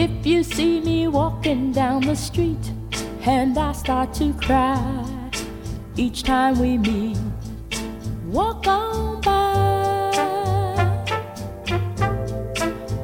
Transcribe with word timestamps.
If 0.00 0.24
you 0.24 0.44
see 0.44 0.80
me 0.80 1.08
walking 1.08 1.72
down 1.72 2.02
the 2.02 2.14
street 2.14 2.70
and 3.26 3.58
I 3.58 3.72
start 3.72 4.14
to 4.20 4.32
cry 4.34 4.78
each 5.96 6.22
time 6.22 6.60
we 6.60 6.78
meet, 6.78 7.18
walk 8.26 8.68
on 8.68 9.20
by. 9.20 10.12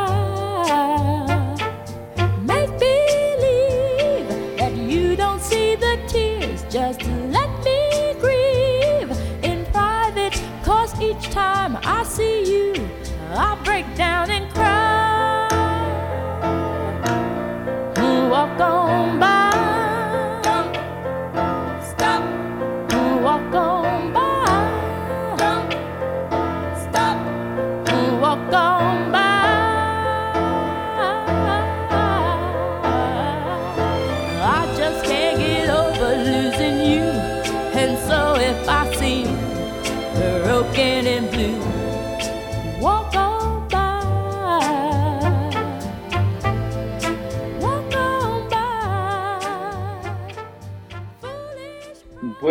Make 2.43 2.70
believe 2.77 4.27
that 4.59 4.75
you 4.77 5.16
don't 5.16 5.41
see 5.41 5.73
the 5.75 5.97
tears. 6.07 6.61
Just 6.70 7.02
let 7.34 7.50
me 7.66 8.13
grieve 8.20 9.09
in 9.41 9.66
private. 9.73 10.39
Cause 10.63 10.93
each 11.02 11.32
time 11.32 11.79
I 11.82 12.04
see 12.04 12.43
you, 12.54 12.88
I 13.32 13.59
break 13.63 13.88
down 13.95 14.15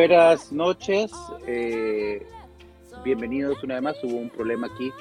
Buenas 0.06 0.52
noches, 0.52 1.10
eh, 1.46 2.22
bienvenidos 3.02 3.64
una 3.64 3.76
vez 3.76 3.82
más. 3.84 4.04
Hubo 4.04 4.18
un 4.18 4.28
problema 4.28 4.66
aquí 4.66 4.92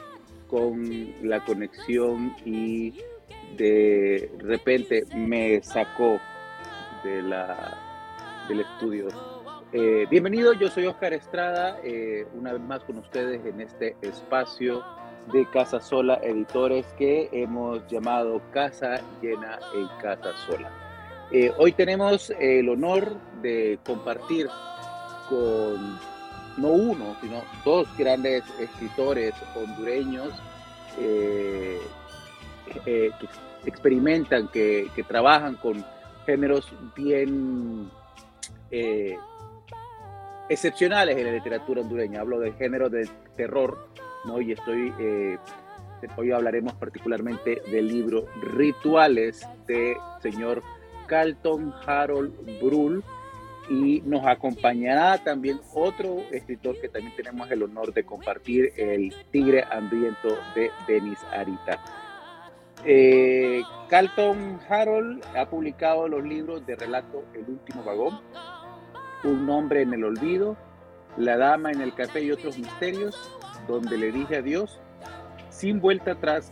con 0.47 1.13
la 1.27 1.43
conexión 1.43 2.33
y 2.45 2.93
de 3.57 4.31
repente 4.37 5.03
me 5.13 5.61
sacó 5.61 6.21
de 7.03 7.21
la, 7.21 8.45
del 8.47 8.61
estudio. 8.61 9.09
Eh, 9.73 10.07
bienvenido, 10.09 10.53
yo 10.53 10.69
soy 10.69 10.85
Oscar 10.85 11.11
Estrada, 11.11 11.81
eh, 11.83 12.25
una 12.33 12.53
vez 12.53 12.61
más 12.61 12.81
con 12.85 12.97
ustedes 12.99 13.45
en 13.45 13.59
este 13.59 13.97
espacio 14.01 14.85
de 15.33 15.45
Casa 15.49 15.81
Sola 15.81 16.21
Editores 16.23 16.85
que 16.97 17.27
hemos 17.33 17.85
llamado 17.87 18.41
Casa 18.53 19.01
Llena 19.21 19.59
en 19.75 19.85
Casa 20.01 20.31
Sola. 20.47 20.71
Eh, 21.29 21.51
hoy 21.57 21.73
tenemos 21.73 22.31
el 22.39 22.69
honor 22.69 23.17
de 23.41 23.79
compartir 23.85 24.47
con 25.29 25.99
no 26.57 26.67
uno, 26.67 27.15
sino 27.21 27.43
dos 27.65 27.87
grandes 27.97 28.43
escritores 28.59 29.33
hondureños 29.55 30.29
eh, 30.99 31.79
eh, 32.85 33.11
que 33.19 33.69
experimentan, 33.69 34.47
que, 34.49 34.89
trabajan 35.07 35.55
con 35.55 35.83
géneros 36.25 36.71
bien 36.95 37.89
eh, 38.71 39.17
excepcionales 40.49 41.17
en 41.17 41.25
la 41.25 41.33
literatura 41.33 41.81
hondureña. 41.81 42.21
Hablo 42.21 42.39
del 42.39 42.53
género 42.55 42.89
de 42.89 43.09
terror. 43.35 43.89
Y 44.39 44.53
estoy, 44.53 44.93
hoy 46.15 46.31
hablaremos 46.31 46.73
particularmente 46.75 47.61
del 47.69 47.89
libro 47.89 48.25
Rituales 48.41 49.45
de 49.67 49.97
señor 50.21 50.63
Carlton 51.07 51.73
Harold 51.85 52.33
Brull 52.61 53.03
y 53.69 54.01
nos 54.01 54.25
acompañará 54.25 55.17
también 55.23 55.59
otro 55.73 56.23
escritor 56.31 56.79
que 56.81 56.89
también 56.89 57.15
tenemos 57.15 57.49
el 57.49 57.63
honor 57.63 57.93
de 57.93 58.03
compartir, 58.03 58.73
el 58.77 59.13
Tigre 59.31 59.63
Hambriento 59.71 60.37
de 60.55 60.69
Denis 60.87 61.19
Arita. 61.31 61.79
Eh, 62.85 63.61
Carlton 63.89 64.59
Harold 64.67 65.23
ha 65.37 65.49
publicado 65.49 66.09
los 66.09 66.21
libros 66.23 66.65
de 66.65 66.75
relato 66.75 67.23
El 67.33 67.45
último 67.47 67.81
vagón, 67.83 68.19
Un 69.23 69.45
nombre 69.45 69.83
en 69.83 69.93
el 69.93 70.03
olvido, 70.03 70.57
La 71.15 71.37
dama 71.37 71.71
en 71.71 71.79
el 71.79 71.93
café 71.93 72.21
y 72.21 72.31
otros 72.31 72.57
misterios, 72.57 73.15
donde 73.69 73.97
le 73.97 74.11
dije 74.11 74.37
adiós, 74.37 74.81
Sin 75.49 75.79
vuelta 75.79 76.11
atrás, 76.11 76.51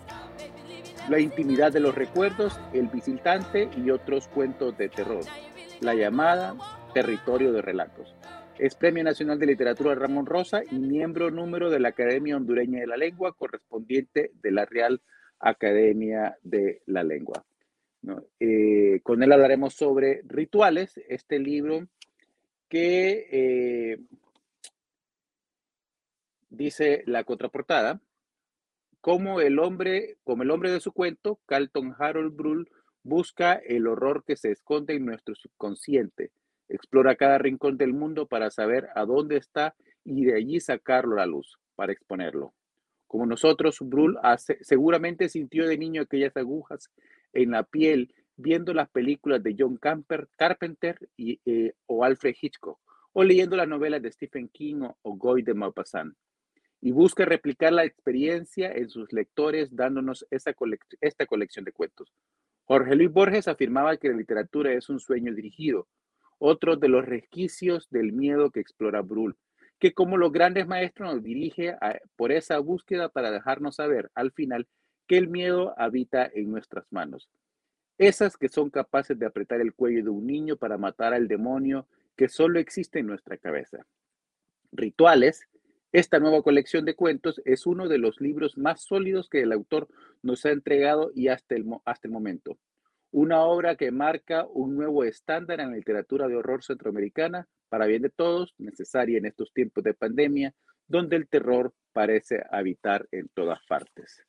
La 1.09 1.19
intimidad 1.19 1.73
de 1.73 1.81
los 1.81 1.95
recuerdos, 1.95 2.57
El 2.72 2.88
visitante 2.88 3.69
y 3.75 3.91
otros 3.91 4.29
cuentos 4.29 4.78
de 4.78 4.88
terror, 4.88 5.25
La 5.81 5.95
llamada, 5.95 6.55
Territorio 6.94 7.52
de 7.52 7.62
Relatos. 7.62 8.16
Es 8.59 8.75
Premio 8.75 9.03
Nacional 9.03 9.40
de 9.40 9.46
Literatura 9.46 9.96
Ramón 9.96 10.25
Rosa 10.25 10.62
y 10.69 10.75
miembro 10.75 11.31
número 11.31 11.69
de 11.69 11.79
la 11.79 11.90
Academia 11.90 12.38
Hondureña 12.38 12.81
de 12.81 12.88
la 12.88 12.97
Lengua, 12.97 13.34
correspondiente 13.34 14.31
de 14.41 14.52
la 14.52 14.66
Real 14.66 15.02
Academia 15.40 16.38
de 16.44 16.81
la 16.85 17.03
Lengua. 17.03 17.46
Eh, 18.40 19.00
con 19.03 19.24
él 19.24 19.31
hablaremos 19.31 19.74
sobre 19.74 20.22
rituales, 20.25 21.00
este 21.07 21.40
libro 21.40 21.88
que 22.68 23.28
eh, 23.31 24.00
dice 26.50 27.03
la 27.06 27.23
contraportada, 27.23 28.02
como 29.02 29.41
el 29.41 29.59
hombre, 29.59 30.18
como 30.23 30.44
el 30.44 30.52
hombre 30.52 30.72
de 30.72 30.79
su 30.79 30.91
cuento, 30.91 31.40
Carlton 31.46 31.96
Harold 31.97 32.35
Brull 32.35 32.69
busca 33.03 33.53
el 33.53 33.88
horror 33.88 34.23
que 34.25 34.35
se 34.35 34.52
esconde 34.52 34.94
en 34.96 35.06
nuestro 35.06 35.34
subconsciente, 35.35 36.31
explora 36.74 37.16
cada 37.16 37.38
rincón 37.38 37.78
del 37.78 37.94
mundo 37.94 38.28
para 38.28 38.50
saber 38.52 38.90
a 38.96 39.06
dónde 39.06 39.38
está 39.38 39.76
y 40.04 40.26
de 40.26 40.36
allí 40.36 40.59
sacarlo 40.59 41.14
a 41.14 41.20
la 41.20 41.26
luz 41.26 41.58
para 41.76 41.94
exponerlo. 41.94 42.54
Como 43.08 43.26
nosotros, 43.26 43.80
hace- 44.24 44.58
seguramente 44.64 45.30
sintió 45.30 45.68
de 45.68 45.78
niño 45.78 46.02
aquellas 46.02 46.36
agujas 46.38 46.90
en 47.34 47.52
la 47.52 47.64
piel 47.64 48.14
viendo 48.38 48.74
las 48.74 48.90
películas 48.90 49.44
de 49.44 49.56
John 49.58 49.78
Camper- 49.78 50.28
Carpenter 50.38 50.98
eh, 51.18 51.74
o 51.86 52.04
Alfred 52.04 52.36
Hitchcock, 52.42 52.80
o 53.14 53.24
leyendo 53.24 53.56
las 53.58 53.68
novelas 53.68 54.02
de 54.02 54.12
Stephen 54.12 54.48
King 54.48 54.82
o, 54.84 54.98
o 55.02 55.16
Guy 55.18 55.42
de 55.44 55.53
Maupassant, 55.53 56.16
y 56.80 56.92
busca 56.92 57.26
replicar 57.26 57.74
la 57.74 57.84
experiencia 57.84 58.72
en 58.72 58.90
sus 58.90 59.12
lectores 59.14 59.76
dándonos 59.76 60.26
esta, 60.32 60.56
colec- 60.56 60.98
esta 61.02 61.26
colección 61.26 61.66
de 61.66 61.74
cuentos. 61.74 62.12
Jorge 62.64 62.96
Luis 62.96 63.12
Borges 63.12 63.48
afirmaba 63.48 63.98
que 63.98 64.08
la 64.09 64.16
literatura 64.16 64.72
es 64.74 64.90
un 64.90 65.00
sueño 65.00 65.34
dirigido, 65.36 65.88
otro 66.44 66.75
de 66.75 66.90
los 66.90 67.06
resquicios 67.06 67.88
del 67.91 68.13
miedo 68.13 68.50
que 68.50 68.59
explora 68.59 69.02
Brull, 69.02 69.38
que 69.78 69.94
como 69.94 70.18
los 70.18 70.31
grandes 70.31 70.66
maestros 70.66 71.13
nos 71.13 71.24
dirige 71.24 71.75
por 72.16 72.31
esa 72.31 72.57
búsqueda 72.57 73.09
para 73.09 73.29
dejarnos 73.29 73.75
saber 73.75 74.09
al 74.16 74.31
final 74.31 74.68
que 75.07 75.18
el 75.18 75.28
miedo 75.28 75.75
habita 75.78 76.29
en 76.34 76.50
nuestras 76.50 76.85
manos. 76.91 77.29
Esas 78.00 78.38
que 78.38 78.50
son 78.50 78.72
capaces 78.72 79.19
de 79.19 79.28
apretar 79.28 79.62
el 79.62 79.75
cuello 79.75 80.03
de 80.03 80.09
un 80.09 80.25
niño 80.25 80.57
para 80.57 80.79
matar 80.79 81.13
al 81.13 81.28
demonio 81.28 81.88
que 82.18 82.28
solo 82.28 82.59
existe 82.59 82.97
en 82.97 83.06
nuestra 83.06 83.38
cabeza. 83.38 83.85
Rituales, 84.72 85.47
esta 85.91 86.19
nueva 86.19 86.41
colección 86.41 86.85
de 86.85 86.96
cuentos 86.96 87.40
es 87.46 87.68
uno 87.68 87.88
de 87.88 88.00
los 88.00 88.19
libros 88.19 88.58
más 88.58 88.81
sólidos 88.81 89.29
que 89.29 89.41
el 89.41 89.52
autor 89.52 89.88
nos 90.23 90.44
ha 90.46 90.50
entregado 90.50 91.12
y 91.13 91.28
hasta 91.28 91.53
el, 91.53 91.66
hasta 91.85 92.08
el 92.08 92.13
momento. 92.13 92.58
Una 93.11 93.44
obra 93.44 93.75
que 93.75 93.91
marca 93.91 94.45
un 94.45 94.75
nuevo 94.75 95.03
estándar 95.03 95.59
en 95.59 95.72
la 95.72 95.75
literatura 95.75 96.27
de 96.27 96.35
horror 96.35 96.63
centroamericana, 96.63 97.47
para 97.69 97.85
bien 97.85 98.01
de 98.01 98.09
todos, 98.09 98.53
necesaria 98.57 99.17
en 99.17 99.25
estos 99.25 99.51
tiempos 99.53 99.83
de 99.83 99.94
pandemia, 99.94 100.53
donde 100.88 101.17
el 101.17 101.27
terror 101.27 101.73
parece 101.94 102.41
habitar 102.52 103.08
en 103.11 103.29
todas 103.34 103.59
partes. 103.67 104.23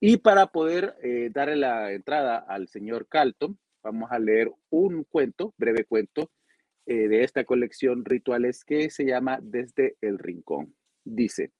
Y 0.00 0.18
para 0.18 0.48
poder 0.48 0.96
eh, 1.02 1.30
darle 1.32 1.56
la 1.56 1.92
entrada 1.92 2.38
al 2.38 2.68
señor 2.68 3.06
Calton, 3.08 3.58
vamos 3.82 4.10
a 4.10 4.18
leer 4.18 4.50
un 4.68 5.04
cuento, 5.04 5.54
breve 5.56 5.84
cuento, 5.84 6.30
eh, 6.86 7.08
de 7.08 7.22
esta 7.22 7.44
colección 7.44 8.04
Rituales 8.04 8.64
que 8.64 8.90
se 8.90 9.04
llama 9.04 9.38
Desde 9.40 9.96
el 10.00 10.18
Rincón. 10.18 10.74
Dice, 11.04 11.52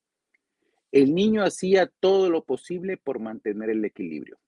el 0.90 1.14
niño 1.14 1.42
hacía 1.44 1.90
todo 2.00 2.30
lo 2.30 2.44
posible 2.44 2.96
por 2.96 3.20
mantener 3.20 3.70
el 3.70 3.84
equilibrio. 3.84 4.38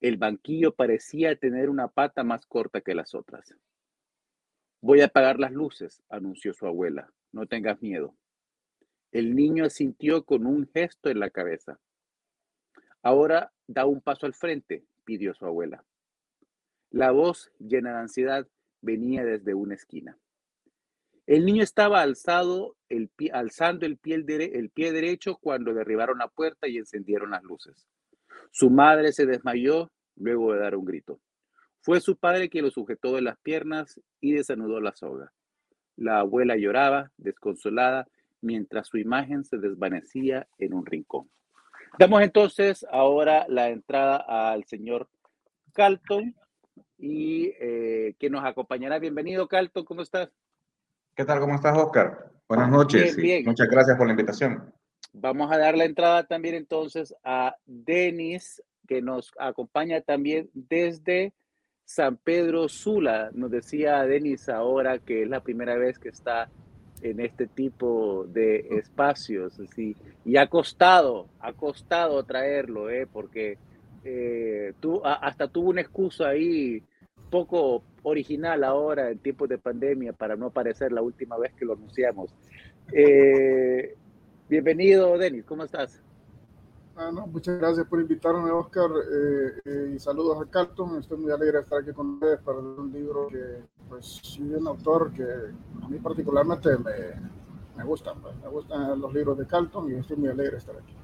El 0.00 0.16
banquillo 0.16 0.74
parecía 0.74 1.36
tener 1.36 1.68
una 1.68 1.88
pata 1.88 2.24
más 2.24 2.46
corta 2.46 2.80
que 2.80 2.94
las 2.94 3.14
otras. 3.14 3.54
Voy 4.80 5.02
a 5.02 5.06
apagar 5.06 5.38
las 5.38 5.52
luces, 5.52 6.02
anunció 6.08 6.54
su 6.54 6.66
abuela. 6.66 7.12
No 7.32 7.46
tengas 7.46 7.82
miedo. 7.82 8.14
El 9.12 9.36
niño 9.36 9.64
asintió 9.64 10.24
con 10.24 10.46
un 10.46 10.66
gesto 10.72 11.10
en 11.10 11.20
la 11.20 11.30
cabeza. 11.30 11.78
Ahora 13.02 13.52
da 13.66 13.84
un 13.84 14.00
paso 14.00 14.26
al 14.26 14.34
frente, 14.34 14.84
pidió 15.04 15.34
su 15.34 15.44
abuela. 15.44 15.84
La 16.90 17.10
voz, 17.10 17.52
llena 17.58 17.92
de 17.92 17.98
ansiedad, 17.98 18.48
venía 18.80 19.24
desde 19.24 19.54
una 19.54 19.74
esquina. 19.74 20.18
El 21.26 21.44
niño 21.44 21.62
estaba 21.62 22.00
alzado, 22.00 22.76
alzando 23.32 23.86
el 23.86 23.98
pie 23.98 24.22
derecho 24.92 25.36
cuando 25.36 25.74
derribaron 25.74 26.18
la 26.18 26.28
puerta 26.28 26.66
y 26.66 26.78
encendieron 26.78 27.30
las 27.30 27.42
luces. 27.44 27.86
Su 28.50 28.70
madre 28.70 29.12
se 29.12 29.26
desmayó 29.26 29.90
luego 30.16 30.52
de 30.52 30.60
dar 30.60 30.76
un 30.76 30.84
grito. 30.84 31.20
Fue 31.80 32.00
su 32.00 32.16
padre 32.16 32.50
quien 32.50 32.64
lo 32.64 32.70
sujetó 32.70 33.14
de 33.14 33.22
las 33.22 33.38
piernas 33.38 34.00
y 34.20 34.32
desanudó 34.32 34.80
la 34.80 34.94
soga. 34.94 35.32
La 35.96 36.20
abuela 36.20 36.56
lloraba, 36.56 37.10
desconsolada, 37.16 38.06
mientras 38.42 38.88
su 38.88 38.98
imagen 38.98 39.44
se 39.44 39.58
desvanecía 39.58 40.46
en 40.58 40.74
un 40.74 40.84
rincón. 40.84 41.30
Damos 41.98 42.22
entonces 42.22 42.86
ahora 42.90 43.46
la 43.48 43.68
entrada 43.68 44.16
al 44.16 44.64
señor 44.64 45.08
Calton 45.72 46.34
y 46.98 47.52
eh, 47.60 48.14
que 48.18 48.30
nos 48.30 48.44
acompañará. 48.44 48.98
Bienvenido, 48.98 49.48
Calton, 49.48 49.84
¿cómo 49.84 50.02
estás? 50.02 50.30
¿Qué 51.14 51.24
tal? 51.24 51.40
¿Cómo 51.40 51.54
estás, 51.54 51.76
Oscar? 51.76 52.30
Buenas 52.48 52.70
noches. 52.70 53.16
Bien, 53.16 53.42
bien. 53.42 53.44
Muchas 53.46 53.68
gracias 53.68 53.96
por 53.96 54.06
la 54.06 54.12
invitación. 54.12 54.72
Vamos 55.12 55.50
a 55.50 55.58
dar 55.58 55.76
la 55.76 55.84
entrada 55.84 56.24
también 56.24 56.54
entonces 56.54 57.14
a 57.24 57.56
Denis, 57.66 58.62
que 58.86 59.02
nos 59.02 59.32
acompaña 59.38 60.00
también 60.00 60.50
desde 60.54 61.32
San 61.84 62.16
Pedro 62.16 62.68
Sula. 62.68 63.30
Nos 63.32 63.50
decía 63.50 64.04
Denis 64.04 64.48
ahora 64.48 64.98
que 64.98 65.22
es 65.22 65.28
la 65.28 65.40
primera 65.40 65.76
vez 65.76 65.98
que 65.98 66.10
está 66.10 66.48
en 67.02 67.20
este 67.20 67.46
tipo 67.46 68.26
de 68.28 68.66
espacios. 68.78 69.58
Así. 69.58 69.96
Y 70.24 70.36
ha 70.36 70.46
costado, 70.46 71.28
ha 71.40 71.52
costado 71.52 72.22
traerlo, 72.24 72.90
¿eh? 72.90 73.06
porque 73.10 73.58
eh, 74.04 74.74
tú, 74.80 75.02
hasta 75.04 75.48
tuvo 75.48 75.70
una 75.70 75.80
excusa 75.80 76.28
ahí 76.28 76.82
poco 77.30 77.84
original 78.02 78.64
ahora 78.64 79.10
en 79.10 79.18
tiempos 79.18 79.48
de 79.48 79.58
pandemia 79.58 80.12
para 80.12 80.36
no 80.36 80.46
aparecer 80.46 80.92
la 80.92 81.02
última 81.02 81.38
vez 81.38 81.52
que 81.54 81.64
lo 81.64 81.74
anunciamos. 81.74 82.34
Eh, 82.92 83.96
bienvenido, 84.50 85.16
Denis, 85.16 85.44
¿cómo 85.44 85.62
estás? 85.62 86.02
Ah, 86.96 87.10
no, 87.14 87.26
muchas 87.28 87.56
gracias 87.58 87.86
por 87.86 88.00
invitarme, 88.00 88.50
Oscar, 88.50 88.90
eh, 88.90 89.52
eh, 89.64 89.92
y 89.94 89.98
saludos 90.00 90.42
a 90.42 90.50
Carlton. 90.50 90.98
Estoy 90.98 91.18
muy 91.18 91.30
alegre 91.30 91.58
de 91.58 91.62
estar 91.62 91.80
aquí 91.80 91.92
con 91.92 92.14
ustedes 92.14 92.40
para 92.40 92.60
leer 92.60 92.80
un 92.80 92.92
libro 92.92 93.28
que, 93.28 93.62
pues, 93.88 94.20
sí, 94.22 94.42
un 94.42 94.66
autor 94.66 95.12
que 95.12 95.22
a 95.22 95.88
mí 95.88 95.98
particularmente 95.98 96.70
me, 96.78 96.92
me 97.76 97.84
gustan, 97.84 98.20
pues, 98.20 98.34
me 98.42 98.48
gustan 98.48 99.00
los 99.00 99.14
libros 99.14 99.38
de 99.38 99.46
Carlton 99.46 99.88
y 99.92 99.94
estoy 99.94 100.16
muy 100.16 100.28
alegre 100.28 100.52
de 100.52 100.58
estar 100.58 100.76
aquí. 100.76 100.94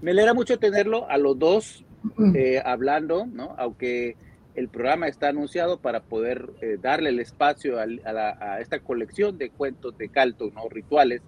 Me 0.00 0.12
alegra 0.12 0.32
mucho 0.32 0.58
tenerlo 0.58 1.08
a 1.08 1.18
los 1.18 1.38
dos 1.38 1.84
eh, 2.34 2.62
hablando, 2.64 3.26
¿no? 3.26 3.54
Aunque 3.58 4.16
el 4.54 4.68
programa 4.70 5.08
está 5.08 5.28
anunciado 5.28 5.78
para 5.78 6.00
poder 6.00 6.50
eh, 6.62 6.78
darle 6.80 7.10
el 7.10 7.20
espacio 7.20 7.78
a, 7.78 7.82
a, 7.82 8.12
la, 8.12 8.30
a, 8.40 8.60
esta 8.60 8.80
colección 8.80 9.36
de 9.36 9.50
cuentos 9.50 9.96
de 9.98 10.08
Calton, 10.08 10.54
¿no? 10.54 10.70
Rituales. 10.70 11.20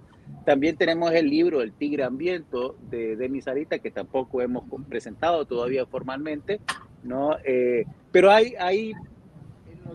También 0.44 0.76
tenemos 0.76 1.12
el 1.12 1.28
libro 1.28 1.60
El 1.60 1.72
Tigre 1.72 2.04
Hambriento 2.04 2.76
de 2.90 3.16
Demis 3.16 3.44
Sarita, 3.44 3.78
que 3.78 3.90
tampoco 3.90 4.40
hemos 4.40 4.64
presentado 4.88 5.44
todavía 5.44 5.84
formalmente, 5.86 6.60
¿no? 7.02 7.36
Eh, 7.44 7.84
pero 8.10 8.30
hay, 8.30 8.54
hay 8.58 8.92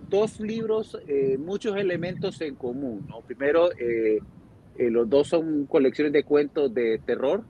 dos 0.10 0.40
libros 0.40 1.00
eh, 1.08 1.38
muchos 1.40 1.76
elementos 1.76 2.40
en 2.42 2.56
común, 2.56 3.06
¿no? 3.10 3.22
Primero, 3.22 3.72
eh, 3.80 4.20
los 4.78 5.10
dos 5.10 5.28
son 5.28 5.66
colecciones 5.66 6.14
de 6.14 6.24
cuentos 6.24 6.74
de 6.74 7.00
terror, 7.00 7.44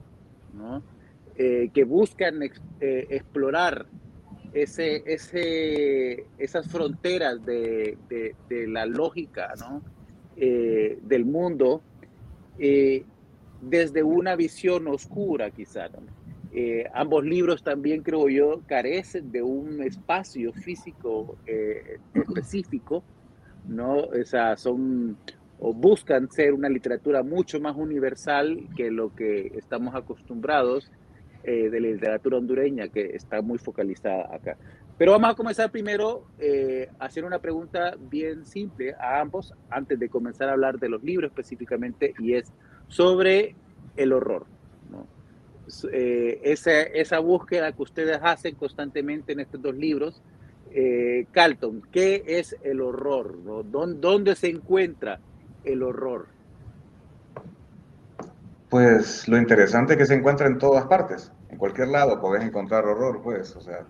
¿no? 0.54 0.82
que 1.36 1.82
buscan 1.82 2.42
explorar 2.80 3.86
ese, 4.54 5.02
ese, 5.04 6.26
esas 6.38 6.68
fronteras 6.68 7.44
de, 7.44 7.98
de, 8.08 8.36
de 8.48 8.68
la 8.68 8.86
lógica 8.86 9.52
¿no? 9.58 9.82
eh, 10.36 10.98
del 11.02 11.24
mundo 11.24 11.82
eh, 12.58 13.04
desde 13.60 14.02
una 14.02 14.36
visión 14.36 14.86
oscura 14.88 15.50
quizá. 15.50 15.88
Eh, 16.52 16.84
ambos 16.94 17.24
libros 17.24 17.62
también 17.64 18.02
creo 18.02 18.28
yo 18.28 18.62
carecen 18.66 19.32
de 19.32 19.42
un 19.42 19.82
espacio 19.82 20.52
físico 20.52 21.36
eh, 21.46 21.98
específico, 22.14 23.02
¿no? 23.66 23.96
O 23.96 24.24
sea, 24.24 24.54
buscan 25.58 26.30
ser 26.30 26.52
una 26.52 26.68
literatura 26.68 27.22
mucho 27.22 27.60
más 27.60 27.74
universal 27.76 28.68
que 28.76 28.90
lo 28.90 29.14
que 29.14 29.52
estamos 29.56 29.94
acostumbrados 29.94 30.90
de 31.42 31.78
la 31.78 31.88
literatura 31.88 32.38
hondureña 32.38 32.88
que 32.88 33.14
está 33.14 33.42
muy 33.42 33.58
focalizada 33.58 34.34
acá. 34.34 34.56
Pero 34.96 35.12
vamos 35.12 35.30
a 35.30 35.34
comenzar 35.34 35.70
primero 35.70 36.24
eh, 36.38 36.88
hacer 37.00 37.24
una 37.24 37.40
pregunta 37.40 37.96
bien 37.98 38.46
simple 38.46 38.94
a 38.94 39.20
ambos 39.20 39.52
antes 39.68 39.98
de 39.98 40.08
comenzar 40.08 40.48
a 40.48 40.52
hablar 40.52 40.78
de 40.78 40.88
los 40.88 41.02
libros 41.02 41.30
específicamente 41.30 42.14
y 42.18 42.34
es 42.34 42.52
sobre 42.88 43.56
el 43.96 44.12
horror. 44.12 44.46
Eh, 45.92 46.40
esa, 46.44 46.82
esa 46.82 47.18
búsqueda 47.18 47.72
que 47.72 47.82
ustedes 47.82 48.18
hacen 48.22 48.54
constantemente 48.54 49.32
en 49.32 49.40
estos 49.40 49.60
dos 49.60 49.74
libros. 49.74 50.22
Eh, 50.70 51.26
Carlton, 51.32 51.82
¿qué 51.90 52.22
es 52.26 52.56
el 52.62 52.80
horror? 52.80 53.38
¿no? 53.38 53.62
¿Dónde, 53.62 53.98
¿Dónde 54.00 54.36
se 54.36 54.48
encuentra 54.48 55.20
el 55.64 55.82
horror? 55.82 56.26
Pues 58.68 59.26
lo 59.28 59.38
interesante 59.38 59.94
es 59.94 59.98
que 59.98 60.06
se 60.06 60.14
encuentra 60.14 60.46
en 60.46 60.58
todas 60.58 60.86
partes, 60.86 61.30
en 61.48 61.58
cualquier 61.58 61.88
lado 61.88 62.20
podés 62.20 62.42
encontrar 62.42 62.84
horror, 62.84 63.22
pues, 63.22 63.54
o 63.54 63.60
sea, 63.60 63.86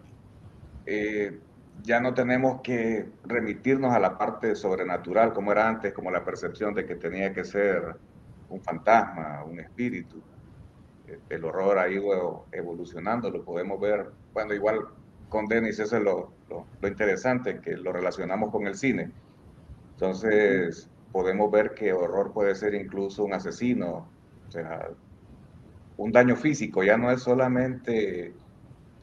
eh, 0.87 1.39
ya 1.83 2.01
no 2.01 2.15
tenemos 2.15 2.61
que 2.63 3.07
remitirnos 3.25 3.93
a 3.93 3.99
la 3.99 4.17
parte 4.17 4.55
sobrenatural 4.55 5.33
como 5.33 5.53
era 5.53 5.69
antes, 5.69 5.93
como 5.93 6.11
la 6.11 6.25
percepción 6.25 6.75
de 6.75 6.87
que 6.87 6.95
tenía 6.95 7.33
que 7.33 7.45
ser 7.45 7.97
un 8.49 8.61
fantasma, 8.63 9.45
un 9.45 9.61
espíritu. 9.61 10.23
El 11.29 11.45
horror 11.45 11.79
ha 11.79 11.89
ido 11.89 12.47
evolucionando, 12.53 13.31
lo 13.31 13.45
podemos 13.45 13.81
ver, 13.81 14.11
bueno, 14.33 14.55
igual 14.55 14.81
con 15.29 15.47
Denis 15.47 15.79
eso 15.79 15.97
es 15.97 16.03
lo, 16.03 16.33
lo, 16.49 16.67
lo 16.81 16.89
interesante, 16.89 17.61
que 17.61 17.77
lo 17.77 17.93
relacionamos 17.93 18.51
con 18.51 18.67
el 18.67 18.77
cine. 18.77 19.11
Entonces, 19.93 20.89
podemos 21.13 21.51
ver 21.51 21.75
que 21.75 21.93
horror 21.93 22.33
puede 22.33 22.55
ser 22.55 22.75
incluso 22.75 23.25
un 23.25 23.35
asesino, 23.35 24.09
o 24.49 24.51
sea, 24.51 24.89
un 25.97 26.13
daño 26.13 26.37
físico, 26.37 26.83
ya 26.83 26.97
no 26.97 27.11
es 27.11 27.23
solamente 27.23 28.35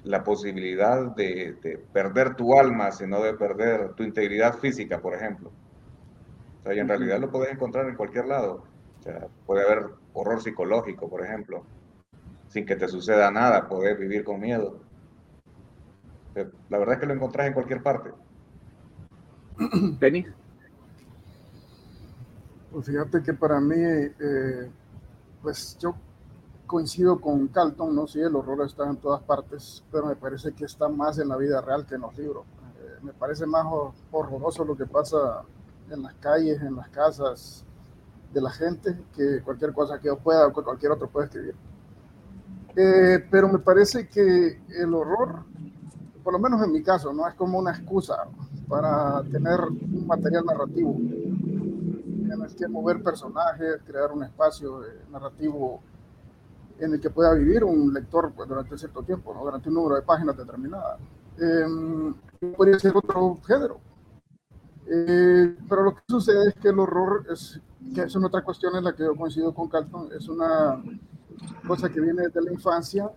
la 0.03 0.23
posibilidad 0.23 1.15
de, 1.15 1.55
de, 1.61 1.77
perder 1.77 2.35
tu 2.35 2.57
alma, 2.57 2.91
sino 2.91 3.21
de 3.21 3.33
perder 3.33 3.93
tu 3.93 4.03
integridad 4.03 4.57
física, 4.57 4.99
por 4.99 5.13
ejemplo. 5.13 5.51
O 6.59 6.63
sea, 6.63 6.73
y 6.73 6.79
en 6.79 6.87
realidad 6.87 7.19
lo 7.19 7.31
puedes 7.31 7.51
encontrar 7.53 7.87
en 7.87 7.95
cualquier 7.95 8.25
lado. 8.25 8.63
O 8.99 9.03
sea, 9.03 9.27
puede 9.45 9.63
haber 9.63 9.85
horror 10.13 10.41
psicológico, 10.41 11.09
por 11.09 11.23
ejemplo, 11.25 11.63
sin 12.49 12.65
que 12.65 12.75
te 12.75 12.87
suceda 12.87 13.31
nada, 13.31 13.67
poder 13.67 13.97
vivir 13.97 14.23
con 14.23 14.39
miedo. 14.39 14.79
La 16.69 16.77
verdad 16.77 16.95
es 16.95 17.01
que 17.01 17.07
lo 17.07 17.13
encontrás 17.13 17.47
en 17.47 17.53
cualquier 17.53 17.81
parte. 17.83 18.11
Denis. 19.99 20.27
Pues 22.71 22.85
fíjate 22.85 23.21
que 23.21 23.33
para 23.33 23.59
mí, 23.59 23.75
eh, 23.75 24.69
pues 25.41 25.77
yo 25.79 25.93
coincido 26.71 27.19
con 27.19 27.49
Carlton, 27.49 27.93
¿no? 27.93 28.07
Sí, 28.07 28.21
el 28.21 28.33
horror 28.33 28.65
está 28.65 28.89
en 28.89 28.95
todas 28.95 29.21
partes, 29.23 29.83
pero 29.91 30.05
me 30.05 30.15
parece 30.15 30.53
que 30.53 30.63
está 30.63 30.87
más 30.87 31.19
en 31.19 31.27
la 31.27 31.35
vida 31.35 31.59
real 31.59 31.85
que 31.85 31.95
en 31.95 32.01
los 32.01 32.17
libros. 32.17 32.45
Eh, 32.79 32.99
me 33.01 33.11
parece 33.11 33.45
más 33.45 33.65
horroroso 34.09 34.63
lo 34.63 34.77
que 34.77 34.85
pasa 34.85 35.43
en 35.89 36.01
las 36.01 36.13
calles, 36.13 36.61
en 36.61 36.77
las 36.77 36.87
casas 36.87 37.65
de 38.33 38.39
la 38.39 38.49
gente, 38.51 38.97
que 39.13 39.41
cualquier 39.43 39.73
cosa 39.73 39.99
que 39.99 40.07
yo 40.07 40.17
pueda 40.17 40.47
o 40.47 40.53
cualquier 40.53 40.93
otro 40.93 41.09
pueda 41.09 41.25
escribir. 41.25 41.55
Eh, 42.73 43.27
pero 43.29 43.49
me 43.49 43.59
parece 43.59 44.07
que 44.07 44.61
el 44.69 44.93
horror, 44.93 45.43
por 46.23 46.31
lo 46.31 46.39
menos 46.39 46.63
en 46.63 46.71
mi 46.71 46.81
caso, 46.81 47.11
no 47.11 47.27
es 47.27 47.33
como 47.33 47.59
una 47.59 47.71
excusa 47.71 48.15
para 48.69 49.21
tener 49.23 49.59
un 49.59 50.07
material 50.07 50.45
narrativo 50.45 50.91
en 50.91 52.41
el 52.41 52.55
que 52.55 52.65
mover 52.69 53.03
personajes, 53.03 53.81
crear 53.85 54.13
un 54.13 54.23
espacio 54.23 54.79
narrativo 55.11 55.81
en 56.81 56.93
el 56.93 56.99
que 56.99 57.11
pueda 57.11 57.33
vivir 57.35 57.63
un 57.63 57.93
lector 57.93 58.33
pues, 58.35 58.49
durante 58.49 58.77
cierto 58.77 59.03
tiempo, 59.03 59.33
¿no? 59.33 59.43
durante 59.43 59.69
un 59.69 59.75
número 59.75 59.95
de 59.95 60.01
páginas 60.01 60.35
determinada. 60.35 60.97
Eh, 61.39 62.13
podría 62.57 62.79
ser 62.79 62.93
otro 62.95 63.37
género. 63.45 63.79
Eh, 64.87 65.55
pero 65.69 65.83
lo 65.83 65.95
que 65.95 66.01
sucede 66.07 66.49
es 66.49 66.55
que 66.55 66.69
el 66.69 66.79
horror 66.79 67.25
es, 67.31 67.61
que 67.93 68.01
es 68.01 68.15
una 68.15 68.27
otra 68.27 68.43
cuestión 68.43 68.75
en 68.75 68.83
la 68.83 68.93
que 68.93 69.03
yo 69.03 69.15
coincido 69.15 69.53
con 69.53 69.69
Carlton, 69.69 70.09
es 70.17 70.27
una 70.27 70.83
cosa 71.67 71.87
que 71.87 72.01
viene 72.01 72.23
desde 72.23 72.41
la 72.41 72.51
infancia, 72.51 73.11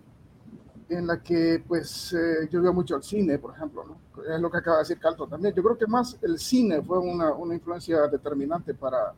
en 0.87 1.07
la 1.07 1.21
que 1.21 1.63
pues 1.67 2.13
eh, 2.13 2.47
yo 2.51 2.61
veo 2.61 2.71
mucho 2.71 2.95
el 2.95 3.03
cine, 3.03 3.39
por 3.39 3.55
ejemplo, 3.55 3.83
¿no? 3.83 4.23
es 4.23 4.39
lo 4.39 4.51
que 4.51 4.57
acaba 4.57 4.77
de 4.77 4.83
decir 4.83 4.99
Carlton 4.99 5.29
también. 5.29 5.55
Yo 5.55 5.63
creo 5.63 5.77
que 5.77 5.87
más 5.87 6.17
el 6.21 6.37
cine 6.37 6.83
fue 6.83 6.99
una, 6.99 7.33
una 7.33 7.55
influencia 7.55 8.07
determinante 8.07 8.75
para, 8.75 9.13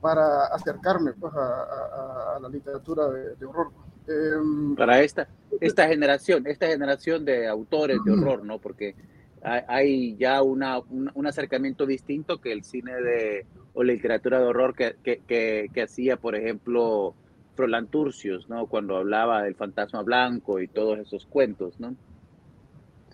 para 0.00 0.46
acercarme 0.46 1.12
pues, 1.12 1.32
a, 1.34 1.38
a, 1.38 2.36
a, 2.36 2.40
la 2.40 2.48
literatura 2.48 3.08
de, 3.08 3.36
de 3.36 3.46
horror. 3.46 3.70
Eh, 4.06 4.74
para 4.76 5.02
esta, 5.02 5.28
esta 5.60 5.86
generación, 5.86 6.46
esta 6.46 6.66
generación 6.66 7.24
de 7.24 7.46
autores 7.46 7.98
de 8.04 8.12
horror, 8.12 8.44
¿no? 8.44 8.58
Porque 8.58 8.94
hay, 9.42 10.16
ya 10.16 10.42
una, 10.42 10.78
un, 10.78 11.10
un, 11.14 11.26
acercamiento 11.26 11.86
distinto 11.86 12.40
que 12.40 12.52
el 12.52 12.64
cine 12.64 12.94
de, 12.94 13.46
o 13.74 13.82
la 13.82 13.92
literatura 13.92 14.40
de 14.40 14.46
horror 14.46 14.74
que, 14.74 14.96
que, 15.02 15.20
que, 15.26 15.70
que 15.72 15.82
hacía, 15.82 16.16
por 16.16 16.34
ejemplo, 16.34 17.14
Froland 17.54 17.90
Turcios, 17.90 18.48
¿no? 18.48 18.66
Cuando 18.66 18.96
hablaba 18.96 19.42
del 19.42 19.54
fantasma 19.54 20.02
blanco 20.02 20.60
y 20.60 20.68
todos 20.68 20.98
esos 20.98 21.26
cuentos, 21.26 21.78
¿no? 21.78 21.94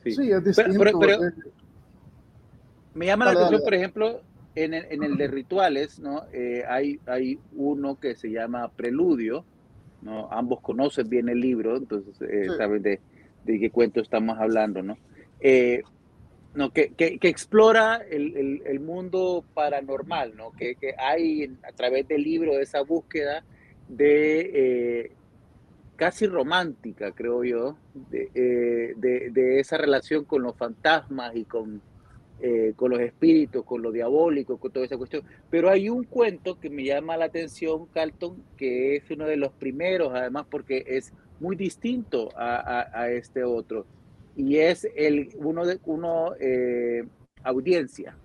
Sí, 0.05 0.31
es 0.31 0.45
distinto. 0.45 0.79
Pero, 0.79 0.99
pero, 0.99 1.19
me 2.95 3.07
llama 3.07 3.25
la 3.25 3.33
atención, 3.33 3.62
por 3.64 3.75
ejemplo, 3.75 4.21
en 4.54 4.75
el, 4.75 4.87
en 4.90 5.02
el, 5.02 5.16
de 5.16 5.26
rituales, 5.28 5.99
¿no? 5.99 6.25
Eh, 6.32 6.64
hay, 6.68 7.00
hay 7.06 7.38
uno 7.54 7.99
que 7.99 8.14
se 8.14 8.30
llama 8.30 8.68
Preludio, 8.68 9.44
¿no? 10.02 10.30
Ambos 10.30 10.61
conocen 10.61 11.08
bien 11.08 11.28
el 11.28 11.40
libro, 11.40 11.76
entonces 11.76 12.14
eh, 12.23 12.46
saben 12.56 12.82
de, 12.82 13.00
de, 13.44 13.58
qué 13.58 13.70
cuento 13.70 14.00
estamos 14.00 14.38
hablando, 14.38 14.82
¿no? 14.82 14.96
Eh, 15.40 15.82
no, 16.54 16.70
que, 16.70 16.90
que, 16.90 17.18
que 17.18 17.28
explora 17.28 17.96
el, 17.96 18.37
el, 18.37 18.62
el, 18.64 18.80
mundo 18.80 19.44
paranormal, 19.54 20.37
¿no? 20.37 20.52
Que, 20.52 20.76
que, 20.76 20.94
hay 20.96 21.50
a 21.68 21.73
través 21.73 22.06
del 22.06 22.23
libro 22.23 22.61
esa 22.61 22.82
búsqueda 22.82 23.44
de 23.88 24.50
eh, 24.54 25.12
casi 25.96 26.26
romántica, 26.26 27.12
creo 27.12 27.42
yo, 27.44 27.76
de, 27.94 28.30
eh, 28.34 28.94
de, 28.96 29.30
de, 29.30 29.61
esa 29.61 29.78
relación 29.78 30.25
con 30.25 30.42
los 30.42 30.56
fantasmas 30.56 31.34
y 31.34 31.44
con, 31.44 31.82
eh, 32.41 32.73
con 32.76 32.91
los 32.91 33.00
espíritus, 33.00 33.64
con 33.64 33.81
lo 33.81 33.93
diabólico, 33.93 34.59
con 34.59 34.73
toda 34.73 34.85
esa 34.85 34.99
cuestión. 34.99 35.23
Pero 35.50 35.71
hay 35.71 35.88
un 35.88 36.05
cuento 36.05 36.59
que 36.59 36.69
me 36.69 36.85
llama 36.85 37.17
la 37.17 37.26
atención, 37.26 37.87
Carlton, 37.87 38.43
que 38.57 38.97
es 38.97 39.11
uno 39.11 39.25
de 39.25 39.37
los 39.37 39.53
primeros, 39.53 40.12
además, 40.12 40.47
porque 40.50 40.85
es 40.87 41.12
muy 41.41 41.57
distinto 41.57 42.31
a, 42.37 43.09
este 43.11 43.45
otro 43.45 43.87
y 44.37 44.57
es 44.57 44.88
el 44.97 45.29
uno 45.37 45.64
de 45.64 45.79
uno 45.85 46.33
eh, 46.41 47.05
audiencia, 47.45 48.17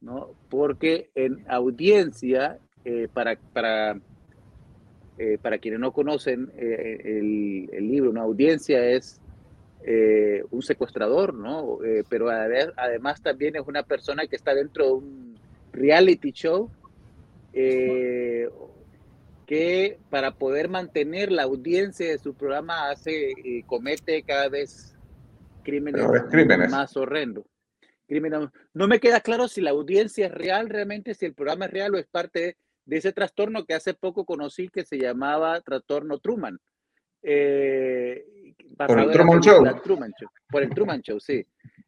¿no? 0.00 0.30
Porque 0.48 1.10
en 1.14 1.44
audiencia, 1.48 2.58
eh, 2.84 3.08
para, 3.12 3.36
para, 3.52 4.00
para 5.42 5.58
quienes 5.58 5.80
no 5.80 5.92
conocen 5.92 6.50
el, 6.56 7.68
el, 7.72 7.88
libro, 7.88 8.10
una 8.10 8.22
audiencia 8.22 8.84
es 8.88 9.20
eh, 9.84 10.42
un 10.50 10.62
secuestrador, 10.62 11.34
¿no? 11.34 11.78
pero 12.08 12.28
además, 12.30 12.74
además, 12.76 13.22
también 13.22 13.56
es 13.56 13.62
una 13.66 13.82
persona 13.82 14.26
que 14.26 14.36
está 14.36 14.54
dentro 14.54 14.86
de 14.86 14.92
un 14.92 15.38
reality 15.72 16.32
show 16.32 16.70
que 19.48 19.98
para 20.10 20.32
poder 20.32 20.68
mantener 20.68 21.32
la 21.32 21.44
audiencia 21.44 22.10
de 22.10 22.18
su 22.18 22.34
programa 22.34 22.90
hace 22.90 23.32
y 23.42 23.62
comete 23.62 24.22
cada 24.22 24.50
vez 24.50 24.94
crímenes, 25.64 26.06
crímenes. 26.30 26.70
más 26.70 26.94
horrendos. 26.98 27.46
Crímenes. 28.06 28.50
No 28.74 28.88
me 28.88 29.00
queda 29.00 29.22
claro 29.22 29.48
si 29.48 29.62
la 29.62 29.70
audiencia 29.70 30.26
es 30.26 30.32
real 30.32 30.68
realmente, 30.68 31.14
si 31.14 31.24
el 31.24 31.32
programa 31.32 31.64
es 31.64 31.70
real 31.70 31.94
o 31.94 31.98
es 31.98 32.06
parte 32.06 32.40
de, 32.40 32.56
de 32.84 32.96
ese 32.98 33.12
trastorno 33.12 33.64
que 33.64 33.72
hace 33.72 33.94
poco 33.94 34.26
conocí 34.26 34.68
que 34.68 34.84
se 34.84 34.98
llamaba 34.98 35.62
trastorno 35.62 36.18
Truman. 36.18 36.58
Eh, 37.30 38.54
por 38.86 38.98
el 38.98 39.10
Truman 39.10 39.40
Show. 39.40 39.64
Truman 39.82 40.12
Show. 40.18 40.30
Por 40.50 40.62
el 40.62 40.70
Truman 40.70 41.02
Show, 41.02 41.20
sí. 41.20 41.44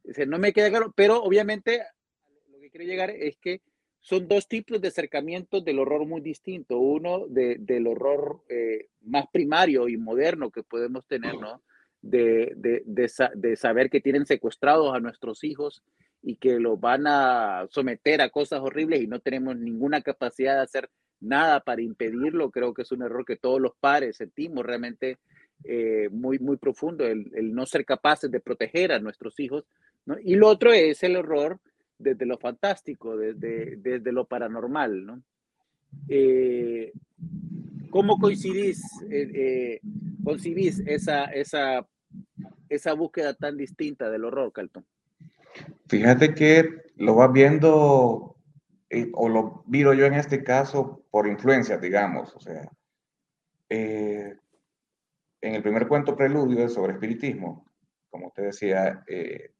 O 0.09 0.13
sea, 0.13 0.27
no 0.27 0.39
me 0.39 0.53
queda 0.53 0.69
claro, 0.69 0.93
pero 0.95 1.23
obviamente 1.23 1.83
lo 2.51 2.61
que 2.61 2.71
quiero 2.71 2.85
llegar 2.85 3.11
es 3.11 3.39
que 3.39 3.63
son 4.01 4.29
dos 4.29 4.49
tipos 4.49 4.81
de 4.83 4.89
acercamientos 4.89 5.65
del 5.65 5.79
horror 5.79 6.07
muy 6.07 6.21
distintos. 6.21 6.77
Uno 6.79 7.27
de, 7.27 7.57
del 7.59 7.87
horror 7.87 8.43
eh, 8.51 8.89
más 9.03 9.27
primario 9.33 9.89
y 9.89 9.97
moderno 9.97 10.51
que 10.51 10.63
podemos 10.63 11.07
tener, 11.07 11.39
¿no? 11.39 11.63
De, 12.03 12.53
de, 12.57 12.83
de, 12.85 13.11
de, 13.35 13.57
saber 13.57 13.89
que 13.89 14.01
tienen 14.01 14.27
secuestrados 14.27 14.95
a 14.95 15.01
nuestros 15.01 15.43
hijos 15.45 15.83
y 16.23 16.37
que 16.37 16.59
los 16.59 16.79
van 16.79 17.07
a 17.07 17.67
someter 17.71 18.21
a 18.21 18.31
cosas 18.31 18.61
horribles 18.61 19.03
y 19.03 19.07
no 19.07 19.21
tenemos 19.21 19.57
ninguna 19.57 20.03
capacidad 20.03 20.57
de 20.57 20.63
hacer 20.63 20.91
nada 21.21 21.61
para 21.61 21.83
impedirlo. 21.83 22.51
Creo 22.51 22.75
que 22.75 22.83
es 22.83 22.93
un 22.93 23.03
error 23.03 23.25
que 23.25 23.37
todos 23.37 23.61
los 23.61 23.73
padres 23.79 24.17
sentimos 24.17 24.65
realmente 24.65 25.19
eh, 25.65 26.09
muy, 26.11 26.39
muy 26.39 26.57
profundo, 26.57 27.07
el, 27.07 27.31
el, 27.35 27.55
no 27.55 27.67
ser 27.67 27.85
capaces 27.85 28.31
de 28.31 28.41
proteger 28.41 28.93
a 28.93 29.01
nuestros 29.01 29.39
hijos. 29.41 29.65
¿no? 30.07 30.17
Y 30.23 30.35
lo 30.35 30.49
otro 30.49 30.73
es 30.73 31.03
el 31.03 31.17
horror 31.17 31.61
desde 32.01 32.27
lo 32.27 32.39
fantástico, 32.39 33.17
desde, 33.17 33.77
desde 33.77 34.13
lo 34.13 34.25
paranormal, 34.25 35.05
¿no? 35.05 35.23
Eh, 36.09 36.93
¿Cómo 37.91 38.19
coincidís, 38.19 38.83
eh, 39.11 39.31
eh, 39.35 39.81
esa, 40.87 41.25
esa, 41.25 41.87
esa 42.69 42.93
búsqueda 42.95 43.35
tan 43.35 43.57
distinta 43.57 44.09
del 44.09 44.25
horror, 44.25 44.53
Calton? 44.53 44.85
Fíjate 45.89 46.35
que 46.35 46.83
lo 46.97 47.17
vas 47.17 47.33
viendo, 47.33 48.37
eh, 48.91 49.11
o 49.15 49.29
lo 49.29 49.63
miro 49.67 49.95
yo 49.95 50.05
en 50.05 50.15
este 50.15 50.43
caso 50.43 51.05
por 51.11 51.29
influencia, 51.29 51.79
digamos, 51.79 52.35
o 52.35 52.41
sea, 52.41 52.69
eh, 53.69 54.37
en 55.41 55.55
el 55.55 55.63
primer 55.63 55.87
cuento 55.87 56.17
preludio 56.17 56.69
sobre 56.69 56.95
espiritismo, 56.95 57.65
como 58.11 58.27
usted 58.27 58.47
decía, 58.47 59.05
eh, 59.07 59.53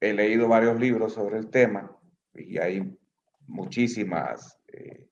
he 0.00 0.14
leído 0.14 0.48
varios 0.48 0.80
libros 0.80 1.12
sobre 1.12 1.38
el 1.38 1.50
tema 1.50 1.94
y 2.34 2.56
hay 2.56 2.98
muchísimas, 3.46 4.58
eh, 4.68 5.06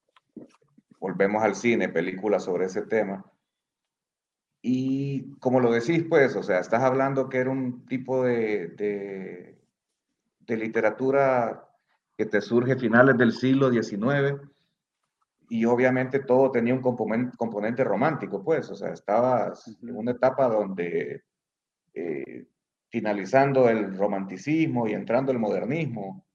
volvemos 0.98 1.42
al 1.42 1.54
cine, 1.54 1.90
películas 1.90 2.44
sobre 2.44 2.64
ese 2.64 2.82
tema. 2.82 3.30
Y 4.62 5.34
como 5.38 5.60
lo 5.60 5.70
decís, 5.70 6.04
pues, 6.08 6.34
o 6.34 6.42
sea, 6.42 6.60
estás 6.60 6.82
hablando 6.82 7.28
que 7.28 7.38
era 7.38 7.50
un 7.50 7.84
tipo 7.86 8.24
de, 8.24 8.68
de 10.40 10.56
literatura 10.56 11.67
que 12.18 12.26
te 12.26 12.40
surge 12.40 12.72
a 12.72 12.76
finales 12.76 13.16
del 13.16 13.30
siglo 13.32 13.70
XIX 13.70 14.42
y 15.48 15.64
obviamente 15.64 16.18
todo 16.18 16.50
tenía 16.50 16.74
un 16.74 16.82
componente, 16.82 17.36
componente 17.36 17.84
romántico, 17.84 18.42
pues, 18.42 18.68
o 18.70 18.74
sea, 18.74 18.92
estabas 18.92 19.68
en 19.80 19.96
una 19.96 20.10
etapa 20.10 20.48
donde 20.48 21.22
eh, 21.94 22.48
finalizando 22.88 23.68
el 23.68 23.96
romanticismo 23.96 24.88
y 24.88 24.94
entrando 24.94 25.30
el 25.30 25.38
modernismo, 25.38 26.26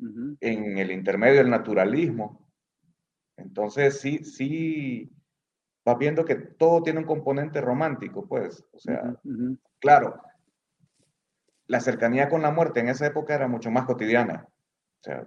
uh 0.00 0.04
-huh. 0.04 0.36
en 0.40 0.78
el 0.78 0.90
intermedio 0.90 1.38
del 1.38 1.50
naturalismo. 1.50 2.44
Entonces, 3.36 4.00
sí, 4.00 4.24
sí, 4.24 5.12
vas 5.84 5.96
viendo 5.96 6.24
que 6.24 6.34
todo 6.34 6.82
tiene 6.82 6.98
un 6.98 7.06
componente 7.06 7.60
romántico, 7.60 8.26
pues, 8.26 8.64
o 8.72 8.78
sea, 8.80 9.00
uh 9.04 9.28
-huh. 9.30 9.58
claro, 9.78 10.20
la 11.68 11.78
cercanía 11.78 12.28
con 12.28 12.42
la 12.42 12.50
muerte 12.50 12.80
en 12.80 12.88
esa 12.88 13.06
época 13.06 13.36
era 13.36 13.46
mucho 13.46 13.70
más 13.70 13.84
cotidiana. 13.84 14.48
O 15.00 15.02
sea, 15.02 15.26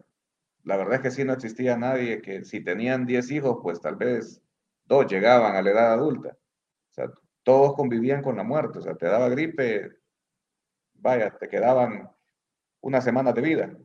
la 0.64 0.78
verdad 0.78 0.96
es 0.96 1.02
que 1.02 1.12
sí 1.12 1.24
no 1.24 1.34
existía 1.34 1.78
nadie 1.78 2.22
que 2.22 2.44
si 2.44 2.64
tenían 2.64 3.06
10 3.06 3.32
hijos, 3.32 3.60
pues 3.62 3.82
tal 3.82 3.96
vez 3.96 4.42
dos 4.86 5.08
llegaban 5.08 5.56
a 5.56 5.62
la 5.62 5.72
edad 5.72 5.94
adulta. 5.94 6.30
O 6.30 6.94
sea, 6.94 7.12
todos 7.44 7.76
convivían 7.76 8.22
con 8.22 8.38
la 8.38 8.44
muerte. 8.44 8.80
O 8.80 8.82
sea, 8.82 8.96
te 8.96 9.08
daba 9.08 9.30
gripe, 9.30 9.92
vaya, 10.96 11.32
te 11.32 11.48
quedaban 11.48 12.10
unas 12.82 13.04
semanas 13.04 13.34
de 13.34 13.42
vida. 13.42 13.78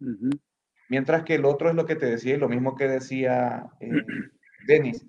Uh 0.00 0.06
-huh. 0.06 0.40
Mientras 0.88 1.24
que 1.24 1.34
el 1.34 1.44
otro 1.44 1.68
es 1.68 1.74
lo 1.74 1.86
que 1.86 1.96
te 1.96 2.06
decía 2.06 2.34
y 2.34 2.38
lo 2.38 2.48
mismo 2.48 2.74
que 2.74 2.88
decía 2.88 3.66
eh, 3.80 3.90
Denis 4.66 5.06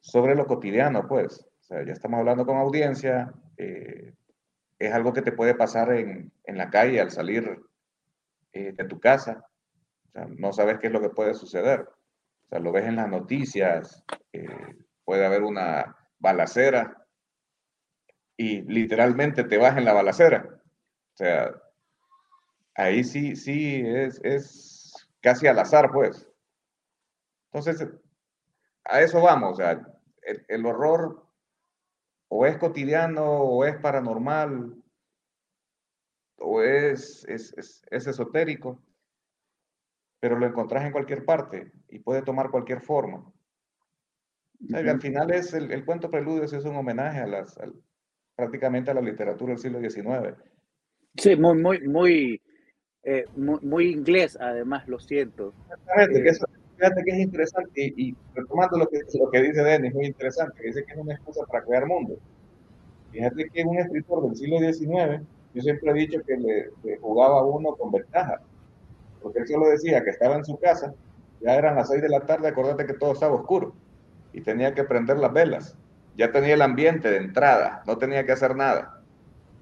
sobre 0.00 0.34
lo 0.34 0.46
cotidiano, 0.46 1.06
pues. 1.08 1.46
O 1.60 1.62
sea, 1.62 1.84
ya 1.84 1.92
estamos 1.92 2.18
hablando 2.18 2.44
con 2.44 2.56
audiencia, 2.56 3.32
eh, 3.56 4.14
es 4.78 4.92
algo 4.92 5.12
que 5.12 5.22
te 5.22 5.32
puede 5.32 5.54
pasar 5.54 5.92
en, 5.92 6.32
en 6.44 6.58
la 6.58 6.70
calle 6.70 7.00
al 7.00 7.10
salir 7.10 7.60
eh, 8.52 8.72
de 8.72 8.84
tu 8.84 8.98
casa. 8.98 9.44
O 10.08 10.10
sea, 10.12 10.26
no 10.28 10.52
sabes 10.52 10.78
qué 10.78 10.88
es 10.88 10.92
lo 10.92 11.00
que 11.00 11.10
puede 11.10 11.34
suceder. 11.34 11.80
O 11.82 12.48
sea, 12.48 12.58
lo 12.58 12.72
ves 12.72 12.86
en 12.86 12.96
las 12.96 13.08
noticias, 13.08 14.04
eh, 14.32 14.76
puede 15.04 15.24
haber 15.24 15.42
una 15.42 15.96
balacera 16.18 17.06
y 18.36 18.62
literalmente 18.62 19.44
te 19.44 19.58
vas 19.58 19.76
en 19.76 19.84
la 19.84 19.92
balacera. 19.92 20.48
O 21.14 21.16
sea, 21.16 21.54
ahí 22.74 23.04
sí, 23.04 23.36
sí, 23.36 23.82
es, 23.86 24.20
es 24.24 25.08
casi 25.20 25.46
al 25.46 25.58
azar, 25.58 25.90
pues. 25.92 26.26
Entonces, 27.52 27.88
a 28.84 29.00
eso 29.00 29.20
vamos. 29.20 29.52
O 29.52 29.56
sea, 29.56 29.72
el, 30.22 30.44
el 30.48 30.66
horror 30.66 31.26
o 32.28 32.46
es 32.46 32.56
cotidiano 32.58 33.24
o 33.24 33.64
es 33.64 33.76
paranormal 33.78 34.79
o 36.40 36.62
es, 36.62 37.24
es, 37.28 37.52
es, 37.56 37.82
es, 37.90 38.06
esotérico, 38.06 38.82
pero 40.20 40.38
lo 40.38 40.46
encontrás 40.46 40.84
en 40.84 40.92
cualquier 40.92 41.24
parte 41.24 41.72
y 41.88 41.98
puede 41.98 42.22
tomar 42.22 42.50
cualquier 42.50 42.80
forma. 42.80 43.18
O 43.18 44.66
sea, 44.68 44.80
uh 44.80 44.84
-huh. 44.84 44.90
Al 44.90 45.00
final 45.00 45.30
es 45.30 45.54
el, 45.54 45.70
el, 45.70 45.84
cuento 45.84 46.10
preludio 46.10 46.44
es 46.44 46.52
un 46.52 46.76
homenaje 46.76 47.20
a 47.20 47.26
las, 47.26 47.58
prácticamente 48.36 48.90
a 48.90 48.94
la 48.94 49.00
literatura 49.00 49.52
del 49.52 49.58
siglo 49.58 49.80
XIX. 49.80 50.34
Sí, 51.16 51.36
muy, 51.36 51.58
muy, 51.58 51.88
muy, 51.88 52.42
eh, 53.02 53.24
muy, 53.36 53.58
muy, 53.62 53.90
inglés, 53.90 54.36
además, 54.40 54.86
lo 54.88 54.98
siento. 54.98 55.54
Exactamente, 55.64 56.18
eh, 56.18 56.22
que 56.22 56.28
eso, 56.28 56.46
fíjate 56.76 57.04
que 57.04 57.10
es 57.10 57.18
interesante, 57.18 57.70
y, 57.74 58.08
y, 58.08 58.16
retomando 58.34 58.78
lo 58.78 58.86
que, 58.88 59.00
lo 59.18 59.30
que 59.30 59.42
dice 59.42 59.62
Denis, 59.62 59.94
muy 59.94 60.06
interesante, 60.06 60.62
dice 60.62 60.84
que 60.84 60.92
es 60.92 60.98
una 60.98 61.14
excusa 61.14 61.44
para 61.46 61.64
crear 61.64 61.86
mundo. 61.86 62.16
Fíjate 63.10 63.50
que 63.50 63.64
un 63.64 63.78
escritor 63.78 64.22
del 64.22 64.36
siglo 64.36 64.58
XIX, 64.58 65.26
yo 65.54 65.62
siempre 65.62 65.90
he 65.90 65.94
dicho 65.94 66.20
que 66.26 66.36
le, 66.36 66.70
le 66.82 66.98
jugaba 66.98 67.44
uno 67.44 67.74
con 67.76 67.90
ventaja, 67.92 68.40
porque 69.22 69.40
él 69.40 69.48
solo 69.48 69.68
decía 69.68 70.02
que 70.04 70.10
estaba 70.10 70.36
en 70.36 70.44
su 70.44 70.58
casa 70.58 70.94
Ya 71.40 71.54
eran 71.56 71.76
las 71.76 71.88
6 71.88 72.02
de 72.02 72.08
la 72.08 72.20
tarde, 72.20 72.48
acordate 72.48 72.86
que 72.86 72.94
todo 72.94 73.12
estaba 73.12 73.34
oscuro 73.34 73.74
y 74.32 74.40
tenía 74.42 74.74
que 74.74 74.84
prender 74.84 75.18
las 75.18 75.32
velas. 75.32 75.76
Ya 76.16 76.30
tenía 76.32 76.54
el 76.54 76.62
ambiente 76.62 77.10
de 77.10 77.16
entrada, 77.16 77.82
no 77.86 77.98
tenía 77.98 78.24
que 78.26 78.32
hacer 78.32 78.54
nada. 78.56 79.00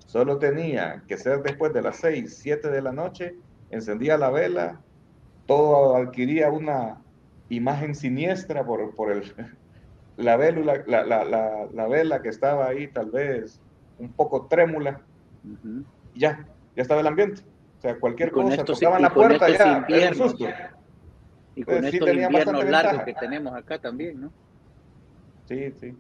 Solo 0.07 0.39
tenía 0.39 1.03
que 1.07 1.17
ser 1.17 1.43
después 1.43 1.73
de 1.73 1.83
las 1.83 1.99
6, 1.99 2.39
7 2.39 2.71
de 2.71 2.83
la 2.83 2.93
noche, 2.93 3.37
encendía 3.71 4.17
la 4.17 4.31
vela, 4.31 4.81
todo 5.47 5.97
adquiría 5.97 6.51
una 6.51 6.99
imagen 7.49 7.95
siniestra 7.95 8.65
por, 8.65 8.95
por 8.95 9.13
el, 9.13 9.35
la, 10.17 10.37
la, 10.37 11.05
la, 11.05 11.69
la, 11.73 11.87
vela 11.89 12.23
que 12.23 12.29
estaba 12.29 12.67
ahí 12.67 12.89
tal 12.89 13.11
vez 13.11 13.61
un 13.99 14.13
poco 14.13 14.47
trémula. 14.47 15.01
Ya, 16.15 16.47
ya 16.77 16.83
estaba 16.83 17.01
el 17.01 17.07
ambiente. 17.07 17.43
O 17.79 17.81
sea, 17.81 17.99
cualquier 17.99 18.31
cosa, 18.33 18.65
tocaban 18.65 19.03
la 19.03 19.13
puerta 19.13 19.49
ya, 19.49 19.87
un 20.11 20.15
susto. 20.15 20.47
Y 21.55 21.63
con 21.63 21.75
Entonces, 21.75 21.95
estos 21.95 22.11
sí 22.11 22.21
inviernos 22.21 22.65
largos 22.65 23.03
que 23.05 23.15
tenemos 23.15 23.55
acá 23.55 23.79
también, 23.79 24.21
¿no? 24.21 24.33
Sí, 25.47 25.73
sí. 25.81 25.95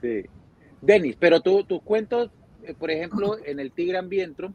Sí. 0.00 0.24
Denis, 0.80 1.16
pero 1.18 1.40
tú, 1.40 1.64
tus 1.64 1.82
cuentos, 1.82 2.30
eh, 2.62 2.74
por 2.74 2.90
ejemplo, 2.90 3.36
en 3.44 3.58
el 3.58 3.72
Tigre 3.72 3.98
Ambientro, 3.98 4.52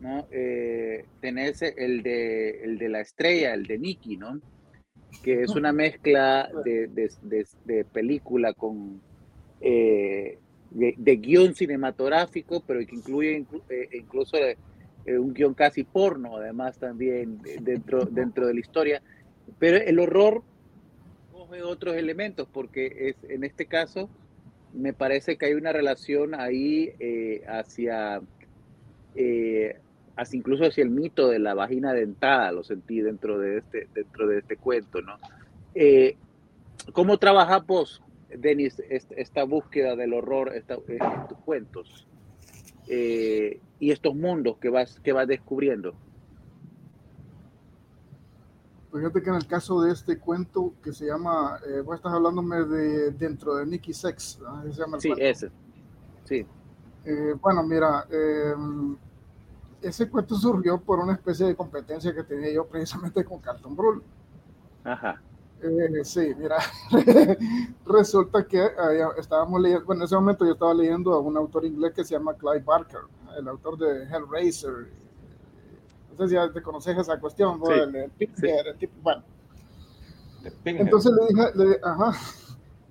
¿no? 0.00 0.26
Eh, 0.30 1.04
tenés 1.20 1.62
el 1.62 2.02
de, 2.02 2.64
el 2.64 2.78
de 2.78 2.88
la 2.88 3.00
estrella, 3.00 3.54
el 3.54 3.66
de 3.66 3.78
Nicky, 3.78 4.16
¿no? 4.16 4.40
Que 5.22 5.42
es 5.42 5.50
una 5.50 5.72
mezcla 5.72 6.50
de, 6.64 6.88
de, 6.88 7.46
de, 7.64 7.84
película 7.84 8.54
con 8.54 9.00
eh, 9.60 10.38
de, 10.74 11.16
guion 11.16 11.54
cinematográfico, 11.54 12.62
pero 12.66 12.80
que 12.86 12.94
incluye 12.94 13.44
eh, 13.68 13.88
incluso 13.92 14.36
un 15.06 15.34
guion 15.34 15.54
casi 15.54 15.84
porno, 15.84 16.36
además 16.36 16.78
también 16.78 17.40
dentro, 17.60 18.04
dentro 18.10 18.46
de 18.46 18.54
la 18.54 18.60
historia. 18.60 19.02
Pero 19.58 19.76
el 19.78 19.98
horror 19.98 20.42
coge 21.32 21.62
otros 21.62 21.96
elementos, 21.96 22.48
porque 22.52 23.10
es, 23.10 23.30
en 23.30 23.44
este 23.44 23.66
caso 23.66 24.08
me 24.72 24.92
parece 24.92 25.36
que 25.36 25.46
hay 25.46 25.54
una 25.54 25.72
relación 25.72 26.34
ahí 26.34 26.92
eh, 26.98 27.42
hacia, 27.46 28.20
eh, 29.14 29.76
hacia, 30.16 30.36
incluso 30.36 30.64
hacia 30.64 30.82
el 30.82 30.90
mito 30.90 31.28
de 31.28 31.38
la 31.38 31.54
vagina 31.54 31.92
dentada, 31.92 32.52
lo 32.52 32.64
sentí 32.64 33.00
dentro 33.00 33.38
de 33.38 33.58
este, 33.58 33.88
dentro 33.94 34.26
de 34.26 34.38
este 34.38 34.56
cuento, 34.56 35.02
¿no? 35.02 35.18
Eh, 35.74 36.16
¿Cómo 36.92 37.18
trabajas 37.18 37.66
vos, 37.66 38.02
Denis, 38.38 38.82
esta 38.88 39.44
búsqueda 39.44 39.96
del 39.96 40.14
horror 40.14 40.52
en 40.54 41.28
tus 41.28 41.38
cuentos? 41.38 42.06
y 42.86 43.90
estos 43.90 44.14
mundos 44.14 44.58
que 44.58 44.68
vas, 44.68 45.00
que 45.00 45.12
vas 45.12 45.26
descubriendo. 45.26 45.94
Fíjate 48.92 49.22
que 49.22 49.30
en 49.30 49.36
el 49.36 49.46
caso 49.46 49.80
de 49.80 49.92
este 49.92 50.18
cuento 50.18 50.74
que 50.84 50.92
se 50.92 51.06
llama, 51.06 51.58
eh, 51.66 51.80
vos 51.80 51.96
estás 51.96 52.12
hablándome 52.12 52.62
de 52.64 53.10
dentro 53.12 53.56
de 53.56 53.64
Nicky 53.64 53.94
Sex, 53.94 54.38
se 54.64 54.72
llama 54.72 55.00
sí, 55.00 55.14
ese. 55.16 55.50
Sí. 56.24 56.46
Eh, 57.06 57.34
bueno, 57.40 57.62
mira, 57.62 58.06
eh, 58.10 58.54
ese 59.80 60.10
cuento 60.10 60.34
surgió 60.34 60.78
por 60.78 60.98
una 60.98 61.14
especie 61.14 61.46
de 61.46 61.56
competencia 61.56 62.14
que 62.14 62.22
tenía 62.22 62.52
yo 62.52 62.66
precisamente 62.66 63.24
con 63.24 63.38
Carlton 63.38 63.74
Brule. 63.74 64.02
Ajá. 64.84 65.22
Eh, 65.62 66.04
sí, 66.04 66.34
mira, 66.36 66.56
resulta 67.86 68.44
que 68.44 68.68
estábamos 69.16 69.60
leyendo, 69.60 69.84
bueno, 69.84 70.02
en 70.02 70.06
ese 70.06 70.16
momento 70.16 70.44
yo 70.44 70.54
estaba 70.54 70.74
leyendo 70.74 71.12
a 71.12 71.20
un 71.20 71.36
autor 71.36 71.64
inglés 71.64 71.92
que 71.92 72.04
se 72.04 72.14
llama 72.14 72.34
Clive 72.34 72.64
Barker, 72.64 73.02
el 73.38 73.46
autor 73.46 73.78
de 73.78 74.02
Hellraiser, 74.02 74.88
no 76.10 76.16
sé 76.16 76.28
si 76.28 76.34
ya 76.34 76.50
te 76.50 76.60
conoces 76.62 76.98
esa 76.98 77.18
cuestión, 77.20 77.60
el, 77.70 78.10
tipo, 78.10 78.92
bueno. 79.02 79.22
Entonces 80.64 81.12
le 81.12 81.26
dije, 81.28 81.50
le, 81.54 81.80
ajá, 81.80 82.12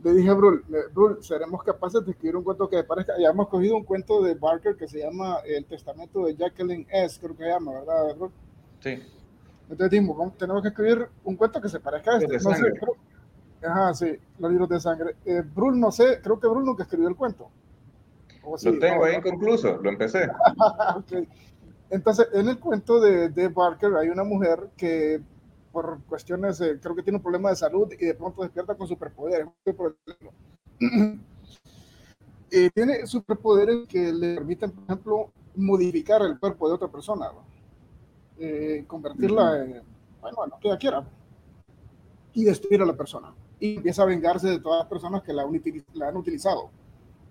le 0.01 0.13
dije 0.13 0.29
a 0.29 0.33
Brul, 0.33 0.63
Brul, 0.93 1.21
seremos 1.21 1.63
capaces 1.63 2.05
de 2.05 2.11
escribir 2.11 2.37
un 2.37 2.43
cuento 2.43 2.69
que 2.69 2.81
parezca, 2.85 3.19
ya 3.19 3.31
hemos 3.31 3.49
cogido 3.49 3.75
un 3.75 3.83
cuento 3.83 4.21
de 4.21 4.35
Barker 4.35 4.77
que 4.77 4.87
se 4.87 4.99
llama 4.99 5.39
El 5.45 5.65
Testamento 5.65 6.25
de 6.25 6.37
Jacqueline 6.37 6.87
S, 6.89 7.19
creo 7.19 7.35
que 7.35 7.43
se 7.43 7.49
llama, 7.49 7.73
¿verdad, 7.73 8.15
Brul? 8.15 8.31
Sí. 8.79 9.03
Entonces 9.71 9.89
dijimos, 9.89 10.37
tenemos 10.37 10.61
que 10.61 10.67
escribir 10.67 11.07
un 11.23 11.37
cuento 11.37 11.61
que 11.61 11.69
se 11.69 11.79
parezca 11.79 12.11
a 12.11 12.17
este. 12.17 12.33
No 12.33 12.53
sé, 12.53 12.73
ajá, 13.65 13.93
sí, 13.93 14.17
los 14.37 14.51
libros 14.51 14.67
de 14.67 14.79
sangre. 14.81 15.15
Eh, 15.25 15.41
Brul, 15.41 15.79
no 15.79 15.91
sé, 15.91 16.19
creo 16.21 16.37
que 16.37 16.47
Brul 16.47 16.65
nunca 16.65 16.83
escribió 16.83 17.07
el 17.07 17.15
cuento. 17.15 17.49
lo 18.43 18.79
tengo 18.79 19.05
ahí 19.05 19.15
inconcluso, 19.15 19.77
lo 19.77 19.89
empecé. 19.89 20.29
okay. 20.97 21.25
Entonces, 21.89 22.27
en 22.33 22.49
el 22.49 22.59
cuento 22.59 22.99
de, 22.99 23.29
de, 23.29 23.47
Barker 23.47 23.95
hay 23.95 24.09
una 24.09 24.25
mujer 24.25 24.69
que 24.75 25.21
por 25.71 26.01
cuestiones, 26.03 26.61
creo 26.81 26.93
que 26.93 27.03
tiene 27.03 27.17
un 27.17 27.23
problema 27.23 27.49
de 27.49 27.55
salud 27.55 27.89
y 27.97 28.05
de 28.05 28.13
pronto 28.13 28.41
despierta 28.41 28.75
con 28.75 28.89
superpoderes. 28.89 29.47
y 32.51 32.69
tiene 32.75 33.07
superpoderes 33.07 33.87
que 33.87 34.11
le 34.11 34.35
permiten, 34.35 34.71
por 34.71 34.83
ejemplo, 34.83 35.31
modificar 35.55 36.21
el 36.23 36.37
cuerpo 36.37 36.67
de 36.67 36.75
otra 36.75 36.89
persona, 36.89 37.31
eh, 38.41 38.83
convertirla 38.87 39.63
en, 39.63 39.81
bueno, 40.19 40.47
lo 40.47 40.59
que 40.59 40.67
ella 40.67 40.77
quiera, 40.77 41.07
y 42.33 42.43
destruir 42.43 42.81
a 42.81 42.85
la 42.85 42.97
persona. 42.97 43.33
Y 43.59 43.75
empieza 43.75 44.01
a 44.01 44.05
vengarse 44.05 44.49
de 44.49 44.59
todas 44.59 44.79
las 44.79 44.87
personas 44.87 45.21
que 45.21 45.31
la 45.33 45.43
han 45.43 46.17
utilizado. 46.17 46.71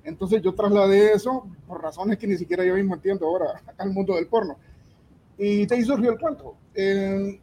Entonces 0.05 0.41
yo 0.43 0.55
trasladé 0.55 1.13
eso 1.13 1.47
por 1.67 1.83
razones 1.83 2.19
que 2.19 2.27
ni 2.27 2.37
siquiera 2.37 2.65
yo 2.65 2.75
mismo 2.75 2.95
entiendo 2.95 3.27
ahora 3.27 3.63
al 3.79 3.91
mundo 3.91 4.15
del 4.15 4.27
porno. 4.27 4.57
Y 5.39 5.73
ahí 5.73 5.83
surgió 5.83 6.13
el 6.13 6.19
cuento. 6.19 6.55
Eh, 6.75 7.41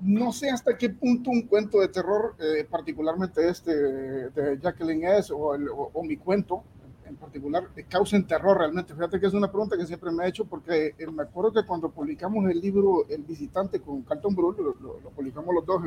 no 0.00 0.30
sé 0.30 0.50
hasta 0.50 0.76
qué 0.76 0.90
punto 0.90 1.30
un 1.30 1.42
cuento 1.42 1.80
de 1.80 1.88
terror, 1.88 2.36
eh, 2.38 2.66
particularmente 2.70 3.48
este 3.48 3.74
de 3.74 4.58
Jacqueline 4.60 5.04
S. 5.04 5.32
o, 5.34 6.02
mi 6.04 6.18
cuento 6.18 6.62
en 7.06 7.16
particular, 7.16 7.68
causen 7.88 8.26
terror 8.26 8.58
realmente. 8.58 8.94
Fíjate 8.94 9.20
que 9.20 9.26
es 9.26 9.34
una 9.34 9.50
pregunta 9.50 9.76
que 9.76 9.86
siempre 9.86 10.10
me 10.10 10.24
he 10.24 10.28
hecho 10.28 10.44
porque 10.44 10.94
eh, 10.98 11.06
me 11.06 11.22
acuerdo 11.22 11.52
que 11.52 11.66
cuando 11.66 11.90
publicamos 11.90 12.48
el 12.50 12.60
libro 12.60 13.06
El 13.08 13.22
visitante 13.22 13.80
con 13.80 14.02
Carlton 14.02 14.34
Brule, 14.34 14.62
lo, 14.62 15.10
publicamos 15.10 15.54
los 15.54 15.66
dos 15.66 15.82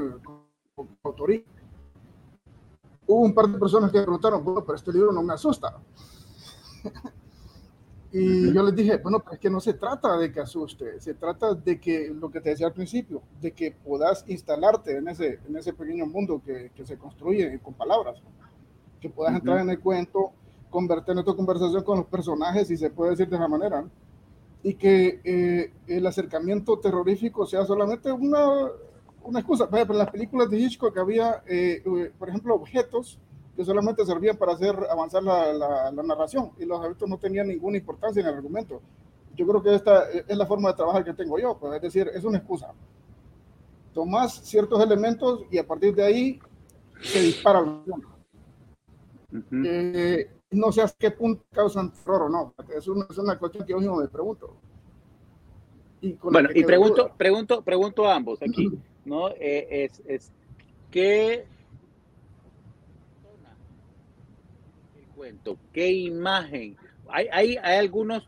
con 0.73 0.87
autoría 1.03 1.43
hubo 3.09 3.21
un 3.21 3.33
par 3.33 3.47
de 3.47 3.57
personas 3.57 3.91
que 3.91 4.01
preguntaron, 4.01 4.43
bueno, 4.43 4.63
pero 4.63 4.75
este 4.75 4.93
libro 4.93 5.11
no 5.11 5.23
me 5.23 5.33
asusta. 5.33 5.79
y 8.11 8.53
yo 8.53 8.63
les 8.63 8.75
dije, 8.75 8.97
bueno, 8.97 9.19
pero 9.19 9.33
es 9.33 9.39
que 9.39 9.49
no 9.49 9.59
se 9.59 9.73
trata 9.73 10.15
de 10.15 10.31
que 10.31 10.39
asuste, 10.39 11.01
se 11.01 11.15
trata 11.15 11.55
de 11.55 11.79
que, 11.79 12.13
lo 12.13 12.29
que 12.29 12.39
te 12.39 12.51
decía 12.51 12.67
al 12.67 12.73
principio, 12.73 13.23
de 13.41 13.51
que 13.51 13.71
puedas 13.71 14.23
instalarte 14.27 14.97
en 14.97 15.07
ese, 15.07 15.39
en 15.47 15.57
ese 15.57 15.73
pequeño 15.73 16.05
mundo 16.05 16.39
que, 16.45 16.71
que 16.75 16.85
se 16.85 16.99
construye 16.99 17.59
con 17.59 17.73
palabras, 17.73 18.21
que 19.01 19.09
puedas 19.09 19.33
entrar 19.33 19.59
en 19.59 19.71
el 19.71 19.79
cuento, 19.79 20.31
convertir 20.69 21.17
en 21.17 21.23
tu 21.23 21.35
conversación 21.35 21.83
con 21.83 21.99
los 21.99 22.07
personajes, 22.07 22.67
si 22.67 22.77
se 22.77 22.89
puede 22.89 23.11
decir 23.11 23.29
de 23.29 23.35
esa 23.35 23.47
manera, 23.47 23.85
y 24.63 24.73
que 24.75 25.21
eh, 25.23 25.73
el 25.87 26.05
acercamiento 26.05 26.79
terrorífico 26.79 27.45
sea 27.45 27.65
solamente 27.65 28.11
una, 28.11 28.67
una 29.23 29.39
excusa. 29.39 29.69
Por 29.69 29.95
las 29.95 30.11
películas 30.11 30.49
de 30.49 30.59
Hitchcock 30.59 30.97
había, 30.97 31.43
eh, 31.47 32.11
por 32.17 32.29
ejemplo, 32.29 32.55
objetos 32.55 33.19
que 33.55 33.65
solamente 33.65 34.05
servían 34.05 34.37
para 34.37 34.53
hacer 34.53 34.75
avanzar 34.89 35.23
la, 35.23 35.53
la, 35.53 36.03
narración 36.03 36.51
y 36.57 36.65
los 36.65 36.79
objetos 36.79 37.09
no 37.09 37.17
tenían 37.17 37.47
ninguna 37.47 37.77
importancia 37.77 38.21
en 38.21 38.27
el 38.27 38.35
argumento. 38.35 38.81
Yo 39.35 39.47
creo 39.47 39.61
que 39.61 39.75
esta 39.75 40.09
es 40.09 40.37
la 40.37 40.45
forma 40.45 40.69
de 40.69 40.75
trabajar 40.75 41.03
que 41.03 41.13
tengo 41.13 41.39
yo, 41.39 41.57
pues, 41.57 41.73
es 41.75 41.81
decir, 41.81 42.09
es 42.13 42.23
una 42.23 42.37
excusa. 42.37 42.73
Tomás 43.93 44.33
ciertos 44.43 44.81
elementos 44.81 45.41
y 45.51 45.57
a 45.57 45.67
partir 45.67 45.95
de 45.95 46.05
ahí 46.05 46.39
se 47.01 47.21
dispara 47.21 47.61
la 47.61 47.95
eh, 49.63 50.29
no 50.51 50.71
sé 50.71 50.81
hasta 50.81 50.97
qué 50.97 51.11
punto 51.11 51.43
causan 51.51 51.91
terror 51.91 52.23
o 52.23 52.29
no. 52.29 52.53
Es 52.75 52.87
una, 52.87 53.05
es 53.09 53.17
una 53.17 53.37
cuestión 53.37 53.65
que 53.65 53.71
yo 53.71 53.79
mismo 53.79 53.97
me 53.97 54.07
pregunto. 54.07 54.55
Y 56.01 56.13
bueno, 56.13 56.49
y 56.53 56.63
pregunto, 56.63 57.11
pregunto, 57.17 57.61
pregunto 57.61 58.07
a 58.07 58.15
ambos 58.15 58.41
aquí. 58.41 58.71
¿no? 59.05 59.29
Eh, 59.29 59.85
es, 59.85 60.01
es 60.05 60.31
qué 60.91 61.45
el 64.95 65.05
cuento, 65.15 65.57
qué 65.73 65.91
imagen. 65.91 66.77
Hay, 67.09 67.27
hay, 67.31 67.57
hay 67.57 67.77
algunos 67.79 68.27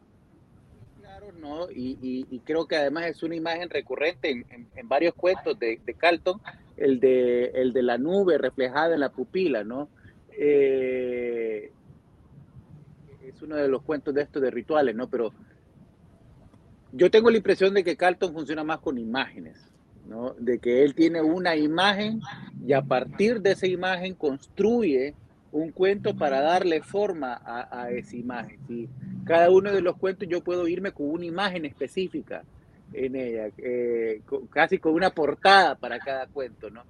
claros, 0.99 1.33
¿no? 1.35 1.69
Y, 1.69 2.25
y, 2.29 2.39
creo 2.39 2.67
que 2.67 2.77
además 2.77 3.05
es 3.05 3.23
una 3.23 3.35
imagen 3.35 3.69
recurrente 3.69 4.31
en, 4.31 4.67
en, 4.75 4.89
varios 4.89 5.13
cuentos 5.13 5.57
de, 5.59 5.79
de, 5.85 5.93
Carlton, 5.93 6.41
el 6.77 6.99
de, 6.99 7.51
el 7.53 7.73
de 7.73 7.83
la 7.83 7.97
nube 7.97 8.39
reflejada 8.39 8.95
en 8.95 9.01
la 9.01 9.11
pupila, 9.11 9.63
¿no? 9.63 9.87
Eh, 10.31 11.71
es 13.41 13.47
uno 13.47 13.55
de 13.55 13.67
los 13.67 13.81
cuentos 13.81 14.13
de 14.13 14.21
estos 14.21 14.41
de 14.41 14.51
rituales, 14.51 14.95
¿no? 14.95 15.09
Pero 15.09 15.33
yo 16.91 17.09
tengo 17.09 17.29
la 17.29 17.37
impresión 17.37 17.73
de 17.73 17.83
que 17.83 17.95
Carlton 17.95 18.33
funciona 18.33 18.63
más 18.63 18.79
con 18.79 18.97
imágenes. 18.97 19.57
De 20.39 20.59
que 20.59 20.83
él 20.83 20.93
tiene 20.93 21.21
una 21.21 21.55
imagen 21.55 22.19
y 22.65 22.73
a 22.73 22.81
partir 22.81 23.41
de 23.41 23.51
esa 23.51 23.65
imagen 23.65 24.13
construye 24.13 25.13
un 25.53 25.71
cuento 25.71 26.15
para 26.15 26.41
darle 26.41 26.81
forma 26.81 27.41
a, 27.45 27.89
esa 27.91 28.17
imagen. 28.17 28.89
Cada 29.25 29.49
uno 29.49 29.71
de 29.71 29.81
los 29.81 29.95
cuentos 29.97 30.27
yo 30.27 30.43
puedo 30.43 30.67
irme 30.67 30.91
con 30.91 31.09
una 31.09 31.25
imagen 31.25 31.65
específica 31.65 32.43
en 32.93 33.15
ella, 33.15 33.49
eh, 33.57 34.21
casi 34.49 34.79
con 34.79 34.93
una 34.93 35.11
portada 35.11 35.75
para 35.75 35.97
cada 35.99 36.27
cuento, 36.27 36.69
¿no? 36.69 36.83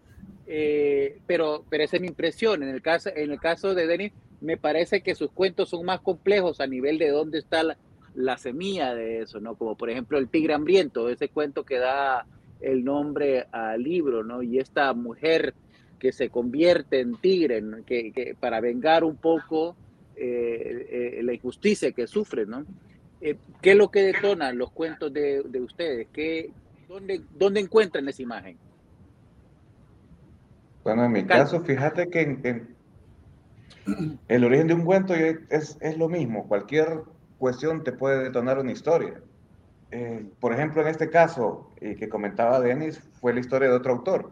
Eh, 0.48 1.20
pero, 1.28 1.66
pero 1.70 1.84
esa 1.84 1.98
es 1.98 2.02
mi 2.02 2.08
impresión. 2.08 2.64
En 2.64 2.70
el 2.70 2.82
caso, 2.82 3.10
en 3.16 3.32
el 3.32 3.40
caso 3.40 3.74
de 3.74 3.88
Denis, 3.88 4.12
me 4.42 4.58
parece 4.58 5.02
que 5.02 5.16
sus 5.16 5.32
cuentos 5.32 5.70
son 5.70 5.86
más 5.86 6.02
complejos 6.02 6.60
a 6.60 6.68
nivel 6.68 6.98
de 6.98 7.10
dónde 7.10 7.40
está 7.40 7.64
la, 7.64 7.78
la 8.16 8.38
semilla 8.38 8.94
de 8.96 9.22
eso, 9.22 9.40
¿no? 9.40 9.56
Como 9.56 9.76
por 9.76 9.90
ejemplo 9.90 10.18
El 10.18 10.30
Tigre 10.30 10.54
Hambriento, 10.54 11.10
ese 11.10 11.30
cuento 11.30 11.64
que 11.64 11.78
da 11.78 12.26
el 12.60 12.84
nombre 12.84 13.48
al 13.52 13.82
libro, 13.82 14.24
¿no? 14.24 14.44
Y 14.44 14.60
esta 14.60 14.94
mujer 14.94 15.54
que 16.00 16.12
se 16.12 16.30
convierte 16.30 17.00
en 17.00 17.16
tigre, 17.18 17.64
que, 17.86 18.36
para 18.40 18.60
vengar 18.60 19.04
un 19.04 19.18
poco 19.18 19.76
eh, 20.16 21.18
eh, 21.20 21.24
la 21.24 21.34
injusticia 21.34 21.92
que 21.92 22.08
sufre, 22.08 22.46
¿no? 22.46 22.66
Eh, 23.22 23.36
¿Qué 23.62 23.72
es 23.72 23.78
lo 23.78 23.92
que 23.92 24.02
detonan 24.02 24.58
los 24.58 24.72
cuentos 24.72 25.14
de, 25.14 25.44
de 25.44 25.62
ustedes? 25.62 26.08
¿Qué, 26.12 26.50
dónde, 26.88 27.22
¿Dónde 27.38 27.60
encuentran 27.60 28.10
esa 28.10 28.22
imagen? 28.22 28.58
Bueno, 30.84 31.06
en 31.06 31.12
mi 31.12 31.26
caso, 31.26 31.62
fíjate 31.62 32.10
que 32.10 32.22
en, 32.22 32.40
en 32.44 32.78
el 34.28 34.44
origen 34.44 34.68
de 34.68 34.74
un 34.74 34.84
cuento 34.84 35.14
es, 35.14 35.78
es, 35.80 35.98
lo 35.98 36.10
mismo. 36.10 36.48
Cualquier 36.48 37.02
cuestión 37.38 37.84
te 37.84 37.92
puede 37.92 38.24
detonar 38.24 38.60
una 38.60 38.72
historia. 38.72 39.22
Eh, 39.92 40.26
por 40.40 40.54
ejemplo, 40.54 40.82
en 40.82 40.88
este 40.88 41.10
caso 41.10 41.72
eh, 41.82 41.96
que 41.96 42.10
comentaba 42.10 42.60
Denis, 42.60 43.00
fue 43.20 43.34
la 43.34 43.40
historia 43.40 43.70
de 43.70 43.76
otro 43.76 43.94
autor. 43.94 44.32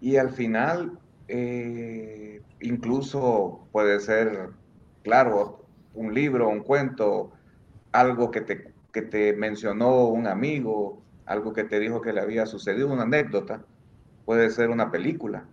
Y 0.00 0.16
al 0.16 0.30
final, 0.30 0.98
eh, 1.28 2.42
incluso 2.60 3.66
puede 3.72 4.00
ser, 4.00 4.50
claro, 5.02 5.64
un 5.94 6.14
libro, 6.14 6.48
un 6.48 6.60
cuento, 6.60 7.32
algo 7.92 8.30
que 8.30 8.40
te, 8.40 8.72
que 8.92 9.02
te 9.02 9.34
mencionó 9.34 10.06
un 10.06 10.26
amigo, 10.26 11.02
algo 11.26 11.52
que 11.52 11.64
te 11.64 11.78
dijo 11.78 12.00
que 12.00 12.12
le 12.12 12.20
había 12.20 12.46
sucedido, 12.46 12.92
una 12.92 13.02
anécdota, 13.02 13.62
puede 14.24 14.50
ser 14.50 14.70
una 14.70 14.90
película 14.90 15.44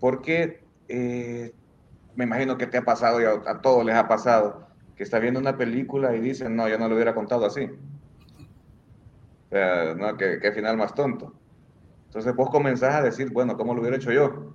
porque 0.00 0.62
eh, 0.88 1.52
me 2.14 2.24
imagino 2.24 2.56
que 2.56 2.66
te 2.66 2.78
ha 2.78 2.82
pasado 2.82 3.20
y 3.20 3.24
a, 3.24 3.60
todos 3.60 3.84
les 3.84 3.94
ha 3.94 4.08
pasado 4.08 4.66
que 4.96 5.02
está 5.02 5.18
viendo 5.18 5.38
una 5.38 5.56
película 5.56 6.14
y 6.16 6.20
dicen, 6.20 6.56
no, 6.56 6.68
yo 6.68 6.78
no 6.78 6.88
lo 6.88 6.94
hubiera 6.94 7.14
contado 7.14 7.44
así. 7.44 7.64
O 9.46 9.48
sea, 9.50 9.94
no, 9.94 10.16
qué, 10.16 10.52
final 10.52 10.76
más 10.78 10.94
tonto. 10.94 11.34
Entonces 12.06 12.34
vos 12.34 12.48
comenzás 12.48 12.94
a 12.94 13.02
decir, 13.02 13.30
bueno, 13.30 13.56
¿cómo 13.58 13.74
lo 13.74 13.82
hubiera 13.82 13.96
hecho 13.96 14.10
yo? 14.10 14.54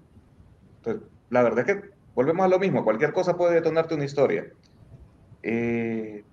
Entonces, 0.78 1.04
la 1.30 1.44
verdad 1.44 1.70
es 1.70 1.76
que 1.76 1.90
volvemos 2.16 2.44
a 2.44 2.50
lo 2.50 2.58
mismo, 2.58 2.84
cualquier 2.84 3.14
cosa 3.14 3.38
puede 3.38 3.54
detonarte 3.54 3.94
una 3.94 4.06
historia. 4.06 4.48
Eh, 5.44 6.24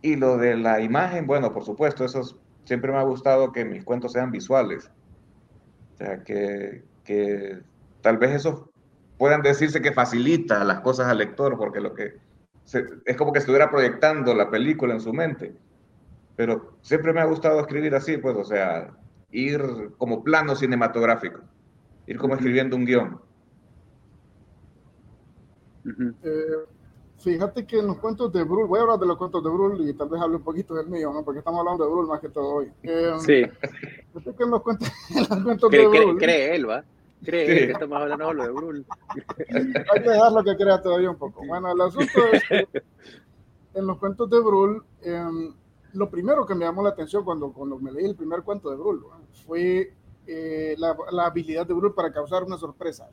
y 0.00 0.16
lo 0.16 0.38
de 0.38 0.56
la 0.56 0.80
imagen, 0.80 1.26
bueno, 1.26 1.52
por 1.52 1.64
supuesto, 1.64 2.04
eso 2.04 2.38
siempre 2.64 2.90
me 2.90 2.98
ha 2.98 3.02
gustado 3.02 3.52
que 3.52 3.66
mis 3.66 3.84
cuentos 3.84 4.12
sean 4.12 4.30
visuales. 4.30 4.90
O 5.94 5.96
sea, 5.98 6.22
que, 6.22 6.84
que 7.04 7.58
tal 8.08 8.16
vez 8.16 8.36
eso 8.36 8.70
puedan 9.18 9.42
decirse 9.42 9.82
que 9.82 9.92
facilita 9.92 10.64
las 10.64 10.80
cosas 10.80 11.08
al 11.08 11.18
lector, 11.18 11.58
porque 11.58 11.78
lo 11.78 11.92
que 11.92 12.16
es 13.04 13.16
como 13.18 13.34
que 13.34 13.40
estuviera 13.40 13.70
proyectando 13.70 14.34
la 14.34 14.48
película 14.48 14.94
en 14.94 15.00
su 15.02 15.12
mente. 15.12 15.54
Pero 16.34 16.78
siempre 16.80 17.12
me 17.12 17.20
ha 17.20 17.26
gustado 17.26 17.60
escribir 17.60 17.94
así, 17.94 18.16
pues, 18.16 18.34
o 18.34 18.44
sea, 18.44 18.96
ir 19.30 19.60
como 19.98 20.24
plano 20.24 20.56
cinematográfico, 20.56 21.40
ir 22.06 22.16
como 22.16 22.32
escribiendo 22.32 22.76
un 22.76 22.86
guion. 22.86 23.20
Eh, 26.22 26.64
fíjate 27.18 27.66
que 27.66 27.80
en 27.80 27.88
los 27.88 27.98
cuentos 27.98 28.32
de 28.32 28.42
Brul, 28.42 28.68
voy 28.68 28.78
a 28.78 28.82
hablar 28.84 28.98
de 29.00 29.06
los 29.06 29.18
cuentos 29.18 29.44
de 29.44 29.50
Brul 29.50 29.86
y 29.86 29.92
tal 29.92 30.08
vez 30.08 30.18
hable 30.22 30.36
un 30.36 30.44
poquito 30.44 30.74
del 30.74 30.86
mío, 30.86 31.12
¿no? 31.12 31.22
porque 31.22 31.40
estamos 31.40 31.60
hablando 31.60 31.84
de 31.84 31.90
Brul 31.90 32.06
más 32.06 32.22
que 32.22 32.30
todo 32.30 32.54
hoy. 32.54 32.72
Eh, 32.84 33.12
sí. 33.18 33.42
Fíjate 34.14 34.34
que 34.34 34.44
en 34.44 34.50
los 34.50 34.62
cuentos, 34.62 34.88
en 35.10 35.28
los 35.28 35.44
cuentos 35.44 35.70
de 35.70 35.86
Brul. 35.86 36.16
Cree 36.16 36.54
él, 36.56 36.70
¿va? 36.70 36.82
Cree 37.24 37.66
que 37.66 37.72
estamos 37.72 38.00
hablando 38.00 38.42
de 38.44 38.50
Brul. 38.50 38.86
Hay 39.48 40.02
que 40.02 40.10
dejarlo 40.10 40.44
que 40.44 40.56
crea 40.56 40.82
todavía 40.82 41.10
un 41.10 41.18
poco. 41.18 41.44
Bueno, 41.46 41.72
el 41.72 41.80
asunto 41.80 42.18
es 42.32 42.42
que 42.48 42.82
en 43.74 43.86
los 43.86 43.98
cuentos 43.98 44.28
de 44.30 44.40
Brul, 44.40 44.84
eh, 45.02 45.24
lo 45.92 46.10
primero 46.10 46.46
que 46.46 46.54
me 46.54 46.64
llamó 46.64 46.82
la 46.82 46.90
atención 46.90 47.24
cuando, 47.24 47.52
cuando 47.52 47.78
me 47.78 47.92
leí 47.92 48.04
el 48.04 48.16
primer 48.16 48.42
cuento 48.42 48.70
de 48.70 48.76
Brul 48.76 49.04
fue 49.46 49.94
eh, 50.26 50.74
la, 50.78 50.96
la, 51.10 51.26
habilidad 51.26 51.66
de 51.66 51.74
Brul 51.74 51.94
para 51.94 52.12
causar 52.12 52.44
una 52.44 52.58
sorpresa. 52.58 53.08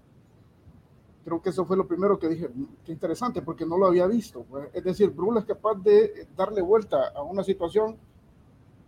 Creo 1.23 1.41
que 1.41 1.49
eso 1.49 1.65
fue 1.65 1.77
lo 1.77 1.87
primero 1.87 2.19
que 2.19 2.27
dije, 2.27 2.49
mm, 2.49 2.65
qué 2.85 2.91
interesante, 2.91 3.41
porque 3.41 3.65
no 3.65 3.77
lo 3.77 3.87
había 3.87 4.07
visto. 4.07 4.43
Pues. 4.43 4.69
Es 4.73 4.83
decir, 4.83 5.09
Brul 5.09 5.37
es 5.37 5.45
capaz 5.45 5.75
de 5.75 6.27
darle 6.35 6.61
vuelta 6.61 7.09
a 7.15 7.23
una 7.23 7.43
situación 7.43 7.97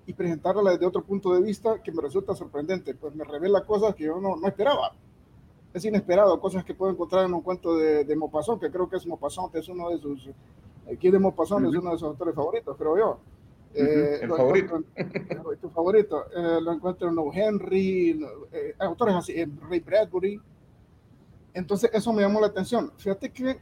y 0.05 0.13
presentarla 0.13 0.71
desde 0.71 0.85
otro 0.85 1.03
punto 1.03 1.33
de 1.33 1.41
vista 1.41 1.81
que 1.81 1.91
me 1.91 2.01
resulta 2.01 2.33
sorprendente, 2.33 2.95
pues 2.95 3.13
me 3.13 3.23
revela 3.25 3.65
cosas 3.65 3.93
que 3.93 4.05
yo 4.05 4.21
no, 4.21 4.37
no 4.37 4.47
esperaba 4.47 4.93
es 5.73 5.85
inesperado, 5.85 6.39
cosas 6.39 6.63
que 6.63 6.73
puedo 6.73 6.91
encontrar 6.91 7.25
en 7.25 7.33
un 7.33 7.41
cuento 7.41 7.77
de, 7.77 8.03
de 8.03 8.15
Maupassant, 8.15 8.59
que 8.59 8.71
creo 8.71 8.89
que 8.89 8.97
es 8.97 9.05
Maupassant, 9.05 9.53
es 9.55 9.67
uno 9.69 9.89
de 9.89 9.99
sus, 9.99 10.29
aquí 10.91 11.11
de 11.11 11.19
Maupassant 11.19 11.65
uh 11.65 11.69
-huh. 11.69 11.73
es 11.73 11.79
uno 11.81 11.91
de 11.91 11.97
sus 11.97 12.07
autores 12.07 12.35
favoritos, 12.35 12.75
creo 12.77 12.97
yo. 12.97 13.19
Eh, 13.73 14.19
el 14.23 14.29
favorito. 14.29 14.83
En, 14.95 15.59
tu 15.61 15.69
favorito. 15.69 16.25
Eh, 16.35 16.61
lo 16.61 16.73
encuentro 16.73 17.09
en 17.09 17.19
O. 17.19 17.31
Henry, 17.31 18.19
eh, 18.51 18.75
autores 18.79 19.15
así, 19.15 19.45
Ray 19.69 19.79
Bradbury. 19.81 20.41
Entonces, 21.53 21.89
eso 21.93 22.11
me 22.13 22.21
llamó 22.21 22.39
la 22.41 22.47
atención. 22.47 22.91
Fíjate 22.97 23.31
que, 23.31 23.59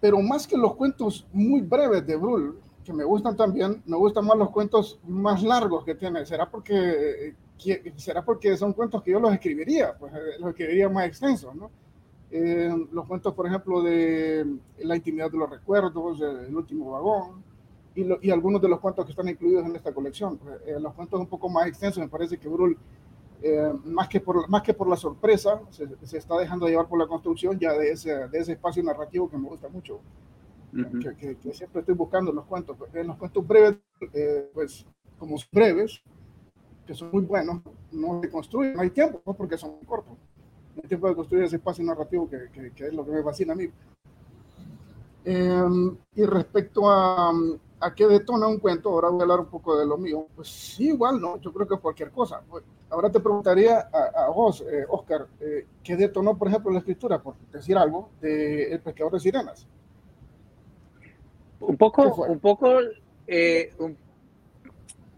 pero 0.00 0.20
más 0.20 0.46
que 0.46 0.56
los 0.56 0.74
cuentos 0.74 1.26
muy 1.32 1.60
breves 1.60 2.06
de 2.06 2.16
Brul, 2.16 2.60
que 2.84 2.92
me 2.92 3.04
gustan 3.04 3.36
también, 3.36 3.82
me 3.86 3.96
gustan 3.96 4.24
más 4.24 4.38
los 4.38 4.50
cuentos 4.50 5.00
más 5.06 5.42
largos 5.42 5.84
que 5.84 5.94
tiene. 5.94 6.24
¿Será 6.26 6.48
porque 6.48 7.34
será 7.96 8.24
porque 8.24 8.56
son 8.56 8.72
cuentos 8.72 9.02
que 9.02 9.10
yo 9.10 9.20
los 9.20 9.32
escribiría, 9.32 9.94
pues 9.98 10.12
eh, 10.14 10.38
los 10.38 10.50
escribiría 10.50 10.88
más 10.88 11.06
extensos, 11.06 11.54
¿no? 11.54 11.70
Eh, 12.34 12.74
los 12.92 13.06
cuentos, 13.06 13.34
por 13.34 13.46
ejemplo, 13.46 13.82
de 13.82 14.46
La 14.78 14.96
intimidad 14.96 15.30
de 15.30 15.36
los 15.36 15.50
recuerdos, 15.50 16.18
El 16.20 16.56
último 16.56 16.92
vagón, 16.92 17.44
y, 17.94 18.04
lo, 18.04 18.18
y 18.22 18.30
algunos 18.30 18.62
de 18.62 18.68
los 18.68 18.80
cuentos 18.80 19.04
que 19.04 19.10
están 19.12 19.28
incluidos 19.28 19.66
en 19.66 19.76
esta 19.76 19.92
colección. 19.92 20.38
Pues, 20.38 20.60
eh, 20.66 20.80
los 20.80 20.94
cuentos 20.94 21.20
un 21.20 21.26
poco 21.26 21.50
más 21.50 21.66
extensos, 21.66 22.02
me 22.02 22.08
parece 22.08 22.38
que 22.38 22.48
Brul, 22.48 22.78
eh, 23.42 23.70
más, 23.84 24.08
que 24.08 24.18
por, 24.18 24.48
más 24.48 24.62
que 24.62 24.72
por 24.72 24.88
la 24.88 24.96
sorpresa, 24.96 25.60
se, 25.68 25.86
se, 26.06 26.16
está 26.16 26.38
dejando 26.38 26.66
llevar 26.66 26.88
por 26.88 26.98
la 26.98 27.06
construcción 27.06 27.58
ya 27.58 27.74
de 27.74 27.90
ese, 27.90 28.28
de 28.28 28.38
ese 28.38 28.52
espacio 28.52 28.82
narrativo 28.82 29.28
que 29.28 29.36
me 29.36 29.48
gusta 29.48 29.68
mucho, 29.68 29.96
uh 29.96 30.76
-huh. 30.76 31.02
que, 31.02 31.14
que, 31.16 31.36
que, 31.36 31.52
siempre 31.52 31.80
estoy 31.80 31.94
buscando 31.94 32.30
en 32.30 32.36
los 32.36 32.46
cuentos. 32.46 32.78
En 32.94 33.08
los 33.08 33.18
cuentos 33.18 33.46
breves, 33.46 33.76
pues 34.54 34.86
como 35.18 35.36
breves, 35.52 36.02
que 36.92 36.98
son 36.98 37.10
muy 37.10 37.22
buenos, 37.22 37.62
no 37.90 38.20
se 38.20 38.30
construyen, 38.30 38.74
no 38.74 38.82
hay 38.82 38.90
tiempo, 38.90 39.22
¿no? 39.24 39.32
porque 39.32 39.56
son 39.56 39.78
cortos. 39.86 40.14
No 40.76 40.82
hay 40.82 40.88
tiempo 40.88 41.08
de 41.08 41.14
construir 41.14 41.44
ese 41.44 41.56
espacio 41.56 41.82
narrativo 41.84 42.28
que, 42.28 42.50
que, 42.52 42.70
que 42.72 42.86
es 42.86 42.92
lo 42.92 43.04
que 43.04 43.12
me 43.12 43.22
fascina 43.22 43.54
a 43.54 43.56
mí. 43.56 43.66
Eh, 45.24 45.96
y 46.14 46.24
respecto 46.24 46.90
a, 46.90 47.32
a 47.80 47.94
qué 47.94 48.06
detona 48.06 48.46
un 48.46 48.58
cuento, 48.58 48.90
ahora 48.90 49.08
voy 49.08 49.20
a 49.20 49.22
hablar 49.22 49.40
un 49.40 49.46
poco 49.46 49.78
de 49.78 49.86
lo 49.86 49.96
mío, 49.96 50.26
pues 50.36 50.48
sí, 50.48 50.88
igual, 50.88 51.18
¿no? 51.20 51.38
Yo 51.40 51.52
creo 51.52 51.66
que 51.66 51.78
cualquier 51.78 52.10
cosa. 52.10 52.42
Pues, 52.48 52.62
ahora 52.90 53.10
te 53.10 53.20
preguntaría 53.20 53.88
a, 53.90 54.24
a 54.26 54.28
vos, 54.30 54.62
eh, 54.62 54.84
Oscar, 54.88 55.26
eh, 55.40 55.66
¿qué 55.82 55.96
detonó, 55.96 56.36
por 56.36 56.48
ejemplo, 56.48 56.70
la 56.72 56.80
escritura, 56.80 57.22
por 57.22 57.36
decir 57.52 57.78
algo, 57.78 58.10
de 58.20 58.72
El 58.72 58.80
pescador 58.80 59.12
de 59.12 59.20
sirenas? 59.20 59.66
Un 61.60 61.76
poco, 61.76 62.02
un 62.24 62.38
poco, 62.40 62.68
eh, 63.26 63.72
un, 63.78 63.96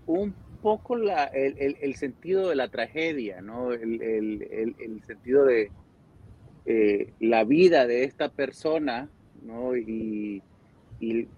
un 0.06 0.43
poco 0.64 0.96
la, 0.96 1.24
el, 1.24 1.59
el, 1.59 1.77
el, 1.83 1.94
sentido 1.94 2.48
de 2.48 2.57
la 2.57 2.68
tragedia, 2.68 3.42
¿no? 3.42 3.74
El, 3.74 4.00
el 4.00 5.03
sentido 5.07 5.44
de 5.44 5.70
eh, 6.64 7.12
la 7.20 7.44
vida 7.44 7.87
de 7.87 8.05
esta 8.05 8.31
persona, 8.31 9.11
¿no? 9.42 9.77
Y, 9.77 10.42
y, 11.00 11.29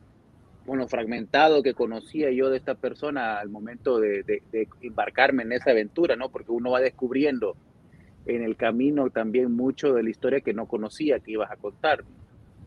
fragmentado 0.89 1.63
que 1.63 1.75
conocía 1.75 2.31
yo 2.31 2.51
de 2.51 2.59
esta 2.59 2.75
persona 2.77 3.39
al 3.39 3.49
momento 3.49 3.99
de, 3.99 4.23
de, 4.23 4.43
de, 4.53 4.69
embarcarme 4.83 5.43
en 5.43 5.53
esa 5.53 5.73
aventura, 5.73 6.15
¿no? 6.15 6.29
Porque 6.29 6.53
uno 6.53 6.71
va 6.71 6.81
descubriendo 6.81 7.57
en 8.27 8.43
el 8.43 8.57
camino 8.57 9.11
también 9.11 9.53
mucho 9.53 9.93
de 9.93 10.05
la 10.05 10.11
historia 10.11 10.41
que 10.41 10.55
no 10.55 10.67
conocía 10.67 11.19
que 11.19 11.33
ibas 11.33 11.51
a 11.51 11.57
contar. 11.57 12.05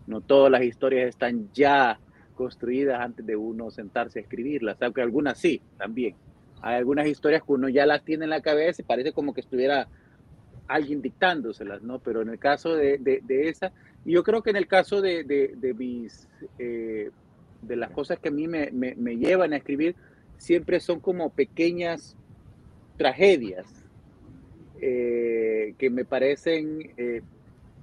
No 0.08 0.20
todas 0.20 0.52
las 0.52 0.64
historias 0.64 1.08
están 1.08 1.50
ya 1.54 2.00
construidas 2.36 3.00
antes 3.00 3.26
de 3.26 3.38
uno 3.38 3.72
sentarse 3.72 4.20
a 4.20 4.22
escribirlas, 4.22 4.82
aunque 4.82 5.02
algunas 5.02 5.38
sí, 5.38 5.62
también 5.78 6.16
hay 6.62 6.76
algunas 6.76 7.08
historias 7.08 7.44
que 7.44 7.52
uno 7.52 7.70
ya 7.70 7.86
las 7.86 8.04
tiene 8.04 8.26
en 8.26 8.30
la 8.30 8.42
cabeza 8.42 8.82
y 8.82 8.86
parece 8.86 9.12
como 9.14 9.34
que 9.34 9.42
estuviera 9.42 9.88
alguien 10.68 11.02
dictándoselas, 11.02 11.82
¿no? 11.82 12.00
Pero 12.00 12.22
en 12.22 12.30
el 12.30 12.40
caso 12.40 12.76
de, 12.76 12.98
de, 13.00 13.50
esa, 13.50 13.72
yo 14.06 14.24
creo 14.24 14.44
que 14.44 14.52
en 14.52 14.56
el 14.56 14.68
caso 14.68 15.02
de, 15.02 15.24
de 15.24 15.74
mis, 15.74 16.28
eh, 16.60 17.10
las 17.68 17.92
cosas 17.92 18.20
que 18.20 18.30
a 18.30 18.32
mí 18.32 18.48
me, 18.48 18.70
me, 18.72 18.96
me, 18.96 19.18
llevan 19.18 19.54
a 19.54 19.58
escribir, 19.58 19.96
siempre 20.38 20.80
son 20.80 21.00
como 21.00 21.32
pequeñas 21.32 22.16
tragedias 22.98 23.66
eh, 24.82 25.74
que 25.78 25.90
me 25.90 26.06
parecen 26.06 26.92
eh, 26.98 27.22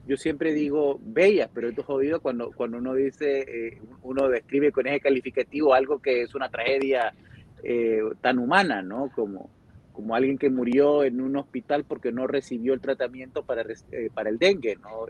yo 0.07 0.17
siempre 0.17 0.53
digo 0.53 1.01
bellas, 1.03 1.51
pero 1.53 1.69
esto 1.69 1.81
es 1.81 1.87
jodido 1.87 2.21
cuando, 2.21 2.53
cuando 2.53 2.79
uno 2.79 2.95
dice, 2.95 3.41
eh, 3.41 3.79
uno 4.03 4.29
describe 4.29 4.71
con 4.71 4.87
ese 4.87 5.01
calificativo 5.01 5.75
algo 5.75 5.99
que 5.99 6.23
es 6.23 6.35
una 6.35 6.49
tragedia 6.49 7.12
eh, 7.68 8.00
tan 8.20 8.38
humana, 8.38 8.81
¿no? 8.81 9.11
Como, 9.12 9.50
como 9.92 10.14
alguien 10.14 10.38
que 10.38 10.50
murió 10.50 11.02
en 11.02 11.20
un 11.20 11.35
hospital 11.37 11.83
porque 11.83 12.12
no 12.12 12.29
recibió 12.29 12.74
el 12.74 12.81
tratamiento 12.81 13.44
para, 13.44 13.64
eh, 13.90 14.09
para 14.14 14.31
el 14.31 14.38
dengue, 14.38 14.76
¿no? 14.76 15.07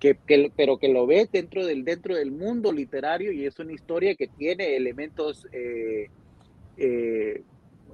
que, 0.00 0.18
que, 0.26 0.52
pero 0.56 0.78
que 0.78 0.88
lo 0.88 1.06
ve 1.06 1.28
dentro 1.30 1.66
del, 1.66 1.84
dentro 1.84 2.14
del 2.14 2.30
mundo 2.30 2.72
literario 2.72 3.32
y 3.32 3.44
es 3.44 3.58
una 3.58 3.72
historia 3.72 4.14
que 4.14 4.28
tiene 4.28 4.76
elementos 4.76 5.46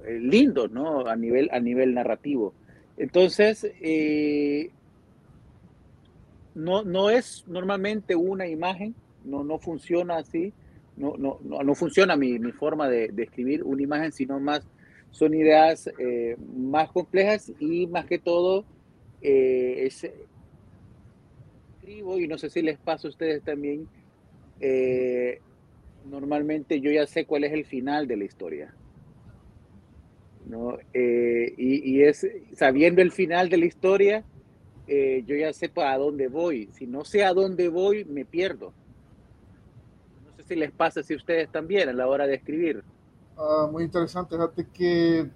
lindos, 0.05 0.71
¿no? 0.71 1.05
A 1.07 1.15
nivel, 1.17 1.49
a 1.51 1.59
nivel 1.59 1.93
narrativo. 1.93 2.53
Entonces, 2.95 3.69
no, 6.55 6.83
no 6.83 7.09
es 7.09 7.43
normalmente 7.47 8.15
una 8.15 8.47
imagen, 8.47 8.95
no, 9.25 9.43
no 9.43 9.59
funciona 9.59 10.17
así, 10.17 10.53
no, 10.95 11.15
no, 11.17 11.39
no, 11.41 11.75
funciona 11.75 12.15
mi, 12.15 12.37
mi 12.39 12.51
forma 12.51 12.87
de, 12.87 13.07
de, 13.09 13.23
escribir 13.23 13.63
una 13.63 13.81
imagen, 13.81 14.11
sino 14.11 14.39
más 14.39 14.63
son 15.13 15.33
ideas 15.35 15.89
eh, 15.99 16.35
más 16.55 16.91
complejas 16.91 17.51
y 17.59 17.85
más 17.87 18.05
que 18.05 18.17
todo 18.17 18.65
eh, 19.21 19.87
escribo 21.81 22.19
y 22.19 22.27
no 22.27 22.37
sé 22.37 22.49
si 22.49 22.61
les 22.63 22.79
pasa 22.79 23.07
a 23.07 23.11
ustedes 23.11 23.43
también, 23.43 23.87
eh, 24.59 25.39
normalmente 26.09 26.81
yo 26.81 26.91
ya 26.91 27.05
sé 27.05 27.25
cuál 27.25 27.43
es 27.43 27.53
el 27.53 27.65
final 27.65 28.07
de 28.07 28.17
la 28.17 28.23
historia. 28.25 28.73
¿no? 30.45 30.77
y, 30.93 31.89
y 31.89 32.01
es 32.01 32.27
sabiendo 32.53 33.01
el 33.01 33.11
final 33.11 33.47
de 33.47 33.57
la 33.57 33.65
historia, 33.65 34.25
yo 34.87 35.35
ya 35.37 35.53
sé 35.53 35.71
a 35.75 35.97
dónde 35.97 36.27
voy. 36.27 36.67
Si 36.73 36.85
no 36.85 37.05
sé 37.05 37.23
a 37.23 37.33
dónde 37.33 37.69
voy, 37.69 38.03
me 38.03 38.25
pierdo. 38.25 38.73
No 40.43 40.47
sé 40.47 40.55
si 40.55 40.59
les 40.59 40.71
pasa 40.73 40.99
a 40.99 41.15
ustedes 41.15 41.49
también 41.49 41.87
a 41.87 41.93
la 41.93 42.05
hora 42.05 42.27
de 42.27 42.35
escribir. 42.35 42.83
Ah, 43.37 43.65
muy 43.71 43.85
interesante. 43.85 44.35
Fíjate 44.35 44.67
que 44.73 45.31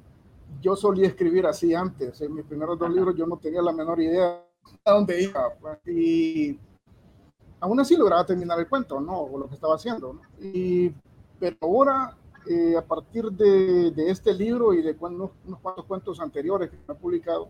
yo 0.62 0.76
solía 0.76 1.08
escribir 1.08 1.46
así 1.46 1.74
antes. 1.74 2.20
En 2.20 2.36
mis 2.36 2.44
primeros 2.44 2.78
dos 2.78 2.94
libros 2.94 3.16
yo 3.16 3.26
no 3.26 3.38
tenía 3.38 3.62
la 3.62 3.72
menor 3.72 4.02
idea 4.02 4.44
a 4.84 4.92
dónde 4.92 5.24
iba. 5.24 5.54
Pues, 5.62 5.78
y 5.88 6.60
aún 7.62 7.80
así 7.80 7.96
lograba 7.96 8.26
terminar 8.26 8.60
el 8.60 8.68
cuento, 8.68 9.00
¿no? 9.00 9.18
O 9.22 9.40
lo 9.40 9.48
que 9.48 9.56
estaba 9.56 9.76
haciendo. 9.76 10.20
Y, 10.42 10.92
pero 11.40 11.56
ahora, 11.62 12.18
eh, 12.50 12.76
a 12.76 12.82
partir 12.82 13.32
de, 13.32 13.92
de, 13.92 14.12
este 14.12 14.34
libro 14.34 14.74
y 14.74 14.82
de 14.82 14.94
unos, 15.00 15.32
unos 15.46 15.60
cuantos 15.62 15.86
cuentos 15.86 16.20
anteriores 16.20 16.70
que 16.70 16.76
me 16.86 16.94
he 16.94 16.98
publicado, 16.98 17.48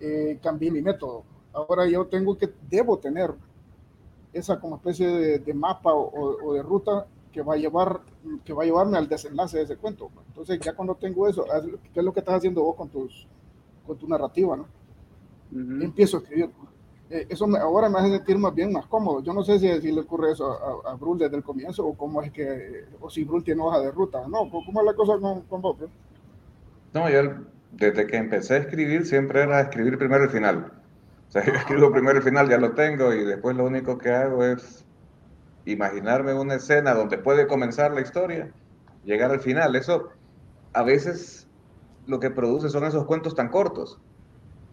eh, 0.00 0.38
cambié 0.42 0.70
mi 0.70 0.80
método. 0.80 1.24
Ahora 1.52 1.86
yo 1.86 2.06
tengo 2.06 2.38
que, 2.38 2.50
debo 2.70 2.98
tener 2.98 3.34
esa 4.32 4.60
como 4.60 4.76
especie 4.76 5.38
de, 5.38 5.54
mapa 5.54 5.92
o, 5.92 6.54
de 6.54 6.62
ruta 6.62 7.06
que 7.32 7.42
va 7.42 7.54
a 7.54 7.56
llevar 7.56 8.00
que 8.44 8.52
va 8.52 8.64
a 8.64 8.66
llevarme 8.66 8.98
al 8.98 9.08
desenlace 9.08 9.58
de 9.58 9.64
ese 9.64 9.76
cuento. 9.76 10.10
Entonces 10.28 10.60
ya 10.60 10.74
cuando 10.74 10.94
tengo 10.94 11.28
eso, 11.28 11.44
¿qué 11.92 12.00
es 12.00 12.04
lo 12.04 12.12
que 12.12 12.20
estás 12.20 12.36
haciendo 12.36 12.62
vos 12.62 12.76
con 12.76 12.88
tus 12.88 13.26
con 13.86 13.96
tu 13.96 14.08
narrativa, 14.08 14.56
no? 14.56 14.66
Empiezo 15.82 16.18
a 16.18 16.20
escribir. 16.20 16.50
Eh, 17.08 17.26
eso 17.28 17.44
ahora 17.56 17.88
me 17.88 17.98
hace 17.98 18.10
sentir 18.10 18.38
más 18.38 18.54
bien 18.54 18.72
más 18.72 18.86
cómodo. 18.86 19.20
Yo 19.20 19.32
no 19.32 19.42
sé 19.42 19.58
si, 19.58 19.80
si 19.80 19.90
le 19.90 20.02
ocurre 20.02 20.32
eso 20.32 20.46
a, 20.84 20.92
a, 20.92 20.94
Brul 20.94 21.18
desde 21.18 21.36
el 21.36 21.42
comienzo 21.42 21.84
o 21.84 21.94
cómo 21.94 22.22
es 22.22 22.30
que, 22.30 22.84
o 23.00 23.10
si 23.10 23.24
Brul 23.24 23.42
tiene 23.42 23.62
hoja 23.62 23.80
de 23.80 23.90
ruta. 23.90 24.22
No, 24.28 24.48
¿cómo 24.48 24.80
es 24.80 24.86
la 24.86 24.94
cosa 24.94 25.18
con, 25.18 25.42
con 25.42 25.60
vos? 25.60 25.76
No, 26.92 27.10
yo 27.10 27.22
desde 27.72 28.06
que 28.06 28.16
empecé 28.16 28.54
a 28.54 28.58
escribir 28.58 29.06
siempre 29.06 29.42
era 29.42 29.60
escribir 29.60 29.98
primero 29.98 30.24
el 30.24 30.30
final. 30.30 30.79
O 31.30 31.32
sea, 31.32 31.42
escribo 31.42 31.92
primero 31.92 32.18
el 32.18 32.24
final, 32.24 32.48
ya 32.48 32.58
lo 32.58 32.72
tengo 32.72 33.14
y 33.14 33.24
después 33.24 33.56
lo 33.56 33.64
único 33.64 33.98
que 33.98 34.10
hago 34.10 34.42
es 34.42 34.84
imaginarme 35.64 36.34
una 36.34 36.54
escena 36.56 36.92
donde 36.92 37.18
puede 37.18 37.46
comenzar 37.46 37.92
la 37.92 38.00
historia, 38.00 38.50
llegar 39.04 39.30
al 39.30 39.38
final. 39.38 39.76
Eso 39.76 40.08
a 40.72 40.82
veces 40.82 41.46
lo 42.08 42.18
que 42.18 42.30
produce 42.30 42.68
son 42.68 42.82
esos 42.82 43.06
cuentos 43.06 43.36
tan 43.36 43.48
cortos. 43.48 44.00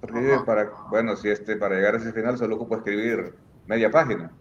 Porque 0.01 0.39
para, 0.47 0.71
bueno, 0.89 1.15
si 1.15 1.29
este, 1.29 1.57
para 1.57 1.75
llegar 1.75 1.93
a 1.93 1.97
ese 1.97 2.11
final 2.11 2.37
solo 2.39 2.55
ocupo 2.55 2.77
escribir 2.77 3.35
media 3.67 3.91
página. 3.91 4.31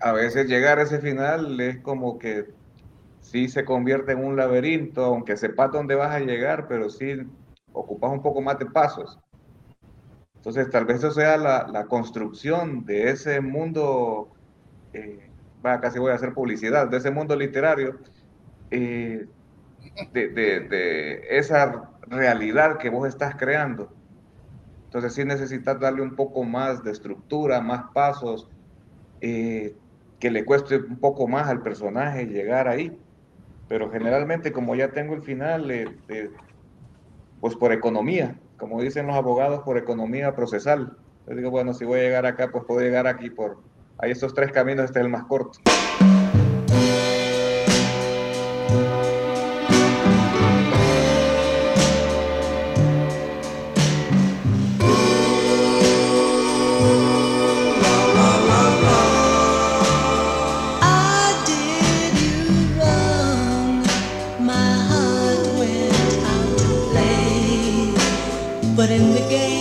A 0.00 0.12
veces 0.12 0.48
llegar 0.48 0.78
a 0.78 0.82
ese 0.82 1.00
final 1.00 1.60
es 1.60 1.80
como 1.80 2.18
que 2.18 2.46
sí 3.20 3.48
se 3.48 3.66
convierte 3.66 4.12
en 4.12 4.24
un 4.24 4.36
laberinto, 4.36 5.04
aunque 5.04 5.36
sepas 5.36 5.70
dónde 5.70 5.96
vas 5.96 6.14
a 6.14 6.20
llegar, 6.20 6.66
pero 6.66 6.88
sí 6.88 7.26
ocupas 7.72 8.10
un 8.10 8.22
poco 8.22 8.40
más 8.40 8.58
de 8.58 8.66
pasos. 8.66 9.18
Entonces, 10.42 10.70
tal 10.70 10.86
vez 10.86 10.98
eso 10.98 11.12
sea 11.12 11.36
la, 11.36 11.86
construcción 11.86 12.84
de 12.84 13.10
ese 13.10 13.40
mundo, 13.40 14.28
eh, 14.92 15.30
casi 15.62 15.98
voy 15.98 16.10
a 16.10 16.16
hacer 16.16 16.34
publicidad, 16.34 16.88
de 16.88 16.96
ese 16.96 17.10
mundo 17.10 17.36
literario, 17.36 17.98
eh, 18.70 19.26
de, 20.12 20.28
de, 20.28 21.22
esa 21.30 21.90
realidad 22.08 22.78
que 22.78 22.90
vos 22.90 23.06
estás 23.06 23.36
creando. 23.36 23.92
Entonces, 24.86 25.14
sí 25.14 25.24
necesitas 25.24 25.78
darle 25.78 26.02
un 26.02 26.16
poco 26.16 26.42
más 26.42 26.82
de 26.82 26.90
estructura, 26.90 27.60
más 27.60 27.84
pasos, 27.94 28.48
eh, 29.20 29.76
que 30.18 30.30
le 30.30 30.44
cueste 30.44 30.76
un 30.76 30.98
poco 30.98 31.28
más 31.28 31.48
al 31.48 31.62
personaje 31.62 32.26
llegar 32.26 32.68
ahí 32.68 32.98
pero 33.72 33.90
generalmente 33.90 34.52
como 34.52 34.74
ya 34.74 34.88
tengo 34.88 35.14
el 35.14 35.22
final, 35.22 35.70
eh, 35.70 35.86
eh, 36.08 36.28
pues 37.40 37.56
por 37.56 37.72
economía, 37.72 38.36
como 38.62 38.80
dicen 38.80 39.08
los 39.08 39.16
abogados, 39.16 39.64
por 39.64 39.76
economía 39.76 40.36
procesal. 40.36 40.96
Yo 41.26 41.34
digo, 41.34 41.50
bueno, 41.50 41.74
si 41.74 41.84
voy 41.84 41.98
a 41.98 42.02
llegar 42.04 42.26
acá, 42.26 42.48
pues 42.52 42.62
puedo 42.64 42.80
llegar 42.80 43.08
aquí 43.08 43.28
por, 43.28 43.58
ahí 43.98 44.12
estos 44.12 44.34
tres 44.34 44.52
caminos, 44.52 44.84
este 44.84 45.00
es 45.00 45.04
el 45.04 45.10
más 45.10 45.24
corto. 45.24 45.58
but 68.82 68.90
in 68.90 69.14
the 69.14 69.20
game. 69.28 69.51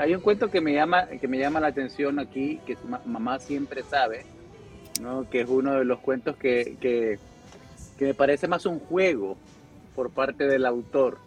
Hay 0.00 0.14
un 0.14 0.20
cuento 0.20 0.50
que 0.50 0.60
me 0.60 0.72
llama, 0.74 1.06
que 1.06 1.28
me 1.28 1.38
llama 1.38 1.60
la 1.60 1.68
atención 1.68 2.18
aquí, 2.18 2.60
que 2.66 2.76
mamá 3.04 3.38
siempre 3.38 3.82
sabe, 3.82 4.24
¿no? 5.00 5.28
que 5.28 5.40
es 5.42 5.48
uno 5.48 5.74
de 5.74 5.84
los 5.84 6.00
cuentos 6.00 6.36
que, 6.36 6.76
que, 6.80 7.18
que, 7.98 8.04
me 8.04 8.14
parece 8.14 8.48
más 8.48 8.66
un 8.66 8.78
juego 8.78 9.36
por 9.94 10.10
parte 10.10 10.46
del 10.46 10.66
autor. 10.66 11.18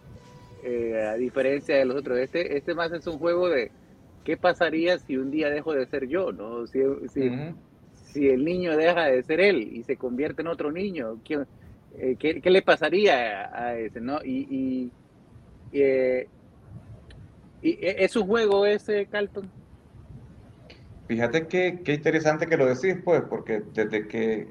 eh, 0.62 1.08
a 1.08 1.14
diferencia 1.14 1.76
de 1.76 1.84
los 1.84 1.96
otros. 1.96 2.18
Este, 2.18 2.56
este 2.56 2.74
más 2.74 2.92
es 2.92 3.06
un 3.06 3.18
juego 3.18 3.48
de 3.48 3.70
qué 4.24 4.36
pasaría 4.36 4.98
si 4.98 5.16
un 5.16 5.30
día 5.30 5.50
dejo 5.50 5.72
de 5.72 5.86
ser 5.86 6.06
yo, 6.06 6.32
¿no? 6.32 6.66
Si, 6.66 6.80
si, 8.12 8.28
el 8.28 8.44
niño 8.44 8.76
deja 8.76 9.06
de 9.06 9.22
ser 9.22 9.40
él 9.40 9.62
y 9.72 9.82
se 9.84 9.96
convierte 9.96 10.42
en 10.42 10.48
otro 10.48 10.72
niño, 10.72 11.18
¿qué, 11.24 11.44
eh, 11.96 12.16
qué, 12.18 12.50
le 12.50 12.62
pasaría 12.62 13.50
a, 13.54 13.78
ese, 13.78 14.00
¿no? 14.00 14.18
Y, 14.24 14.46
y, 14.50 14.92
eh, 15.72 16.28
y, 17.62 17.78
es 17.80 18.16
un 18.16 18.26
juego 18.26 18.66
ese, 18.66 19.06
Carlton. 19.06 19.50
Fíjate 21.08 21.46
que 21.48 21.82
interesante 21.92 22.46
que 22.46 22.56
lo 22.56 22.66
decís, 22.66 22.96
pues, 23.04 23.22
porque 23.22 23.62
desde 23.74 24.06
que 24.06 24.48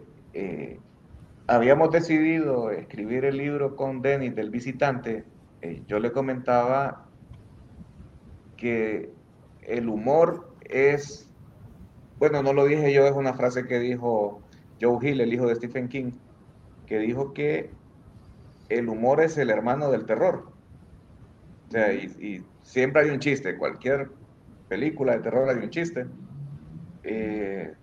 habíamos 1.49 1.89
decidido 1.89 2.69
escribir 2.69 3.25
el 3.25 3.37
libro 3.37 3.75
con 3.75 4.03
Denis 4.03 4.35
del 4.35 4.51
visitante, 4.51 5.23
eh, 5.61 5.81
yo 5.87 5.99
le 5.99 6.11
comentaba 6.11 7.07
que 8.55 9.09
el 9.63 9.89
humor 9.89 10.53
es, 10.61 11.27
bueno, 12.19 12.43
no 12.43 12.53
lo 12.53 12.65
dije 12.65 12.93
yo, 12.93 13.07
es 13.07 13.13
una 13.13 13.33
frase 13.33 13.65
que 13.65 13.79
dijo 13.79 14.41
Joe 14.79 14.99
Hill, 15.01 15.21
el 15.21 15.33
hijo 15.33 15.47
de 15.47 15.55
Stephen 15.55 15.89
King, 15.89 16.11
que 16.85 16.99
dijo 16.99 17.33
que 17.33 17.71
el 18.69 18.87
humor 18.87 19.19
es 19.21 19.37
el 19.39 19.49
hermano 19.49 19.89
del 19.89 20.05
terror. 20.05 20.51
O 21.69 21.71
sea, 21.71 21.93
y, 21.93 22.43
siempre 22.63 23.03
hay 23.03 23.11
un 23.11 23.19
chiste, 23.19 23.55
cualquier 23.55 24.09
película 24.67 25.13
de 25.13 25.19
terror 25.19 25.47
hay 25.49 25.57
un 25.57 25.69
chiste. 25.69 26.07
Eh, 27.03 27.73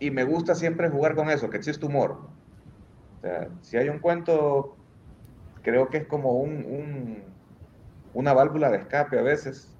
y 0.00 0.10
me 0.10 0.24
gusta 0.24 0.56
siempre 0.56 0.88
jugar 0.88 1.14
con 1.14 1.30
eso, 1.30 1.48
que 1.48 1.56
existe 1.56 1.86
humor. 1.86 2.18
O 3.18 3.20
sea, 3.20 3.48
si 3.62 3.76
hay 3.76 3.88
un 3.88 4.00
cuento, 4.00 4.76
creo 5.62 5.88
que 5.88 5.98
es 5.98 6.06
como 6.06 6.32
un, 6.32 7.22
una 8.14 8.32
válvula 8.32 8.68
de 8.70 8.78
escape 8.78 9.16
a 9.16 9.22
veces. 9.22 9.72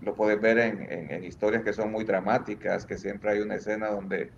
Lo 0.00 0.14
puedes 0.14 0.40
ver 0.40 0.58
en, 0.58 1.24
historias 1.24 1.64
que 1.64 1.72
son 1.72 1.90
muy 1.90 2.04
dramáticas, 2.04 2.86
que 2.86 2.96
siempre 2.96 3.32
hay 3.32 3.40
una 3.40 3.56
escena 3.56 3.88
donde 3.88 4.30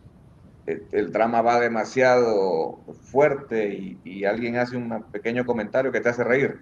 el, 0.67 1.13
drama 1.13 1.43
va 1.43 1.61
demasiado 1.61 2.79
fuerte 3.11 3.99
y, 4.05 4.25
alguien 4.25 4.57
hace 4.57 4.79
un 4.79 5.03
pequeño 5.13 5.45
comentario 5.45 5.93
que 5.93 6.01
te 6.01 6.09
hace 6.09 6.25
reír. 6.25 6.61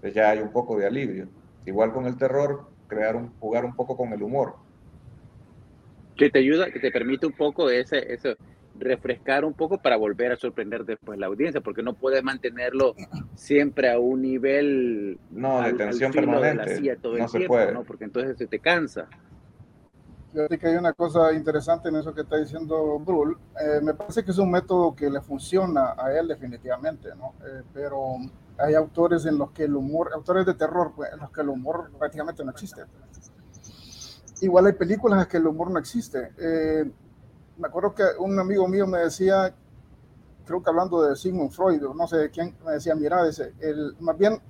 Entonces 0.00 0.14
ya 0.14 0.30
hay 0.30 0.38
un 0.38 0.50
poco 0.50 0.78
de 0.78 0.86
alivio. 0.86 1.28
Igual 1.66 1.92
con 1.92 2.06
el 2.06 2.16
terror, 2.16 2.70
crear 2.86 3.16
un, 3.16 3.34
jugar 3.38 3.66
un 3.66 3.76
poco 3.76 3.96
con 3.96 4.12
el 4.14 4.22
humor. 4.22 4.54
Que 6.16 6.30
te 6.30 6.38
ayuda, 6.38 6.70
que 6.70 6.80
te 6.80 6.90
permite 6.90 7.26
un 7.26 7.34
poco 7.34 7.68
ese, 7.68 8.10
eso, 8.12 8.34
refrescar 8.78 9.44
un 9.44 9.52
poco 9.52 9.76
para 9.76 9.96
volver 9.96 10.32
a 10.32 10.36
sorprender 10.36 10.86
después 10.86 11.18
la 11.18 11.26
audiencia, 11.26 11.60
porque 11.60 11.82
no 11.82 11.92
puedes 11.92 12.22
mantenerlo 12.24 12.94
siempre 13.34 13.90
a 13.90 13.98
un 13.98 14.22
nivel 14.22 15.18
no 15.30 15.60
de 15.62 15.74
tensión 15.74 16.12
permanente, 16.12 16.96
todo 16.96 17.18
no 17.18 17.28
se 17.28 17.40
puede. 17.40 17.72
¿no? 17.72 17.84
porque 17.84 18.04
entonces 18.04 18.38
se 18.38 18.46
te 18.46 18.58
cansa. 18.58 19.06
Fíjate 20.32 20.58
que 20.58 20.68
hay 20.68 20.76
una 20.76 20.92
cosa 20.92 21.32
interesante 21.32 21.88
en 21.88 21.96
eso 21.96 22.14
que 22.14 22.20
está 22.20 22.36
diciendo 22.36 22.98
Brul. 23.00 23.36
Eh, 23.60 23.80
me 23.82 23.94
parece 23.94 24.22
que 24.24 24.30
es 24.30 24.38
un 24.38 24.50
método 24.50 24.94
que 24.94 25.10
le 25.10 25.20
funciona 25.20 25.94
a 25.98 26.16
él 26.16 26.28
definitivamente, 26.28 27.08
¿no? 27.16 27.34
Eh, 27.44 27.62
pero 27.74 28.16
hay 28.60 28.74
autores 28.74 29.24
en 29.26 29.38
los 29.38 29.50
que 29.50 29.64
el 29.64 29.74
humor, 29.74 30.10
autores 30.12 30.46
de 30.46 30.54
terror, 30.54 30.92
pues, 30.94 31.12
en 31.12 31.20
los 31.20 31.30
que 31.30 31.40
el 31.40 31.48
humor 31.48 31.90
prácticamente 31.98 32.44
no 32.44 32.50
existe. 32.50 32.82
Igual 34.42 34.66
hay 34.66 34.72
películas 34.72 35.14
en 35.14 35.18
las 35.20 35.28
que 35.28 35.36
el 35.36 35.46
humor 35.46 35.70
no 35.70 35.78
existe. 35.78 36.32
Eh, 36.38 36.90
me 37.58 37.68
acuerdo 37.68 37.94
que 37.94 38.04
un 38.18 38.38
amigo 38.38 38.66
mío 38.68 38.86
me 38.86 38.98
decía, 38.98 39.54
creo 40.44 40.62
que 40.62 40.70
hablando 40.70 41.02
de 41.02 41.14
Sigmund 41.14 41.50
Freud, 41.50 41.82
no 41.94 42.06
sé 42.06 42.16
de 42.16 42.30
quién, 42.30 42.56
me 42.64 42.72
decía, 42.72 42.94
mira, 42.94 43.22
el, 43.60 43.96
más 44.00 44.16
bien 44.16 44.40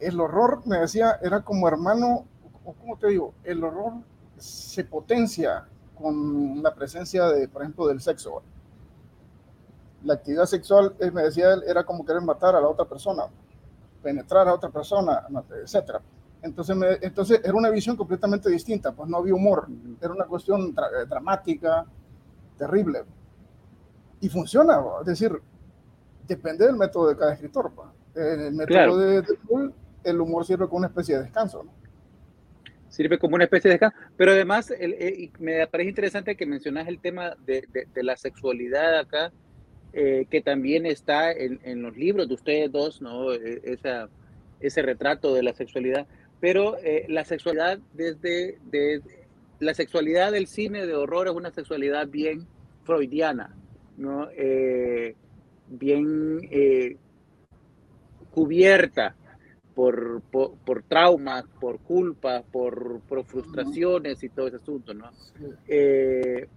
el 0.00 0.20
horror, 0.20 0.62
me 0.66 0.78
decía, 0.78 1.18
era 1.22 1.42
como 1.42 1.66
hermano, 1.66 2.26
o 2.64 2.72
como 2.74 2.98
te 2.98 3.08
digo, 3.08 3.34
el 3.44 3.64
horror 3.64 3.94
se 4.36 4.84
potencia 4.84 5.66
con 5.94 6.62
la 6.62 6.74
presencia 6.74 7.26
de, 7.26 7.48
por 7.48 7.62
ejemplo, 7.62 7.86
del 7.88 8.00
sexo. 8.00 8.42
La 10.04 10.14
actividad 10.14 10.44
sexual, 10.44 10.94
eh, 11.00 11.10
me 11.10 11.22
decía 11.22 11.54
él, 11.54 11.64
era 11.66 11.84
como 11.84 12.04
querer 12.04 12.22
matar 12.22 12.54
a 12.54 12.60
la 12.60 12.68
otra 12.68 12.84
persona, 12.84 13.24
penetrar 14.02 14.48
a 14.48 14.54
otra 14.54 14.70
persona, 14.70 15.26
etcétera. 15.62 16.00
Entonces, 16.42 16.76
entonces 17.02 17.40
era 17.42 17.54
una 17.54 17.70
visión 17.70 17.96
completamente 17.96 18.48
distinta, 18.48 18.92
pues 18.92 19.08
no 19.08 19.18
había 19.18 19.34
humor, 19.34 19.66
era 20.00 20.12
una 20.12 20.24
cuestión 20.24 20.74
dramática, 21.08 21.84
terrible. 22.56 23.04
Y 24.20 24.28
funciona, 24.28 24.80
es 25.00 25.06
decir, 25.06 25.32
depende 26.26 26.66
del 26.66 26.76
método 26.76 27.08
de 27.08 27.16
cada 27.16 27.32
escritor. 27.32 27.72
En 28.14 28.40
el 28.40 28.52
método 28.52 28.98
de, 28.98 29.24
el 30.04 30.20
humor 30.20 30.44
sirve 30.44 30.66
como 30.66 30.78
una 30.78 30.88
especie 30.88 31.16
de 31.16 31.24
descanso. 31.24 31.64
Sirve 32.88 33.18
como 33.18 33.34
una 33.34 33.44
especie 33.44 33.68
de 33.68 33.74
descanso. 33.74 33.96
Pero 34.16 34.32
además, 34.32 34.72
eh, 34.76 35.30
me 35.38 35.66
parece 35.66 35.90
interesante 35.90 36.36
que 36.36 36.46
mencionas 36.46 36.88
el 36.88 37.00
tema 37.00 37.36
de, 37.44 37.66
la 37.96 38.16
sexualidad 38.16 38.98
acá, 38.98 39.32
eh, 39.92 40.26
que 40.30 40.40
también 40.40 40.86
está 40.86 41.32
en, 41.32 41.82
los 41.82 41.96
libros 41.96 42.28
de 42.28 42.34
ustedes 42.34 42.70
dos, 42.70 43.00
¿no? 43.00 43.32
E, 43.32 43.60
esa, 43.64 44.08
ese 44.60 44.82
retrato 44.82 45.34
de 45.34 45.42
la 45.42 45.52
sexualidad. 45.54 46.06
Pero 46.40 46.76
eh, 46.78 47.06
la 47.08 47.24
sexualidad 47.24 47.78
desde, 47.94 48.58
la 49.58 49.74
sexualidad 49.74 50.32
del 50.32 50.46
cine 50.46 50.86
de 50.86 50.94
horror 50.94 51.28
es 51.28 51.34
una 51.34 51.50
sexualidad 51.50 52.08
bien 52.08 52.46
freudiana, 52.84 53.54
¿no? 53.96 54.28
Eh, 54.36 55.14
bien 55.68 56.40
eh, 56.50 56.96
cubierta 58.30 59.16
por, 59.74 60.22
por, 60.22 60.82
traumas, 60.84 61.44
por 61.60 61.78
culpas, 61.80 62.42
por, 62.50 63.00
frustraciones 63.26 64.22
y 64.24 64.28
todo 64.28 64.48
ese 64.48 64.56
asunto, 64.56 64.94
¿no? 64.94 65.10
Eh, 65.66 66.48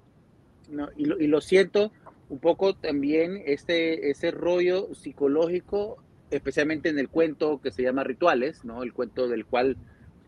y, 0.96 1.06
lo, 1.06 1.20
y, 1.20 1.28
lo, 1.28 1.42
siento 1.42 1.92
un 2.32 2.40
poco 2.40 2.74
también 2.74 3.44
este, 3.46 4.10
ese 4.10 4.32
rollo 4.32 4.96
psicológico, 4.96 6.02
especialmente 6.30 6.88
en 6.88 6.98
el 6.98 7.10
cuento 7.10 7.60
que 7.60 7.72
se 7.72 7.84
llama 7.84 8.06
Rituales, 8.06 8.64
¿no? 8.64 8.84
El 8.84 8.94
cuento 8.94 9.28
del 9.28 9.46
cual 9.46 9.76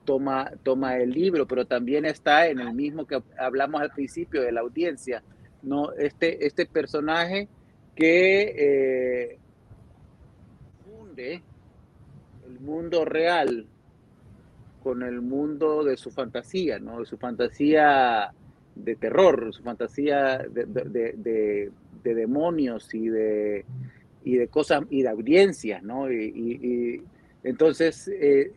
toma, 0.03 0.51
toma 0.63 0.97
el 0.97 1.11
libro, 1.11 1.47
pero 1.47 1.65
también 1.65 2.03
está 2.03 2.47
en 2.47 2.59
el 2.59 2.73
mismo 2.73 3.07
que 3.07 3.23
hablamos 3.39 3.81
al 3.81 3.91
principio 3.91 4.41
de 4.41 4.51
la 4.51 4.59
audiencia, 4.59 5.23
¿no? 5.61 5.93
Este, 5.93 6.45
este 6.45 6.65
personaje 6.65 7.47
que 7.95 9.31
eh, 9.31 9.39
el 11.15 12.59
mundo 12.59 13.05
real 13.05 13.65
con 14.83 15.03
el 15.03 15.21
mundo 15.21 15.85
de 15.85 15.95
su 15.95 16.11
fantasía, 16.11 16.79
¿no? 16.79 16.99
De 16.99 17.05
su 17.05 17.17
fantasía 17.17 18.33
de 18.75 18.95
terror, 18.97 19.53
su 19.53 19.63
fantasía 19.63 20.39
de, 20.49 21.71
demonios 22.03 22.93
y 22.93 23.07
de, 23.09 23.65
y 24.23 24.35
de 24.35 24.47
cosas 24.47 24.83
y 24.89 25.03
de 25.03 25.09
audiencias, 25.09 25.83
¿no? 25.83 26.11
Y, 26.11 27.03
entonces 27.43 28.09
eh, 28.13 28.53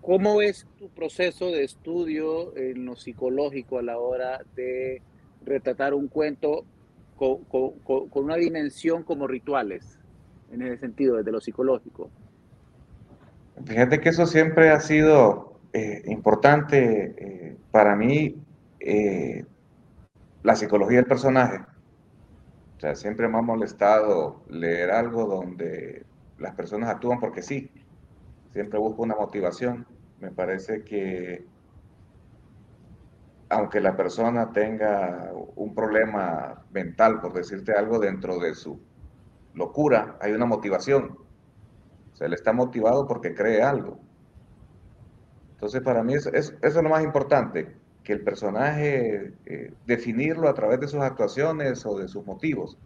cómo, 0.00 0.42
es 0.42 0.66
tu 0.78 0.88
proceso 0.88 1.50
de 1.52 1.62
estudio 1.62 2.56
en 2.56 2.84
lo 2.84 2.96
psicológico 2.96 3.78
a 3.78 3.82
la 3.82 3.98
hora 3.98 4.40
de 4.56 5.02
retratar 5.44 5.94
un 5.94 6.08
cuento 6.08 6.64
con, 7.16 7.44
una 8.12 8.36
dimensión 8.36 9.02
como 9.02 9.26
rituales, 9.26 9.98
en 10.52 10.62
ese 10.62 10.78
sentido, 10.78 11.16
desde 11.16 11.32
lo 11.32 11.40
psicológico? 11.40 12.10
Fíjate 13.64 14.00
que 14.00 14.08
eso 14.08 14.26
siempre 14.26 14.70
ha 14.70 14.80
sido 14.80 15.60
eh, 15.72 16.02
importante 16.06 17.14
eh, 17.18 17.56
para 17.70 17.96
mí, 17.96 18.36
la 20.48 20.56
psicología 20.56 20.96
del 20.96 21.04
personaje. 21.04 21.58
O 22.78 22.80
sea, 22.80 22.94
siempre 22.94 23.28
me 23.28 23.36
ha 23.36 23.42
molestado 23.42 24.44
leer 24.48 24.90
algo 24.90 25.26
donde 25.26 26.06
las 26.38 26.54
personas 26.54 26.88
actúan 26.88 27.20
porque 27.20 27.42
sí, 27.42 27.70
siempre 28.54 28.78
busco 28.78 29.02
una 29.02 29.14
motivación. 29.14 29.86
Me 30.20 30.30
parece 30.30 30.84
que 30.84 31.44
aunque 33.50 33.78
la 33.80 33.94
persona 33.94 34.50
tenga 34.50 35.30
un 35.54 35.74
problema 35.74 36.62
mental, 36.70 37.20
por 37.20 37.34
decirte 37.34 37.72
algo, 37.72 37.98
dentro 37.98 38.38
de 38.38 38.54
su 38.54 38.80
locura, 39.52 40.16
hay 40.18 40.32
una 40.32 40.46
motivación. 40.46 41.18
O 42.14 42.16
sea, 42.16 42.26
él 42.26 42.32
está 42.32 42.54
motivado 42.54 43.06
porque 43.06 43.34
cree 43.34 43.62
algo. 43.62 44.00
Entonces, 45.50 45.82
para 45.82 46.02
mí 46.02 46.14
eso, 46.14 46.30
es 46.32 46.74
lo 46.74 46.88
más 46.88 47.04
importante, 47.04 47.76
que 48.08 48.14
el 48.14 48.22
personaje, 48.22 49.34
eh, 49.44 49.74
definirlo 49.86 50.48
a 50.48 50.54
través 50.54 50.80
de 50.80 50.88
sus 50.88 51.02
actuaciones 51.02 51.84
o 51.84 51.98
de 51.98 52.08
sus 52.08 52.24
motivos 52.24 52.78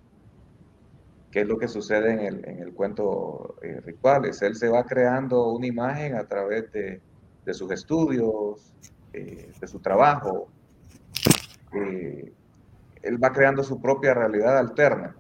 qué 1.33 1.41
es 1.41 1.49
lo 1.49 1.59
que 1.59 1.67
sucede 1.67 2.13
en 2.13 2.21
el, 2.21 2.49
en 2.49 2.59
el 2.59 2.73
cuento 2.75 3.57
eh, 3.63 3.81
Rituales. 3.85 4.43
Él 4.43 4.55
se 4.55 4.69
va 4.69 4.85
creando 4.85 5.49
una 5.53 5.67
imagen 5.67 6.15
a 6.15 6.25
través 6.25 6.71
de, 6.73 7.01
de 7.45 7.55
sus 7.55 7.73
estudios, 7.73 8.73
eh, 9.13 9.51
de 9.59 9.67
su 9.67 9.81
trabajo. 9.81 10.49
Eh, 11.73 12.33
él 13.03 13.23
va 13.25 13.33
creando 13.33 13.65
su 13.65 13.81
propia 13.81 14.15
realidad 14.15 14.59
alterna. 14.59 15.17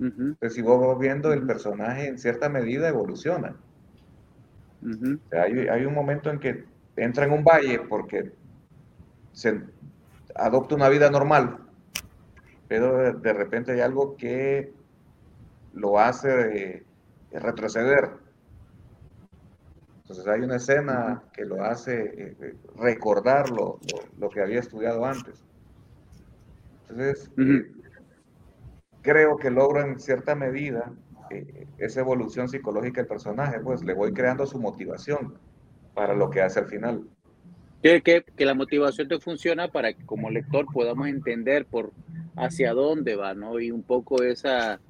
Entonces, 0.00 0.54
si 0.54 0.60
vos 0.60 0.84
vas 0.84 0.98
viendo, 0.98 1.32
el 1.32 1.46
personaje 1.46 2.08
en 2.08 2.18
cierta 2.18 2.48
medida 2.48 2.88
evoluciona. 2.88 3.54
hay, 5.30 5.84
un 5.84 5.94
momento 5.94 6.30
en 6.30 6.40
que 6.40 6.64
entra 6.96 7.24
en 7.26 7.32
un 7.32 7.44
valle 7.44 7.78
porque 7.88 8.32
se 9.34 9.60
adopta 10.34 10.74
una 10.74 10.88
vida 10.88 11.10
normal, 11.10 11.58
pero 12.66 13.12
de, 13.12 13.32
repente 13.34 13.72
hay 13.72 13.80
algo 13.80 14.16
que 14.16 14.72
lo 15.74 15.98
hace 15.98 16.86
retroceder. 17.30 18.24
Entonces 20.02 20.26
hay 20.26 20.40
una 20.42 20.56
escena 20.56 21.22
que 21.32 21.44
lo 21.44 21.64
hace 21.64 22.36
eh, 22.38 22.56
recordar 22.76 23.50
lo, 23.50 23.80
que 24.32 24.42
había 24.42 24.60
estudiado 24.60 25.04
antes. 25.04 25.42
Entonces, 26.88 27.30
eh, 27.38 27.72
creo 29.00 29.36
que 29.36 29.50
logro 29.50 29.80
en 29.80 29.98
cierta 29.98 30.34
medida 30.34 30.92
eh, 31.30 31.66
esa 31.78 32.00
evolución 32.00 32.48
psicológica 32.48 33.00
del 33.00 33.08
personaje, 33.08 33.60
pues 33.60 33.82
le 33.82 33.94
voy 33.94 34.12
creando 34.12 34.46
su 34.46 34.58
motivación 34.58 35.38
para 35.94 36.14
lo 36.14 36.28
que 36.28 36.42
hace 36.42 36.60
al 36.60 36.66
final. 36.66 37.08
Que, 37.84 38.00
que, 38.00 38.44
la 38.46 38.54
motivación 38.54 39.08
te 39.08 39.18
funciona 39.18 39.68
para 39.68 39.92
que 39.92 40.06
como 40.06 40.30
lector 40.30 40.64
podamos 40.72 41.06
entender 41.06 41.66
por 41.66 41.92
hacia 42.34 42.72
dónde 42.72 43.14
va, 43.14 43.34
¿no? 43.34 43.60
Y 43.60 43.70
un 43.70 43.82
poco 43.82 44.22
esa 44.22 44.80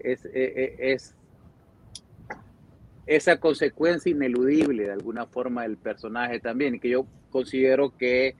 es, 0.00 0.24
e, 0.24 0.30
e, 0.32 0.92
es, 0.92 1.14
esa 3.04 3.38
consecuencia 3.38 4.10
ineludible 4.10 4.84
de 4.84 4.92
alguna 4.92 5.26
forma 5.26 5.64
del 5.64 5.76
personaje 5.76 6.40
también, 6.40 6.76
y 6.76 6.80
que 6.80 6.88
yo 6.88 7.04
considero 7.28 7.94
que 7.98 8.34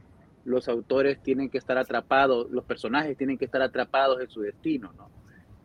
los 0.46 0.70
autores 0.70 1.22
tienen 1.22 1.50
que 1.50 1.58
estar 1.58 1.76
atrapados, 1.76 2.50
los 2.50 2.64
personajes 2.64 3.14
tienen 3.14 3.36
que 3.36 3.44
estar 3.44 3.60
atrapados 3.60 4.22
en 4.22 4.30
su 4.30 4.40
destino, 4.40 4.90
¿no? 4.96 5.10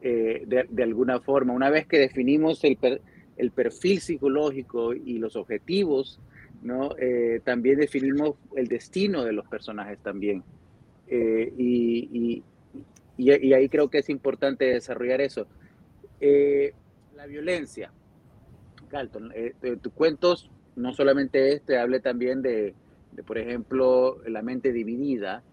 Eh, 0.02 0.44
de, 0.46 0.84
alguna 0.84 1.22
forma. 1.22 1.54
Una 1.54 1.70
vez 1.70 1.88
que 1.88 1.98
definimos 1.98 2.62
el, 2.66 2.78
el 3.38 3.52
perfil 3.52 4.02
psicológico 4.02 4.94
y 4.94 5.18
los 5.18 5.38
objetivos, 5.38 6.20
¿no? 6.64 6.96
Eh, 6.98 7.42
también 7.44 7.80
definimos 7.80 8.36
el 8.56 8.68
destino 8.68 9.24
de 9.24 9.34
los 9.34 9.48
personajes 9.48 10.00
también. 10.00 10.44
Eh, 11.08 11.54
y, 11.58 12.44
ahí 13.54 13.70
creo 13.70 13.90
que 13.90 14.00
es 14.00 14.10
importante 14.10 14.66
desarrollar 14.66 15.22
eso. 15.22 15.46
la 17.16 17.28
violencia. 17.28 17.92
Galton, 18.90 19.32
tus 19.82 19.94
cuentos, 19.94 20.50
no 20.76 20.94
solamente 20.94 21.54
este, 21.54 21.78
hable 21.78 22.00
también 22.00 22.42
de, 22.42 22.74
de, 23.12 23.24
por 23.24 23.38
ejemplo, 23.38 24.22
La 24.28 24.42
mente 24.42 24.72
dividida, 24.72 25.44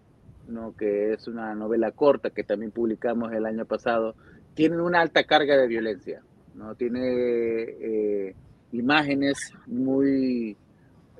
¿no? 0.47 0.75
que 0.75 1.13
es 1.13 1.27
una 1.27 1.53
novela 1.55 1.91
corta 1.91 2.29
que 2.29 2.43
también 2.43 2.71
publicamos 2.71 3.31
el 3.33 3.45
año 3.45 3.65
pasado, 3.65 4.15
tienen 4.53 4.81
una 4.81 5.01
alta 5.01 5.23
carga 5.23 5.57
de 5.57 5.67
violencia, 5.67 6.21
¿no? 6.55 6.75
Tiene 6.75 6.99
eh, 7.01 8.35
imágenes 8.71 9.53
muy, 9.67 10.57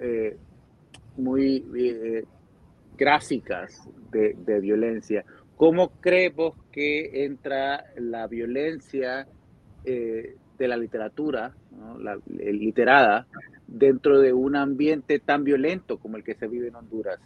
eh, 0.01 0.37
muy 1.15 1.65
eh, 1.77 2.25
gráficas 2.97 3.87
de, 4.11 4.59
violencia. 4.59 5.23
¿Cómo 5.55 5.91
crees 6.01 6.33
que 6.71 7.23
entra 7.23 7.85
la 7.95 8.27
violencia 8.27 9.27
de 9.83 10.67
la 10.67 10.77
literatura, 10.77 11.55
la, 11.99 12.19
literada, 12.27 13.27
dentro 13.67 14.19
de 14.19 14.33
un 14.33 14.55
ambiente 14.55 15.19
tan 15.19 15.43
violento 15.43 15.97
como 15.97 16.17
el 16.17 16.23
que 16.23 16.35
se 16.35 16.47
vive 16.47 16.67
en 16.67 16.75
Honduras? 16.75 17.19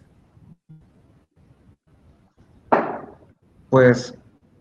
Pues 3.69 4.17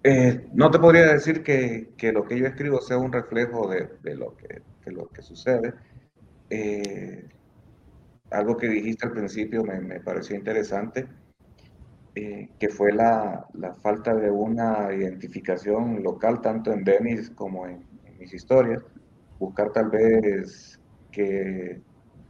eh, 0.06 0.46
no 0.52 0.70
te 0.70 0.78
podría 0.78 1.06
decir 1.06 1.42
que, 1.42 2.12
lo 2.12 2.24
que 2.24 2.38
yo 2.38 2.46
escribo 2.46 2.80
sea 2.82 2.98
un 2.98 3.10
reflejo 3.10 3.70
de, 3.70 4.14
lo, 4.14 4.36
que, 4.36 5.22
sucede. 5.22 5.72
Eh, 6.50 7.26
algo 8.35 8.57
que 8.57 8.68
dijiste 8.68 9.07
al 9.07 9.12
principio 9.12 9.62
me, 9.64 10.01
pareció 10.01 10.37
interesante, 10.37 11.07
eh, 12.14 12.49
que 12.59 12.68
fue 12.68 12.93
la, 12.93 13.47
falta 13.82 14.14
de 14.14 14.30
una 14.30 14.93
identificación 14.93 16.03
local 16.03 16.41
tanto 16.41 16.72
en 16.72 16.85
Denis 16.85 17.30
como 17.30 17.66
en, 17.66 17.85
en 18.05 18.18
mis 18.18 18.32
historias. 18.32 18.82
Buscar 19.39 19.72
tal 19.72 19.91
vez 19.91 20.80
que 21.11 21.80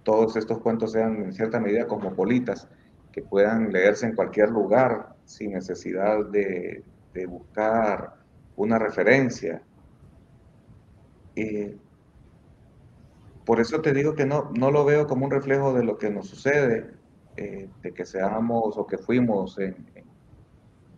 todos 0.02 0.36
estos 0.36 0.58
cuentos 0.60 0.92
sean 0.92 1.24
en 1.24 1.32
cierta 1.32 1.60
medida 1.60 1.86
cosmopolitas, 1.86 2.68
que 3.12 3.22
puedan 3.22 3.72
leerse 3.72 4.06
en 4.06 4.14
cualquier 4.14 4.50
lugar 4.50 5.14
sin 5.24 5.52
necesidad 5.52 6.26
de, 6.30 6.82
de 7.14 7.26
buscar 7.26 8.14
una 8.56 8.78
referencia. 8.78 9.62
y 11.34 11.72
por 13.44 13.60
eso 13.60 13.80
te 13.80 13.92
digo 13.92 14.14
que 14.14 14.26
no, 14.26 14.50
no 14.56 14.70
lo 14.70 14.84
veo 14.84 15.06
como 15.06 15.26
un 15.26 15.30
reflejo 15.30 15.74
de 15.74 15.84
lo 15.84 15.98
que 15.98 16.10
nos 16.10 16.28
sucede, 16.28 16.90
eh, 17.36 17.68
de 17.82 17.92
que 17.92 18.06
seamos 18.06 18.78
o 18.78 18.86
que 18.86 18.96
fuimos 18.96 19.58
en, 19.58 19.76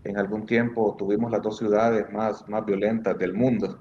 en, 0.05 0.17
algún 0.19 0.47
tiempo, 0.47 0.95
tuvimos 0.97 1.31
las 1.31 1.43
dos 1.43 1.59
ciudades 1.59 2.13
más, 2.13 2.49
más 2.49 2.65
violentas 2.65 3.19
del 3.19 3.35
mundo. 3.35 3.79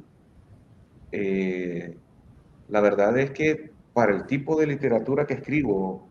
Eh, 1.11 1.95
la 2.69 2.81
verdad 2.81 3.17
es 3.19 3.31
que 3.31 3.71
para 3.93 4.15
el 4.15 4.25
tipo 4.25 4.59
de 4.59 4.67
literatura 4.67 5.25
que 5.25 5.35
escribo, 5.35 6.07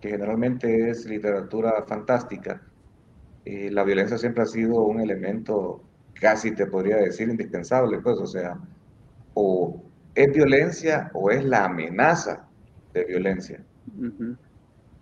que 0.00 0.10
generalmente 0.10 0.90
es 0.90 1.06
literatura 1.06 1.84
fantástica, 1.86 2.62
eh, 3.44 3.70
la 3.70 3.84
violencia 3.84 4.18
siempre 4.18 4.42
ha 4.42 4.46
sido 4.46 4.82
un 4.82 5.00
elemento, 5.00 5.82
casi 6.14 6.54
te 6.54 6.66
podría 6.66 6.96
decir, 6.96 7.28
indispensable, 7.28 8.00
pues, 8.00 8.18
o 8.18 8.26
sea, 8.26 8.58
o 9.34 9.82
es 10.16 10.32
violencia 10.32 11.10
o 11.14 11.30
es 11.30 11.44
la 11.44 11.66
amenaza 11.66 12.48
de 12.92 13.04
violencia. 13.04 13.62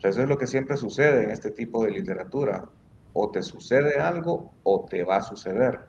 eso 0.02 0.22
es 0.22 0.28
lo 0.28 0.36
que 0.36 0.46
siempre 0.46 0.76
sucede 0.76 1.24
en 1.24 1.30
este 1.30 1.50
tipo 1.50 1.84
de 1.84 1.92
literatura. 1.92 2.68
O 3.14 3.30
te 3.30 3.42
sucede 3.42 3.98
algo 4.00 4.52
o 4.64 4.84
te 4.84 5.04
va 5.04 5.16
a 5.16 5.22
suceder. 5.22 5.80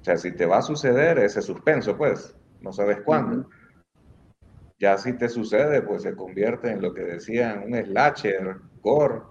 O 0.00 0.04
sea, 0.04 0.16
si 0.16 0.32
te 0.32 0.46
va 0.46 0.58
a 0.58 0.62
suceder, 0.62 1.18
ese 1.18 1.42
suspenso, 1.42 1.96
pues, 1.96 2.34
no 2.60 2.72
sabes 2.72 3.00
cuándo. 3.00 3.48
Ya 4.78 4.96
si 4.98 5.14
te 5.14 5.28
sucede, 5.28 5.82
pues 5.82 6.02
se 6.02 6.14
convierte 6.14 6.70
en 6.70 6.80
lo 6.80 6.94
que 6.94 7.02
decían 7.02 7.64
un 7.66 7.74
slasher, 7.74 8.56
gore, 8.82 9.22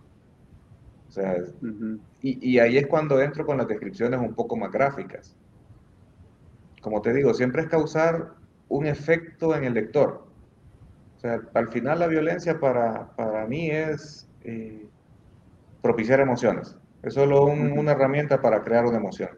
o 1.10 1.12
sea, 1.12 1.38
y, 2.22 2.60
ahí 2.60 2.78
es 2.78 2.86
cuando 2.86 3.20
entro 3.20 3.44
con 3.44 3.58
las 3.58 3.68
descripciones 3.68 4.20
un 4.20 4.36
poco 4.36 4.56
más 4.56 4.72
gráficas. 4.72 5.36
Como 6.82 7.02
te 7.02 7.14
digo, 7.14 7.34
siempre 7.34 7.64
es 7.64 7.68
causar 7.68 8.36
un 8.70 8.86
efecto 8.86 9.56
en 9.56 9.66
el 9.66 9.74
lector. 9.74 10.26
O 11.18 11.20
sea, 11.20 11.42
al 11.54 11.68
final 11.70 12.00
la 12.00 12.08
violencia 12.08 12.60
para, 12.60 13.46
mí 13.48 13.70
es 13.70 14.28
eh, 14.44 14.88
propiciar 15.82 16.20
emociones. 16.22 16.76
Es 17.04 17.14
solo 17.14 17.46
una 17.46 17.92
herramienta 17.92 18.42
para 18.42 18.64
crear 18.64 18.86
una 18.86 18.98
emoción. 18.98 19.30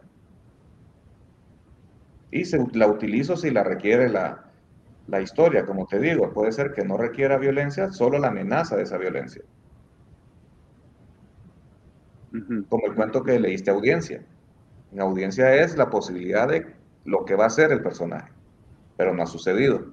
Y 2.30 2.44
se, 2.44 2.64
la 2.72 2.86
utilizo 2.86 3.36
si 3.36 3.50
la 3.50 3.62
requiere 3.62 4.08
la, 4.08 4.44
la 5.08 5.20
historia, 5.20 5.66
como 5.66 5.86
te 5.86 5.98
digo. 5.98 6.32
Puede 6.32 6.52
ser 6.52 6.72
que 6.72 6.84
no 6.84 6.96
requiera 6.96 7.36
violencia, 7.36 7.90
solo 7.90 8.18
la 8.18 8.28
amenaza 8.28 8.76
de 8.76 8.84
esa 8.84 8.96
violencia 8.96 9.42
como 12.68 12.86
el 12.86 12.94
cuento 12.94 13.22
que 13.22 13.38
leíste 13.38 13.70
a 13.70 13.74
audiencia. 13.74 14.22
En 14.92 15.00
audiencia 15.00 15.54
es 15.54 15.76
la 15.76 15.90
posibilidad 15.90 16.48
de 16.48 16.66
lo 17.04 17.24
que 17.24 17.34
va 17.34 17.46
a 17.46 17.50
ser 17.50 17.72
el 17.72 17.82
personaje, 17.82 18.30
pero 19.02 19.14
no 19.16 19.24
ha 19.24 19.26
sucedido. 19.26 19.84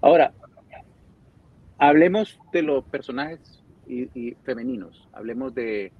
Ahora, 0.00 0.32
hablemos 1.78 2.36
de 2.52 2.62
los 2.62 2.82
personajes 2.86 3.62
y, 3.86 4.32
femeninos, 4.42 5.08
hablemos 5.12 5.54
de, 5.54 5.92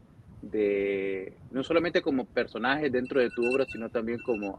no 1.53 1.63
solamente 1.63 2.03
como 2.03 2.25
personajes 2.25 2.91
dentro 2.91 3.21
de 3.21 3.31
tu 3.31 3.45
obra, 3.45 3.67
sino 3.67 3.89
también 3.89 4.19
como, 4.27 4.59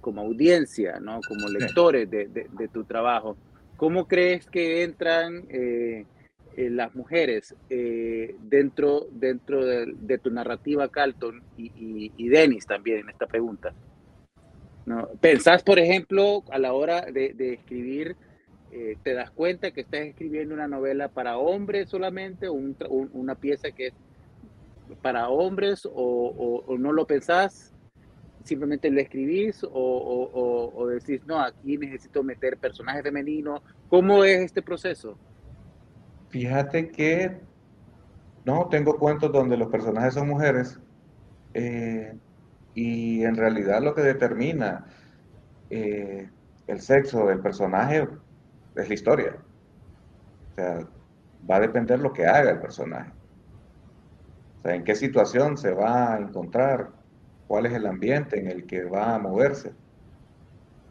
como 0.00 0.22
audiencia, 0.22 0.98
¿no? 0.98 1.20
como 1.28 1.46
lectores 1.48 2.08
de, 2.10 2.68
tu 2.72 2.84
trabajo. 2.84 3.36
¿Cómo 3.76 4.08
crees 4.08 4.46
que 4.46 4.82
entran 4.82 5.44
eh, 5.50 6.06
eh, 6.56 6.70
las 6.70 6.94
mujeres 6.94 7.54
eh, 7.68 8.34
dentro, 8.40 9.08
dentro 9.10 9.62
de, 9.62 10.18
tu 10.22 10.30
narrativa, 10.30 10.88
Carlton, 10.88 11.42
y, 11.58 12.12
y, 12.16 12.28
Denis 12.30 12.64
también 12.64 13.00
en 13.00 13.10
esta 13.10 13.26
pregunta? 13.26 13.74
¿No? 14.86 15.08
¿Pensás, 15.20 15.62
por 15.62 15.78
ejemplo, 15.78 16.42
a 16.50 16.58
la 16.58 16.72
hora 16.72 17.02
de, 17.02 17.34
escribir, 17.52 18.16
eh, 18.72 18.96
te 19.02 19.14
das 19.14 19.30
cuenta 19.30 19.70
que 19.70 19.82
estás 19.82 20.00
escribiendo 20.00 20.54
una 20.54 20.68
novela 20.68 21.08
para 21.08 21.38
hombres 21.38 21.88
solamente, 21.88 22.48
o 22.48 22.54
una 22.54 23.34
pieza 23.34 23.70
que 23.70 23.88
es 23.88 23.94
para 25.02 25.28
hombres, 25.28 25.88
o, 25.92 26.76
no 26.78 26.92
lo 26.92 27.06
pensás? 27.06 27.74
simplemente 28.42 28.90
lo 28.90 29.00
escribís 29.00 29.62
o, 29.64 29.70
o, 30.74 30.86
decís, 30.86 31.20
no, 31.26 31.38
aquí 31.38 31.76
necesito 31.76 32.22
meter 32.22 32.56
personajes 32.56 33.02
femeninos. 33.02 33.60
¿Cómo 33.90 34.24
es 34.24 34.40
este 34.40 34.62
proceso? 34.62 35.18
Fíjate 36.30 36.88
que 36.88 37.38
no, 38.44 38.68
tengo 38.68 38.98
cuentos 38.98 39.30
donde 39.30 39.56
los 39.56 39.68
personajes 39.68 40.14
son 40.14 40.28
mujeres. 40.28 40.80
Eh, 41.52 42.14
Y 42.74 43.24
en 43.24 43.36
realidad 43.36 43.82
lo 43.82 43.94
que 43.94 44.02
determina 44.02 44.86
eh, 45.70 46.28
el 46.66 46.80
sexo 46.80 47.26
del 47.26 47.40
personaje 47.40 48.08
es 48.76 48.88
la 48.88 48.94
historia. 48.94 49.36
O 50.52 50.54
sea, 50.54 50.88
va 51.50 51.56
a 51.56 51.60
depender 51.60 51.98
lo 52.00 52.12
que 52.12 52.26
haga 52.26 52.50
el 52.50 52.60
personaje. 52.60 53.12
O 54.58 54.62
sea, 54.62 54.74
en 54.74 54.84
qué 54.84 54.94
situación 54.94 55.56
se 55.56 55.72
va 55.72 56.14
a 56.14 56.18
encontrar, 56.18 56.90
cuál 57.46 57.66
es 57.66 57.72
el 57.72 57.86
ambiente 57.86 58.38
en 58.38 58.48
el 58.48 58.66
que 58.66 58.84
va 58.84 59.14
a 59.14 59.18
moverse. 59.18 59.72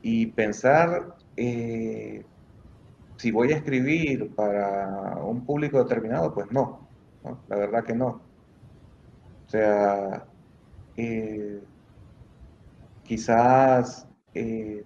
Y 0.02 0.28
pensar 0.28 1.16
eh, 1.36 2.26
si 3.18 3.32
voy 3.32 3.52
a 3.52 3.58
escribir 3.58 4.34
para 4.34 5.18
un 5.24 5.46
público 5.46 5.84
determinado, 5.84 6.34
pues 6.34 6.50
no, 6.52 6.90
la 7.48 7.56
verdad 7.58 7.84
que 7.84 7.94
no. 7.94 8.08
O 9.46 9.50
sea, 9.50 10.26
eh, 11.00 11.62
quizás 13.04 14.06
eh, 14.34 14.84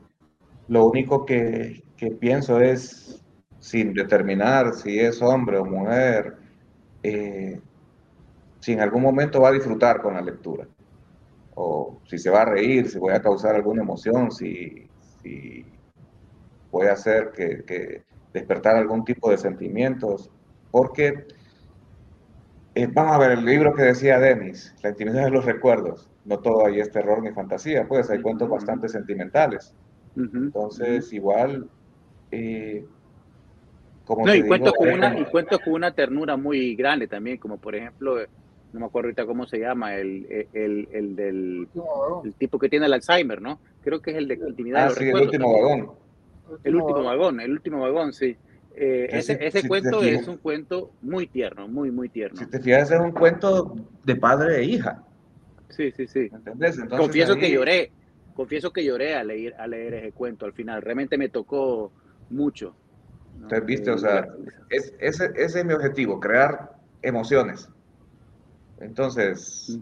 lo 0.68 0.86
único 0.86 1.26
que, 1.26 1.84
pienso 2.20 2.60
es, 2.60 3.24
sin 3.60 3.94
determinar 3.94 4.74
si 4.74 5.00
es 5.00 5.22
hombre 5.22 5.58
o 5.58 5.66
mujer, 5.66 6.36
eh, 7.02 7.60
si 8.60 8.74
en 8.74 8.82
algún 8.82 9.02
momento 9.02 9.42
va 9.42 9.50
a 9.50 9.54
disfrutar 9.54 10.02
con 10.02 10.14
la 10.14 10.22
lectura, 10.22 10.68
o 11.56 12.02
si 12.06 12.18
se 12.18 12.30
va 12.30 12.42
a 12.42 12.46
reír, 12.46 12.90
si 12.90 13.00
voy 13.00 13.14
a 13.14 13.22
causar 13.22 13.56
alguna 13.56 13.82
emoción, 13.82 14.32
si, 14.32 14.88
si 15.22 15.66
voy 16.72 16.88
a 16.88 16.94
hacer 16.94 17.32
que 17.36 18.04
despertar 18.34 18.76
algún 18.76 19.04
tipo 19.06 19.32
de 19.32 19.38
sentimientos, 19.38 20.30
porque 20.70 21.26
eh, 22.76 22.88
vamos 22.92 23.16
a 23.16 23.20
ver 23.20 23.32
el 23.32 23.46
libro 23.46 23.74
que 23.74 23.84
decía 23.84 24.20
Denis, 24.20 24.74
La 24.82 24.90
intimidad 24.90 25.26
de 25.26 25.32
los 25.32 25.46
recuerdos. 25.46 26.10
No 26.26 26.40
todo 26.40 26.66
ahí 26.66 26.80
es 26.80 26.92
terror 26.92 27.22
ni 27.22 27.32
fantasía, 27.32 27.88
pues 27.88 28.10
hay 28.10 28.22
cuentos 28.22 28.50
bastante 28.50 28.88
sentimentales. 28.88 29.76
Entonces, 30.16 31.12
igual, 31.12 31.68
eh, 32.32 32.86
como 34.06 34.26
no, 34.26 34.36
y, 34.36 34.44
cuento 34.44 34.72
con 34.74 34.90
una, 34.90 35.20
y 35.20 35.26
cuento 35.26 35.60
con 35.60 35.74
una 35.74 35.92
ternura 35.94 36.38
muy 36.38 36.76
grande 36.76 37.08
también, 37.08 37.38
como 37.38 37.58
por 37.58 37.76
ejemplo, 37.76 38.18
no 38.74 38.80
me 38.80 38.86
acuerdo 38.86 39.08
ahorita 39.08 39.26
cómo 39.26 39.46
se 39.48 39.60
llama, 39.60 39.96
el, 39.96 40.48
el, 40.54 40.88
el 40.92 41.16
del 41.16 41.68
el 42.24 42.34
tipo 42.36 42.60
que 42.60 42.70
tiene 42.70 42.86
el 42.86 42.94
Alzheimer, 42.94 43.42
¿no? 43.42 43.60
Creo 43.84 44.02
que 44.02 44.12
es 44.12 44.18
el 44.18 44.28
de 44.28 44.36
intimidad 44.36 44.80
de 44.80 44.84
ah, 44.84 44.88
los 44.90 44.98
sí, 44.98 45.06
recuerdos. 45.06 45.34
El 45.34 45.42
último 45.42 45.54
vagón. 45.54 45.92
El 46.64 46.76
último 46.76 47.04
vagón, 47.04 47.40
el 47.40 47.52
último 47.52 47.82
vagón, 47.82 48.14
sí. 48.14 48.38
Eh, 48.76 49.08
ese, 49.12 49.38
ese 49.40 49.68
cuento 49.68 50.02
es 50.02 50.28
un 50.28 50.38
cuento 50.38 50.94
muy 51.02 51.28
tierno, 51.28 51.68
muy, 51.68 51.92
muy 51.92 52.10
tierno. 52.10 52.40
Si 52.40 52.48
te 52.48 52.60
fijas, 52.60 52.90
es 52.90 53.00
un 53.00 53.12
cuento 53.12 53.76
de 54.04 54.16
padre 54.16 54.58
e 54.58 54.64
hija. 54.64 55.04
Sí, 55.70 55.92
sí, 55.92 56.08
sí. 56.08 56.30
confieso 56.90 57.36
que 57.36 57.52
lloré, 57.52 57.92
confieso 58.34 58.72
que 58.72 58.84
lloré 58.84 59.16
al 59.16 59.28
leer, 59.28 59.56
a 59.60 59.68
leer 59.68 59.94
ese 59.96 60.12
cuento 60.12 60.46
al 60.46 60.54
final. 60.54 60.82
Realmente 60.82 61.18
me 61.18 61.30
tocó 61.30 61.92
mucho. 62.30 62.76
Entonces, 63.36 63.66
viste, 63.66 63.92
o 63.92 63.98
sea, 63.98 64.28
es, 64.70 64.94
ese, 65.00 65.32
ese, 65.36 65.60
es 65.60 65.66
mi 65.66 65.74
objetivo, 65.74 66.20
crear 66.20 66.72
emociones. 67.02 67.70
Entonces, 68.80 69.78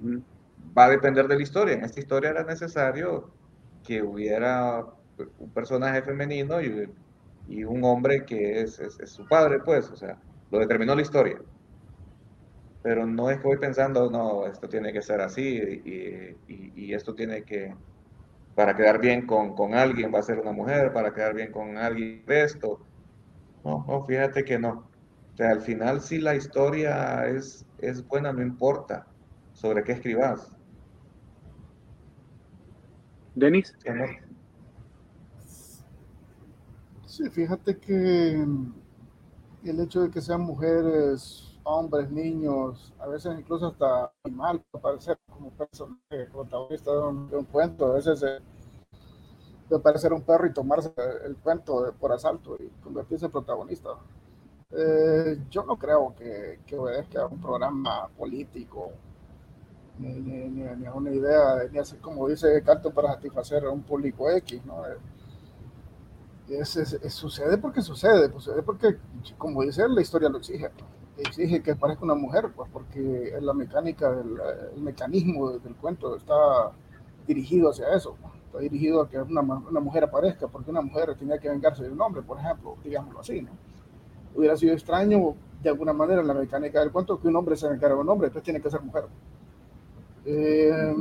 va 0.77 0.85
a 0.85 0.89
depender 0.89 1.27
de 1.27 1.35
la 1.35 1.41
historia. 1.41 1.75
En 1.75 1.85
esta 1.85 1.99
historia 1.99 2.31
era 2.31 2.43
necesario 2.43 3.29
que 3.85 4.01
hubiera 4.01 4.85
un 5.39 5.49
personaje 5.51 6.01
femenino 6.01 6.61
y, 6.61 6.89
y 7.47 7.63
un 7.63 7.83
hombre 7.83 8.25
que 8.25 8.61
es, 8.61 8.79
es, 8.79 8.97
su 9.09 9.27
padre, 9.27 9.59
pues, 9.59 9.89
o 9.89 9.95
sea, 9.95 10.17
lo 10.49 10.59
determinó 10.59 10.95
la 10.95 11.01
historia. 11.01 11.41
Pero 12.83 13.05
no 13.05 13.29
es 13.29 13.39
que 13.39 13.47
voy 13.47 13.57
pensando, 13.57 14.09
no, 14.09 14.47
esto 14.47 14.67
tiene 14.67 14.91
que 14.91 15.01
ser 15.01 15.21
así 15.21 15.59
y, 15.85 16.37
y, 16.75 16.93
esto 16.93 17.13
tiene 17.13 17.43
que, 17.43 17.75
para 18.55 18.75
quedar 18.75 18.99
bien 18.99 19.25
con, 19.25 19.53
con, 19.55 19.75
alguien 19.75 20.11
va 20.13 20.19
a 20.19 20.23
ser 20.23 20.39
una 20.39 20.51
mujer, 20.51 20.91
para 20.91 21.13
quedar 21.13 21.35
bien 21.35 21.51
con 21.51 21.77
alguien 21.77 22.23
esto. 22.27 22.79
No, 23.63 23.85
no, 23.87 24.05
fíjate 24.05 24.43
que 24.43 24.57
no. 24.57 24.89
O 25.33 25.37
sea, 25.37 25.51
al 25.51 25.61
final 25.61 26.01
si 26.01 26.19
la 26.19 26.35
historia 26.35 27.27
es, 27.27 27.65
es 27.77 28.05
buena, 28.07 28.33
no 28.33 28.41
importa 28.41 29.05
sobre 29.53 29.83
qué 29.83 29.93
escribas. 29.93 30.57
Denis. 33.35 33.73
Sí, 33.83 33.89
fíjate 37.31 37.77
que 37.77 38.45
el 39.63 39.79
hecho 39.79 40.01
de 40.01 40.11
que 40.11 40.21
sean 40.21 40.41
mujeres, 40.41 41.57
hombres, 41.63 42.09
niños, 42.09 42.93
a 42.99 43.07
veces 43.07 43.37
incluso 43.37 43.67
hasta 43.67 44.11
animal, 44.23 44.63
parecer 44.81 45.17
como 45.29 45.49
personaje 45.51 46.25
protagonista 46.31 46.91
de 46.91 47.37
un, 47.37 47.45
cuento, 47.51 47.85
a 47.85 47.95
veces 47.95 48.23
puede 49.67 49.81
parecer 49.81 50.13
un 50.13 50.21
perro 50.21 50.47
y 50.47 50.53
tomarse 50.53 50.93
el 51.25 51.35
cuento 51.37 51.93
por 51.99 52.11
asalto 52.13 52.57
y 52.59 52.67
convertirse 52.83 53.25
en 53.25 53.31
protagonista. 53.31 53.89
Eh, 54.71 55.37
yo 55.49 55.63
no 55.63 55.77
creo 55.77 56.15
que, 56.17 56.59
que, 56.65 56.77
obedezca 56.77 57.23
a 57.23 57.27
un 57.27 57.41
programa 57.41 58.07
político, 58.17 58.91
ni, 59.99 60.13
ni, 60.13 60.49
ni, 60.49 60.85
a 60.85 60.93
una 60.93 61.11
idea, 61.11 61.67
ni 61.69 61.77
así 61.77 61.97
como 61.97 62.27
dice 62.29 62.63
Carto 62.63 62.91
para 62.91 63.09
satisfacer 63.09 63.65
a 63.65 63.69
un 63.69 63.83
público 63.83 64.29
X, 64.31 64.65
¿no? 64.65 64.83
Es, 66.59 66.97
sucede 67.09 67.57
porque 67.57 67.81
sucede, 67.81 68.29
pues, 68.29 68.43
sucede 68.43 68.63
porque, 68.63 68.97
como 69.37 69.63
dice 69.63 69.87
la 69.87 70.01
historia 70.01 70.29
lo 70.29 70.37
exige. 70.37 70.69
Exige 71.17 71.61
que 71.61 71.75
parezca 71.75 72.03
una 72.03 72.15
mujer, 72.15 72.51
pues 72.55 72.69
porque 72.71 73.37
la 73.41 73.53
mecánica, 73.53 74.09
el 74.75 74.81
mecanismo 74.81 75.51
del 75.51 75.75
cuento 75.75 76.15
está 76.15 76.71
dirigido 77.27 77.69
hacia 77.69 77.93
eso. 77.93 78.15
Está 78.45 78.59
dirigido 78.59 79.01
a 79.01 79.09
que 79.09 79.19
una, 79.19 79.41
mujer 79.41 80.03
aparezca, 80.03 80.47
porque 80.47 80.71
una 80.71 80.81
mujer 80.81 81.15
tenía 81.15 81.37
que 81.37 81.49
vengarse 81.49 81.83
de 81.83 81.91
un 81.91 82.01
hombre, 82.01 82.21
por 82.21 82.39
ejemplo, 82.39 82.75
digámoslo 82.83 83.19
así. 83.19 83.41
¿no? 83.41 83.51
Hubiera 84.35 84.57
sido 84.57 84.73
extraño, 84.73 85.35
de 85.61 85.69
alguna 85.69 85.93
manera, 85.93 86.23
la 86.23 86.33
mecánica 86.33 86.79
del 86.79 86.91
cuento, 86.91 87.19
que 87.19 87.27
un 87.27 87.35
hombre 87.35 87.55
se 87.55 87.69
vengara 87.69 87.93
de 87.93 88.01
un 88.01 88.09
hombre, 88.09 88.27
entonces 88.27 88.43
tiene 88.43 88.61
que 88.61 88.69
ser 88.69 88.81
mujer. 88.81 89.05
Eh, 90.25 90.93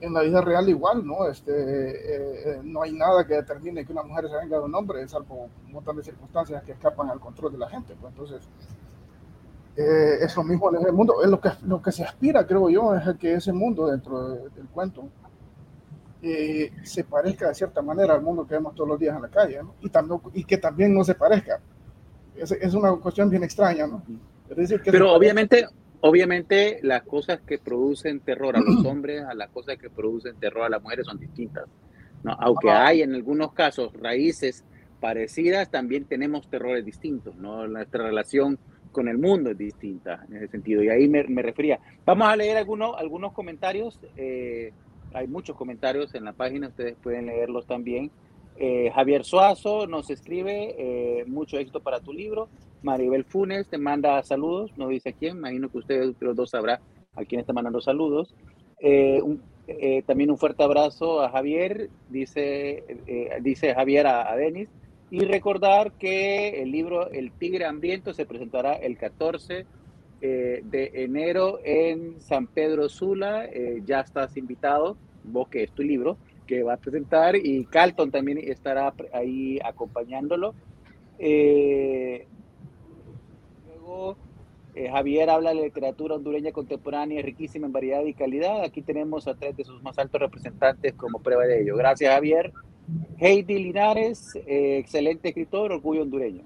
en 0.00 0.12
la 0.12 0.22
vida 0.22 0.40
real 0.40 0.68
igual, 0.68 1.06
¿no? 1.06 1.26
Este, 1.26 1.52
eh, 1.52 2.42
eh, 2.44 2.60
no 2.62 2.82
hay 2.82 2.92
nada 2.92 3.26
que 3.26 3.34
determine 3.34 3.84
que 3.84 3.92
una 3.92 4.02
mujer 4.02 4.28
se 4.28 4.36
venga 4.36 4.58
de 4.58 4.64
un 4.64 4.74
hombre, 4.74 5.06
salvo 5.08 5.48
un 5.66 5.72
montón 5.72 5.96
de 5.96 6.02
circunstancias 6.02 6.62
que 6.62 6.72
escapan 6.72 7.08
al 7.10 7.20
control 7.20 7.52
de 7.52 7.58
la 7.58 7.68
gente. 7.68 7.94
Pues 7.98 8.12
entonces, 8.12 8.48
eh, 9.76 10.18
es 10.20 10.36
lo 10.36 10.44
mismo 10.44 10.74
en 10.74 10.86
el 10.86 10.92
mundo. 10.92 11.22
Es 11.22 11.30
lo 11.30 11.40
que, 11.40 11.50
lo 11.62 11.80
que 11.80 11.92
se 11.92 12.04
aspira, 12.04 12.46
creo 12.46 12.68
yo, 12.68 12.94
es 12.94 13.16
que 13.16 13.34
ese 13.34 13.52
mundo 13.52 13.86
dentro 13.86 14.28
del 14.28 14.68
cuento 14.72 15.08
se 16.82 17.04
parezca 17.04 17.46
de 17.46 17.54
cierta 17.54 17.80
manera 17.82 18.14
al 18.14 18.20
mundo 18.20 18.44
que 18.44 18.54
vemos 18.54 18.74
todos 18.74 18.88
los 18.88 18.98
días 18.98 19.14
en 19.14 19.22
la 19.22 19.28
calle, 19.28 19.62
¿no? 19.62 19.74
Y, 19.80 19.88
también, 19.88 20.20
y 20.34 20.42
que 20.42 20.58
también 20.58 20.92
no 20.92 21.04
se 21.04 21.14
parezca. 21.14 21.60
Es, 22.34 22.50
es 22.50 22.74
una 22.74 22.96
cuestión 22.96 23.30
bien 23.30 23.44
extraña, 23.44 23.86
¿no? 23.86 24.02
Es 24.48 24.56
decir, 24.56 24.80
que 24.82 24.90
Pero 24.90 25.12
obviamente, 25.12 25.68
Obviamente 26.00 26.78
las 26.82 27.02
cosas 27.02 27.40
que 27.40 27.58
producen 27.58 28.20
terror 28.20 28.56
a 28.56 28.60
los 28.60 28.76
hombres 28.86 29.24
a 29.24 29.34
las 29.34 29.50
cosas 29.50 29.78
que 29.78 29.90
producen 29.90 30.36
terror 30.36 30.64
a 30.64 30.68
las 30.68 30.82
mujeres 30.82 31.06
son 31.06 31.18
distintas. 31.18 31.64
¿no? 32.22 32.32
Aunque 32.40 32.70
hay 32.70 33.02
en 33.02 33.14
algunos 33.14 33.52
casos 33.52 33.92
raíces 33.94 34.64
parecidas, 35.00 35.70
también 35.70 36.04
tenemos 36.04 36.48
terrores 36.48 36.84
distintos. 36.84 37.36
¿no? 37.36 37.66
Nuestra 37.66 38.04
relación 38.04 38.58
con 38.92 39.08
el 39.08 39.18
mundo 39.18 39.50
es 39.50 39.58
distinta 39.58 40.24
en 40.28 40.36
ese 40.36 40.48
sentido. 40.48 40.82
Y 40.82 40.88
ahí 40.88 41.06
me, 41.08 41.42
refería. 41.42 41.78
Vamos 42.04 42.28
a 42.28 42.36
leer 42.36 42.56
algunos, 42.56 42.96
algunos 42.96 43.32
comentarios. 43.32 44.00
Eh, 44.16 44.72
hay 45.12 45.26
muchos 45.28 45.56
comentarios 45.56 46.14
en 46.14 46.24
la 46.24 46.32
página, 46.32 46.68
ustedes 46.68 46.96
pueden 47.02 47.26
leerlos 47.26 47.66
también. 47.66 48.10
Eh, 48.58 48.90
Javier 48.94 49.24
Suazo 49.24 49.86
nos 49.86 50.08
escribe, 50.08 50.74
eh, 50.78 51.24
mucho 51.26 51.58
éxito 51.58 51.80
para 51.80 52.00
tu 52.00 52.12
libro. 52.12 52.48
Maribel 52.82 53.24
Funes 53.24 53.68
te 53.68 53.78
manda 53.78 54.22
saludos, 54.22 54.70
no 54.76 54.88
dice 54.88 55.10
a 55.10 55.12
quién, 55.12 55.38
imagino 55.38 55.68
que 55.68 55.78
ustedes 55.78 56.14
los 56.20 56.36
dos 56.36 56.50
sabrá 56.50 56.80
a 57.14 57.24
quién 57.24 57.40
está 57.40 57.52
mandando 57.52 57.80
saludos. 57.80 58.34
Eh, 58.78 59.22
también 60.06 60.30
un 60.30 60.38
fuerte 60.38 60.62
abrazo 60.62 61.20
a 61.20 61.30
Javier, 61.30 61.90
dice, 62.08 62.84
dice 63.42 63.74
Javier 63.74 64.06
a, 64.06 64.30
a, 64.30 64.36
Denis. 64.36 64.68
Y 65.10 65.20
recordar 65.20 65.92
que 65.92 66.62
el 66.62 66.70
libro 66.70 67.10
El 67.10 67.32
Tigre 67.32 67.64
Hambriento 67.64 68.12
se 68.12 68.26
presentará 68.26 68.74
el 68.74 68.96
14 68.96 69.66
de 70.20 70.90
enero 70.94 71.60
en 71.64 72.20
San 72.20 72.46
Pedro 72.46 72.88
Sula. 72.88 73.48
ya 73.84 74.00
estás 74.00 74.36
invitado, 74.36 74.96
vos 75.24 75.48
que 75.48 75.64
es 75.64 75.72
tu 75.72 75.82
libro 75.82 76.16
que 76.46 76.62
va 76.62 76.74
a 76.74 76.76
presentar 76.78 77.36
y 77.36 77.64
Carlton 77.64 78.10
también 78.10 78.38
estará 78.38 78.94
ahí 79.12 79.58
acompañándolo. 79.64 80.54
Eh, 81.18 82.26
luego, 83.66 84.16
eh, 84.74 84.88
Javier 84.90 85.30
habla 85.30 85.50
de 85.50 85.62
literatura 85.62 86.14
hondureña 86.14 86.52
contemporánea 86.52 87.22
riquísima 87.22 87.66
en 87.66 87.72
variedad 87.72 88.04
y 88.04 88.14
calidad. 88.14 88.62
Aquí 88.62 88.82
tenemos 88.82 89.26
a 89.28 89.34
tres 89.34 89.56
de 89.56 89.64
sus 89.64 89.82
más 89.82 89.98
altos 89.98 90.20
representantes 90.20 90.94
como 90.94 91.18
prueba 91.20 91.44
de 91.44 91.62
ello. 91.62 91.76
Gracias, 91.76 92.12
Javier. 92.12 92.52
Heidi 93.18 93.58
Linares, 93.58 94.36
eh, 94.46 94.78
excelente 94.78 95.28
escritor, 95.28 95.72
orgullo 95.72 96.02
hondureño. 96.02 96.44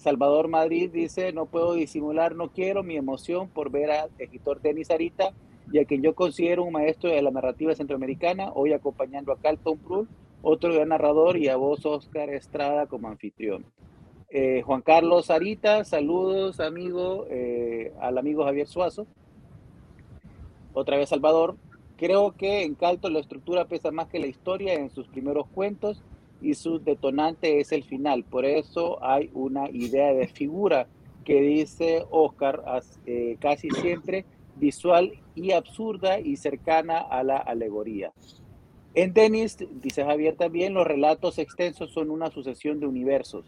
Salvador 0.00 0.48
Madrid 0.48 0.90
dice, 0.92 1.32
no 1.32 1.46
puedo 1.46 1.72
disimular, 1.72 2.34
no 2.34 2.50
quiero 2.50 2.82
mi 2.82 2.96
emoción 2.96 3.48
por 3.48 3.70
ver 3.70 3.90
al 3.90 4.10
escritor 4.18 4.60
Denis 4.60 4.90
Arita 4.90 5.32
y 5.72 5.78
a 5.78 5.84
quien 5.84 6.02
yo 6.02 6.14
considero 6.14 6.64
un 6.64 6.72
maestro 6.72 7.10
de 7.10 7.22
la 7.22 7.30
narrativa 7.30 7.74
centroamericana, 7.74 8.50
hoy 8.54 8.72
acompañando 8.72 9.32
a 9.32 9.38
Carlton 9.38 9.78
Prul, 9.78 10.08
otro 10.42 10.72
gran 10.72 10.88
narrador, 10.88 11.36
y 11.36 11.48
a 11.48 11.56
vos, 11.56 11.84
Oscar 11.86 12.30
Estrada, 12.30 12.86
como 12.86 13.08
anfitrión. 13.08 13.64
Eh, 14.30 14.62
Juan 14.64 14.80
Carlos 14.80 15.28
Arita, 15.28 15.84
saludos, 15.84 16.60
amigo, 16.60 17.26
eh, 17.30 17.92
al 18.00 18.16
amigo 18.16 18.44
Javier 18.44 18.68
Suazo. 18.68 19.06
Otra 20.72 20.96
vez 20.96 21.08
Salvador. 21.08 21.56
Creo 21.96 22.32
que 22.32 22.62
en 22.62 22.76
Calto 22.76 23.10
la 23.10 23.18
estructura 23.18 23.66
pesa 23.66 23.90
más 23.90 24.08
que 24.08 24.20
la 24.20 24.28
historia 24.28 24.74
en 24.74 24.88
sus 24.88 25.06
primeros 25.08 25.46
cuentos 25.48 26.02
y 26.40 26.54
su 26.54 26.78
detonante 26.78 27.60
es 27.60 27.72
el 27.72 27.82
final. 27.82 28.24
Por 28.24 28.44
eso 28.44 29.04
hay 29.04 29.30
una 29.34 29.68
idea 29.68 30.14
de 30.14 30.28
figura 30.28 30.86
que 31.24 31.40
dice 31.40 32.06
Oscar 32.10 32.62
eh, 33.04 33.36
casi 33.40 33.68
siempre 33.70 34.24
visual 34.60 35.12
y 35.34 35.52
absurda 35.52 36.20
y 36.20 36.36
cercana 36.36 36.98
a 36.98 37.24
la 37.24 37.38
alegoría. 37.38 38.12
En 38.94 39.12
Denis, 39.12 39.56
dice 39.82 40.04
Javier 40.04 40.36
también, 40.36 40.74
los 40.74 40.86
relatos 40.86 41.38
extensos 41.38 41.92
son 41.92 42.10
una 42.10 42.30
sucesión 42.30 42.80
de 42.80 42.86
universos. 42.86 43.44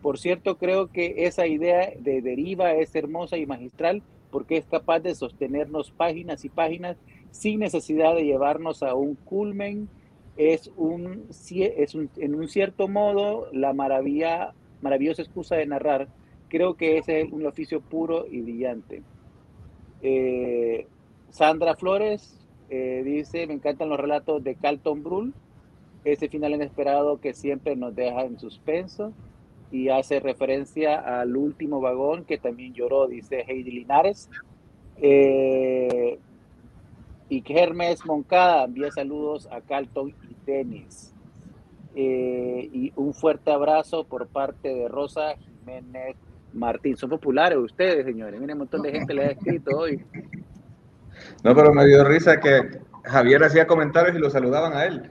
Por 0.00 0.18
cierto, 0.18 0.56
creo 0.56 0.90
que 0.90 1.26
esa 1.26 1.46
idea 1.46 1.92
de 1.98 2.22
deriva 2.22 2.72
es 2.72 2.94
hermosa 2.94 3.36
y 3.36 3.46
magistral 3.46 4.02
porque 4.30 4.56
es 4.56 4.66
capaz 4.66 5.00
de 5.00 5.14
sostenernos 5.14 5.90
páginas 5.90 6.44
y 6.44 6.48
páginas 6.48 6.96
sin 7.30 7.60
necesidad 7.60 8.14
de 8.14 8.24
llevarnos 8.24 8.82
a 8.82 8.94
un 8.94 9.14
culmen. 9.14 9.88
Es, 10.36 10.70
un, 10.76 11.26
es 11.30 11.94
en 11.94 12.34
un 12.34 12.48
cierto 12.48 12.88
modo 12.88 13.48
la 13.52 13.72
maravilla, 13.72 14.54
maravillosa 14.80 15.22
excusa 15.22 15.56
de 15.56 15.66
narrar. 15.66 16.08
Creo 16.48 16.74
que 16.74 16.98
es 16.98 17.06
un 17.32 17.46
oficio 17.46 17.80
puro 17.80 18.26
y 18.30 18.40
brillante. 18.40 19.02
Eh, 20.02 20.86
Sandra 21.30 21.76
Flores 21.76 22.38
eh, 22.70 23.02
dice, 23.04 23.46
me 23.46 23.54
encantan 23.54 23.88
los 23.88 23.98
relatos 23.98 24.42
de 24.42 24.54
Carlton 24.54 25.02
Brühl, 25.02 25.34
ese 26.04 26.28
final 26.28 26.54
inesperado 26.54 27.20
que 27.20 27.34
siempre 27.34 27.76
nos 27.76 27.94
deja 27.94 28.22
en 28.22 28.38
suspenso 28.38 29.12
y 29.70 29.88
hace 29.88 30.20
referencia 30.20 31.20
al 31.20 31.36
último 31.36 31.80
vagón 31.80 32.24
que 32.24 32.38
también 32.38 32.72
lloró, 32.74 33.06
dice 33.08 33.44
Heidi 33.46 33.72
Linares. 33.72 34.30
Eh, 34.98 36.18
y 37.28 37.42
Hermes 37.46 38.06
Moncada 38.06 38.64
envía 38.64 38.90
saludos 38.92 39.48
a 39.50 39.60
Carlton 39.60 40.14
y 40.30 40.36
Denis. 40.46 41.12
y 41.94 42.92
un 42.94 43.14
fuerte 43.14 43.50
abrazo 43.50 44.04
por 44.04 44.28
parte 44.28 44.68
de 44.68 44.86
Rosa 44.86 45.34
Jiménez 45.36 46.16
Martín. 46.56 46.96
Son 46.96 47.10
populares 47.10 47.58
ustedes, 47.58 48.04
señores. 48.04 48.40
Miren, 48.40 48.54
un 48.54 48.60
montón 48.60 48.82
de 48.82 48.92
gente 48.92 49.14
les 49.14 49.28
ha 49.28 49.32
escrito 49.32 49.76
hoy. 49.76 50.04
No, 51.44 51.54
pero 51.54 51.72
me 51.72 51.86
dio 51.86 52.04
risa 52.04 52.40
que 52.40 52.80
Javier 53.04 53.44
hacía 53.44 53.66
comentarios 53.66 54.16
y 54.16 54.18
lo 54.18 54.30
saludaban 54.30 54.72
a 54.72 54.84
él. 54.84 55.10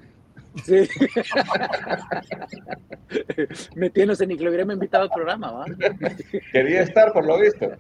Sí. 0.63 0.87
Metiéndose 3.75 4.25
ni 4.25 4.37
que 4.37 4.43
lo 4.43 4.49
hubiéramos 4.49 4.75
invitado 4.75 5.03
al 5.03 5.09
programa, 5.09 5.51
¿va? 5.51 5.65
Quería 6.51 6.81
estar, 6.81 7.11
por 7.11 7.25
lo 7.25 7.39
visto. 7.39 7.71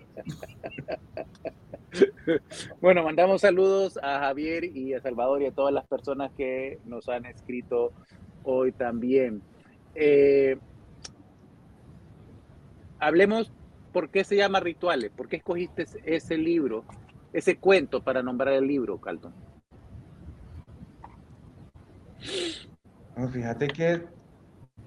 Bueno, 2.81 3.03
mandamos 3.03 3.41
saludos 3.41 3.97
a 4.01 4.19
Javier 4.19 4.65
y 4.65 4.93
a 4.93 5.01
Salvador 5.01 5.41
y 5.41 5.45
a 5.45 5.51
todas 5.51 5.73
las 5.73 5.87
personas 5.87 6.31
que 6.35 6.79
nos 6.85 7.07
han 7.07 7.25
escrito 7.25 7.93
hoy 8.43 8.73
también. 8.73 9.41
Eh, 9.93 10.57
hablemos 13.05 13.51
por 13.93 14.09
qué 14.09 14.23
se 14.23 14.35
llama 14.35 14.59
Rituales, 14.59 15.11
por 15.11 15.27
qué 15.27 15.37
escogiste 15.37 15.85
ese 16.03 16.37
libro, 16.37 16.83
ese 17.33 17.57
cuento 17.57 18.03
para 18.03 18.23
nombrar 18.23 18.55
el 18.55 18.67
libro, 18.67 18.99
Calton. 18.99 19.33
fíjate 23.31 23.67
que 23.67 24.03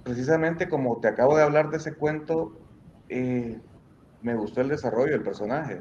precisamente 0.02 0.68
como 0.68 1.00
te 1.00 1.08
acabo 1.08 1.36
de 1.36 1.42
hablar 1.42 1.70
de 1.70 1.78
ese 1.78 1.94
cuento, 1.94 2.58
eh, 3.08 3.58
me 4.20 4.34
gustó 4.34 4.60
el 4.60 4.68
desarrollo 4.68 5.12
del 5.12 5.22
personaje. 5.22 5.80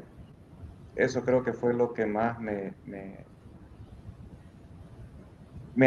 Eso 0.94 1.24
creo 1.24 1.42
que 1.42 1.52
fue 1.52 1.74
lo 1.74 1.92
que 1.92 2.06
más 2.06 2.38
me, 2.40 2.74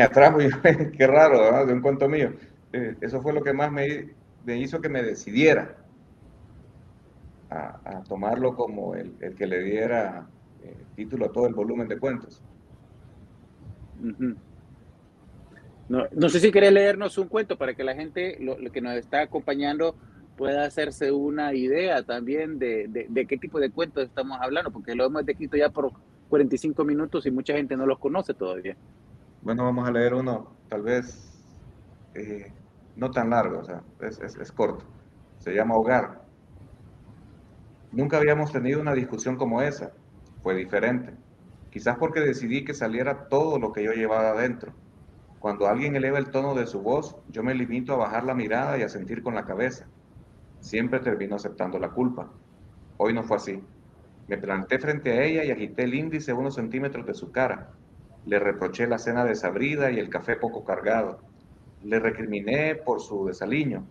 atrajo. 0.03 0.37
qué 0.97 1.07
raro, 1.07 1.65
de 1.65 1.73
un 1.73 1.81
cuento 1.81 2.07
mío. 2.07 2.33
Eh, 2.73 2.95
eso 3.01 3.21
fue 3.21 3.33
lo 3.33 3.41
que 3.41 3.53
más 3.53 3.71
me 3.71 4.57
hizo 4.57 4.81
que 4.81 4.89
me 4.89 5.01
decidiera 5.01 5.80
a, 7.51 8.03
tomarlo 8.07 8.55
como 8.55 8.95
el, 8.95 9.13
que 9.35 9.45
le 9.45 9.61
diera 9.61 10.25
eh, 10.63 10.75
título 10.95 11.25
a 11.25 11.31
todo 11.31 11.47
el 11.47 11.53
volumen 11.53 11.87
de 11.87 11.99
cuentos. 11.99 12.41
no, 15.89 16.29
sé 16.29 16.39
si 16.39 16.51
querés 16.51 16.71
leernos 16.71 17.17
un 17.17 17.27
cuento 17.27 17.57
para 17.57 17.73
que 17.73 17.83
la 17.83 17.93
gente 17.93 18.37
lo, 18.39 18.57
que 18.71 18.81
nos 18.81 18.95
está 18.95 19.21
acompañando 19.21 19.95
pueda 20.37 20.65
hacerse 20.65 21.11
una 21.11 21.53
idea 21.53 22.03
también 22.03 22.57
de, 22.57 22.87
de, 22.87 23.27
qué 23.27 23.37
tipo 23.37 23.59
de 23.59 23.69
cuentos 23.69 24.05
estamos 24.05 24.39
hablando, 24.41 24.71
porque 24.71 24.95
lo 24.95 25.05
hemos 25.05 25.25
descrito 25.25 25.57
ya 25.57 25.69
por 25.69 25.91
45 26.29 26.83
minutos 26.85 27.25
y 27.25 27.31
mucha 27.31 27.53
gente 27.53 27.75
no 27.75 27.85
los 27.85 27.99
conoce 27.99 28.33
todavía. 28.33 28.77
Bueno, 29.41 29.65
vamos 29.65 29.87
a 29.87 29.91
leer 29.91 30.13
uno, 30.13 30.55
tal 30.69 30.83
vez 30.83 31.43
eh, 32.15 32.51
no 32.95 33.11
tan 33.11 33.29
largo, 33.29 33.59
o 33.59 33.63
sea, 33.63 33.83
es, 33.99 34.19
es 34.19 34.51
corto. 34.51 34.85
Se 35.39 35.53
llama 35.53 35.75
Hogar. 35.75 36.30
Nunca 37.91 38.17
habíamos 38.17 38.53
tenido 38.53 38.79
una 38.79 38.93
discusión 38.93 39.35
como 39.35 39.61
esa. 39.61 39.91
Fue 40.43 40.55
diferente. 40.55 41.13
Quizás 41.69 41.97
porque 41.97 42.21
decidí 42.21 42.63
que 42.63 42.73
saliera 42.73 43.27
todo 43.27 43.59
lo 43.59 43.73
que 43.73 43.83
yo 43.83 43.91
llevaba 43.91 44.29
adentro. 44.29 44.73
Cuando 45.39 45.67
alguien 45.67 45.95
eleva 45.97 46.17
el 46.17 46.31
tono 46.31 46.55
de 46.55 46.67
su 46.67 46.81
voz, 46.81 47.17
yo 47.29 47.43
me 47.43 47.53
limito 47.53 47.93
a 47.93 47.97
bajar 47.97 48.23
la 48.23 48.33
mirada 48.33 48.77
y 48.77 48.83
a 48.83 48.89
sentir 48.89 49.21
con 49.21 49.35
la 49.35 49.43
cabeza. 49.43 49.87
Siempre 50.61 51.01
termino 51.01 51.35
aceptando 51.35 51.79
la 51.79 51.89
culpa. 51.89 52.31
Hoy 52.95 53.13
no 53.13 53.23
fue 53.23 53.37
así. 53.37 53.61
Me 54.27 54.37
planté 54.37 54.79
frente 54.79 55.11
a 55.11 55.23
ella 55.23 55.43
y 55.43 55.51
agité 55.51 55.83
el 55.83 55.93
índice 55.93 56.31
unos 56.31 56.55
centímetros 56.55 57.05
de 57.05 57.13
su 57.13 57.31
cara. 57.31 57.71
Le 58.25 58.39
reproché 58.39 58.87
la 58.87 58.99
cena 58.99 59.25
desabrida 59.25 59.91
y 59.91 59.99
el 59.99 60.09
café 60.09 60.37
poco 60.37 60.63
cargado. 60.63 61.19
Le 61.83 61.99
recriminé 61.99 62.75
por 62.75 63.01
su 63.01 63.25
desaliño. 63.25 63.83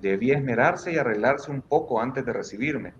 Debía 0.00 0.36
esmerarse 0.36 0.92
y 0.92 0.98
arreglarse 0.98 1.50
un 1.50 1.62
poco 1.62 2.00
antes 2.00 2.24
de 2.24 2.32
recibirme. 2.32 2.92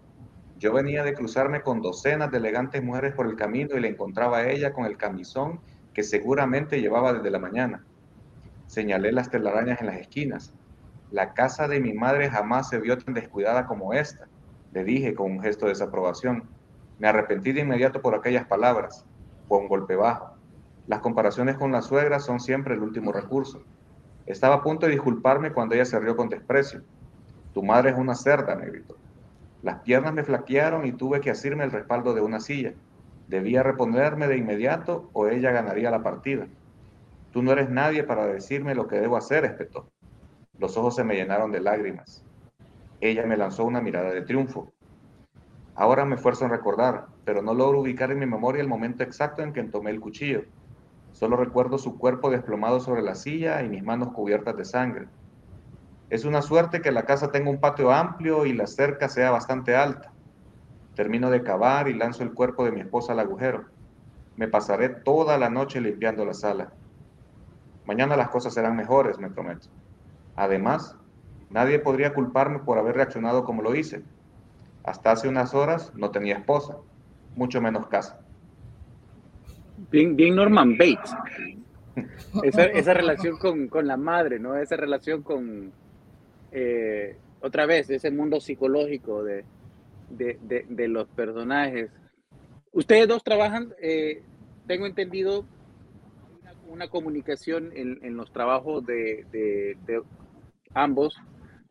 Yo 0.61 0.75
venía 0.75 1.03
de 1.03 1.15
cruzarme 1.15 1.63
con 1.63 1.81
docenas 1.81 2.31
de 2.31 2.37
elegantes 2.37 2.83
mujeres 2.85 3.15
por 3.15 3.27
el 3.27 3.35
camino 3.35 3.79
y 3.79 3.81
le 3.81 3.89
encontraba 3.89 4.37
a 4.37 4.51
ella 4.51 4.75
con 4.75 4.85
el 4.85 4.99
camisón 4.99 5.59
que 5.95 6.03
seguramente 6.03 6.83
llevaba 6.83 7.15
desde 7.15 7.31
la 7.31 7.39
mañana. 7.39 7.83
Señalé 8.67 9.11
las 9.11 9.31
telarañas 9.31 9.81
en 9.81 9.87
las 9.87 9.97
esquinas. 9.97 10.53
La 11.11 11.33
casa 11.33 11.67
de 11.67 11.81
mi 11.81 11.95
madre 11.95 12.29
jamás 12.29 12.69
se 12.69 12.79
vio 12.79 12.99
tan 12.99 13.15
descuidada 13.15 13.67
como 13.67 13.95
esta, 13.95 14.29
le 14.73 14.85
dije 14.85 15.15
con 15.15 15.33
un 15.33 15.41
gesto 15.41 15.65
de 15.65 15.73
desaprobación. 15.73 16.51
Me 16.99 17.09
arrepentí 17.09 17.53
de 17.53 17.63
inmediato 17.63 18.03
por 18.03 18.15
aquellas 18.15 18.47
palabras. 18.47 19.07
Fue 19.49 19.57
un 19.57 19.67
golpe 19.67 19.97
bajo. 19.97 20.35
Las 20.87 21.01
comparaciones 21.01 21.57
con 21.57 21.73
la 21.73 21.81
suegra 21.81 22.21
son 22.21 22.39
siempre 22.39 22.75
el 22.75 22.83
último 22.83 23.13
recurso. 23.13 23.63
Estaba 24.27 24.57
a 24.57 24.63
punto 24.63 24.85
de 24.85 24.93
disculparme 24.93 25.55
cuando 25.55 25.75
ella 25.75 25.87
se 25.87 25.99
rió 25.99 26.17
con 26.17 26.29
desprecio. 26.29 26.83
Tu 27.55 27.63
madre 27.63 27.93
es 27.93 27.97
una 27.97 28.15
cerda, 28.15 28.55
me 28.57 28.67
gritó. 28.67 29.01
Las 29.63 29.81
piernas 29.81 30.15
me 30.15 30.25
flaquearon 30.25 30.87
y 30.87 30.93
tuve 30.93 31.21
que 31.21 31.31
asirme 31.31 31.65
el 31.65 31.71
respaldo 31.71 32.15
de 32.15 32.23
una 32.23 32.41
silla. 32.41 32.73
Debía 33.29 33.63
reponerme 33.63 34.27
de 34.27 34.39
inmediato 34.39 35.11
o 35.13 35.29
ella 35.29 35.53
ganaría 35.53 35.91
la 35.91 36.03
partida. 36.03 36.47
Tú 37.33 37.43
no 37.43 37.53
eres 37.53 37.69
nadie 37.71 38.03
para 38.03 38.27
decirme 38.27 38.75
lo 38.75 38.89
que 38.89 38.99
debo 38.99 39.17
hacer, 39.17 39.45
espetó. 39.45 39.89
Los 40.59 40.77
ojos 40.77 40.97
se 40.97 41.05
me 41.05 41.15
llenaron 41.15 41.53
de 41.53 41.61
lágrimas. 41.61 42.25
Ella 43.01 43.25
me 43.27 43.37
lanzó 43.37 43.65
una 43.65 43.81
mirada 43.81 44.11
de 44.11 44.23
triunfo. 44.23 44.73
Ahora 45.75 46.05
me 46.05 46.17
esfuerzo 46.17 46.45
en 46.45 46.51
recordar, 46.51 47.07
pero 47.25 47.41
no 47.41 47.55
logro 47.55 47.81
ubicar 47.81 48.11
en 48.11 48.19
mi 48.19 48.27
memoria 48.27 48.61
el 48.61 48.69
momento 48.69 49.03
exacto 49.03 49.43
en 49.43 49.53
que 49.53 49.63
tomé 49.65 49.91
el 49.91 50.01
cuchillo. 50.01 50.45
Solo 51.13 51.37
recuerdo 51.37 51.79
su 51.79 51.99
cuerpo 51.99 52.31
desplomado 52.31 52.81
sobre 52.81 53.03
la 53.03 53.15
silla 53.15 53.63
y 53.63 53.69
mis 53.69 53.83
manos 53.83 54.13
cubiertas 54.13 54.57
de 54.57 54.65
sangre. 54.65 55.07
Es 56.11 56.25
una 56.25 56.43
suerte 56.43 56.83
que 56.83 56.91
la 56.91 57.05
casa 57.05 57.31
tenga 57.31 57.51
un 57.51 57.61
patio 57.61 57.93
amplio 57.93 58.45
y 58.45 58.53
la 58.53 58.67
cerca 58.67 59.09
sea 59.09 59.31
bastante 59.31 59.77
alta. 59.77 60.13
Termino 60.97 61.31
de 61.31 61.45
cavar 61.45 61.89
y 61.89 61.95
lanzo 61.95 62.25
el 62.25 62.35
cuerpo 62.35 62.65
de 62.65 62.73
mi 62.73 62.81
esposa 62.81 63.13
al 63.13 63.21
agujero. 63.21 63.67
Me 64.37 64.49
pasaré 64.49 64.89
toda 64.89 65.39
la 65.39 65.51
noche 65.51 65.81
limpiando 65.81 66.25
la 66.25 66.35
sala. 66.35 66.73
Mañana 67.87 68.17
las 68.17 68.29
cosas 68.29 68.55
serán 68.55 68.77
mejores, 68.77 69.19
me 69.19 69.31
prometo. 69.31 69.69
Además, 70.35 70.97
nadie 71.49 71.79
podría 71.79 72.13
culparme 72.13 72.59
por 72.59 72.77
haber 72.79 72.97
reaccionado 72.97 73.45
como 73.45 73.63
lo 73.63 73.77
hice. 73.77 74.03
Hasta 74.83 75.13
hace 75.13 75.29
unas 75.29 75.55
horas 75.55 75.93
no 75.95 76.11
tenía 76.11 76.39
esposa, 76.39 76.77
mucho 77.37 77.61
menos 77.61 77.87
casa. 77.87 78.19
Bien, 79.93 80.17
bien 80.17 80.35
Norman 80.35 80.77
Bates. 80.77 81.15
Esa, 82.43 82.95
relación 82.95 83.37
con, 83.39 83.69
con, 83.69 83.87
la 83.87 83.97
madre, 83.97 84.39
¿no? 84.39 84.57
Esa 84.57 84.77
relación 84.77 85.23
con, 85.23 85.73
eh, 86.53 87.16
otra 87.40 87.66
vez, 87.66 87.88
ese 87.90 88.11
mundo 88.11 88.40
psicológico 88.40 89.24
de, 89.24 89.44
de, 90.11 90.88
los 90.88 91.09
personajes. 91.09 91.90
Ustedes 92.72 93.09
dos 93.09 93.22
trabajan 93.24 93.72
eh, 93.80 94.22
tengo 94.66 94.86
entendido 94.86 95.44
una, 96.40 96.55
una 96.68 96.88
comunicación 96.88 97.70
en, 97.74 97.98
en, 98.03 98.16
los 98.16 98.32
trabajos 98.32 98.86
de, 98.86 99.26
de, 99.32 99.76
de, 99.86 100.03
ambos 100.74 101.16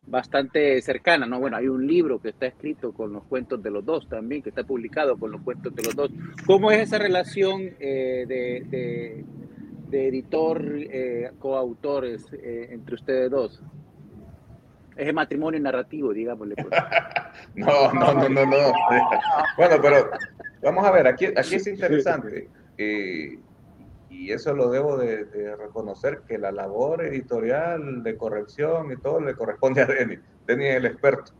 bastante 0.06 0.82
cercana, 0.82 1.24
¿no? 1.24 1.38
Bueno, 1.38 1.56
hay 1.56 1.68
un 1.68 1.86
libro 1.86 2.20
que 2.20 2.30
está 2.30 2.46
escrito 2.46 2.92
con 2.92 3.12
los 3.12 3.24
cuentos 3.24 3.62
de 3.62 3.70
los 3.70 3.84
dos 3.84 4.08
también, 4.08 4.42
que 4.42 4.48
está 4.48 4.64
publicado 4.64 5.16
con 5.16 5.30
los 5.30 5.40
cuentos 5.42 5.74
de 5.74 5.82
los 5.82 5.94
dos. 5.94 6.10
¿Cómo 6.46 6.70
es 6.70 6.80
esa 6.80 6.98
relación 6.98 7.62
eh, 7.78 8.24
de, 8.26 8.66
de, 8.68 9.24
de, 9.88 10.08
editor, 10.08 10.62
eh, 10.76 11.30
coautores 11.38 12.26
eh, 12.32 12.68
entre 12.70 12.96
ustedes 12.96 13.30
dos? 13.30 13.62
Es 15.00 15.06
el 15.06 15.14
matrimonio 15.14 15.58
narrativo, 15.60 16.12
digámosle. 16.12 16.56
Pues. 16.56 16.68
no, 17.54 17.90
no, 17.94 18.12
no, 18.12 18.28
no, 18.28 18.44
no. 18.44 18.72
bueno, 19.56 19.76
pero 19.80 20.10
vamos 20.62 20.84
a 20.84 20.90
ver, 20.90 21.06
aquí, 21.06 21.24
aquí 21.24 21.54
es 21.54 21.66
interesante. 21.66 22.50
Eh, 22.76 23.38
y 24.10 24.30
eso 24.30 24.52
lo 24.52 24.68
debo 24.68 24.98
de, 24.98 25.24
de, 25.24 25.56
reconocer 25.56 26.20
que 26.28 26.36
la 26.36 26.52
labor 26.52 27.02
editorial 27.02 28.02
de 28.02 28.18
corrección 28.18 28.92
y 28.92 28.96
todo 28.98 29.22
le 29.22 29.34
corresponde 29.34 29.80
a 29.80 29.86
Denis. 29.86 30.20
Denis 30.46 30.66
es 30.66 30.76
el 30.76 30.84
experto. 30.84 31.32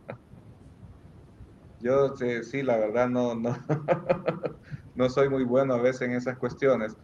Yo 1.81 2.15
sí, 2.17 2.43
sí 2.43 2.63
la 2.63 2.77
verdad 2.77 3.09
no, 3.09 3.35
no, 3.35 3.55
no 4.95 5.07
soy 5.07 5.29
muy 5.29 5.43
bueno 5.43 5.75
a 5.75 5.81
veces 5.83 6.01
en 6.01 6.13
esas 6.13 6.35
cuestiones. 6.39 6.97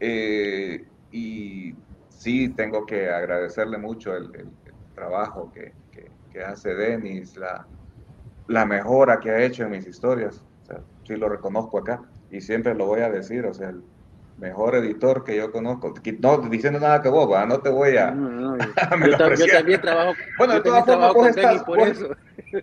Eh, 0.00 0.84
y 1.12 1.76
sí 2.08 2.48
tengo 2.48 2.84
que 2.84 3.08
agradecerle 3.08 3.78
mucho 3.78 4.16
el, 4.16 4.24
el, 4.34 4.40
el 4.40 4.94
trabajo 4.96 5.52
que, 5.52 5.72
que, 6.32 6.42
hace 6.42 6.74
Denis, 6.74 7.36
la, 7.36 7.66
la 8.48 8.64
mejora 8.66 9.20
que 9.20 9.30
ha 9.30 9.42
hecho 9.42 9.64
en 9.64 9.70
mis 9.70 9.86
historias. 9.86 10.42
O 10.62 10.66
sea, 10.66 10.80
sí 11.06 11.16
lo 11.16 11.28
reconozco 11.28 11.78
acá 11.78 12.02
y 12.30 12.40
siempre 12.40 12.74
lo 12.74 12.86
voy 12.86 13.00
a 13.00 13.10
decir. 13.10 13.44
O 13.46 13.54
sea, 13.54 13.70
el, 13.70 13.82
mejor 14.40 14.74
editor 14.74 15.22
que 15.22 15.36
yo 15.36 15.52
conozco. 15.52 15.94
No 16.18 16.38
diciendo 16.38 16.80
nada 16.80 17.02
que 17.02 17.08
vos, 17.08 17.28
¿verdad? 17.28 17.46
no 17.46 17.58
te 17.58 17.68
voy 17.68 17.96
a. 17.96 18.10
No, 18.10 18.56
no, 18.56 18.58
yo, 18.58 18.64
yo, 19.36 19.46
yo, 19.46 19.52
también 19.52 19.80
trabajo. 19.80 20.14
Bueno, 20.38 20.54
de 20.54 20.60
todas 20.62 20.84
formas, 20.84 21.14
vos 21.14 21.28
estás, 21.28 21.62
por 21.64 21.78
vos, 21.78 21.88
eso. 21.88 22.08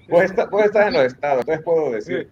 Vos, 0.09 0.23
estás, 0.23 0.49
vos 0.49 0.65
estás 0.65 0.87
en 0.87 0.93
los 0.95 1.03
estados, 1.03 1.39
entonces 1.41 1.63
puedo 1.63 1.91
decir. 1.91 2.29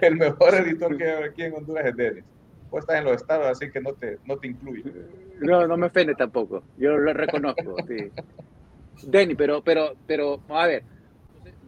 El 0.00 0.16
mejor 0.16 0.54
editor 0.54 0.96
que 0.96 1.04
hay 1.04 1.24
aquí 1.24 1.42
en 1.42 1.54
Honduras 1.54 1.84
es 1.84 1.96
Denis. 1.96 2.24
Vos 2.70 2.80
estás 2.80 2.96
en 2.96 3.04
los 3.04 3.16
estados, 3.16 3.46
así 3.48 3.70
que 3.70 3.80
no 3.82 3.92
te, 3.92 4.18
no 4.24 4.38
te 4.38 4.46
incluye. 4.46 4.84
No, 5.40 5.66
no 5.66 5.76
me 5.76 5.88
ofende 5.88 6.14
tampoco. 6.14 6.62
Yo 6.78 6.96
lo 6.96 7.12
reconozco, 7.12 7.76
sí. 7.86 8.10
Denis, 9.02 9.36
pero, 9.36 9.62
pero, 9.62 9.94
pero, 10.06 10.40
a 10.48 10.66
ver. 10.66 10.82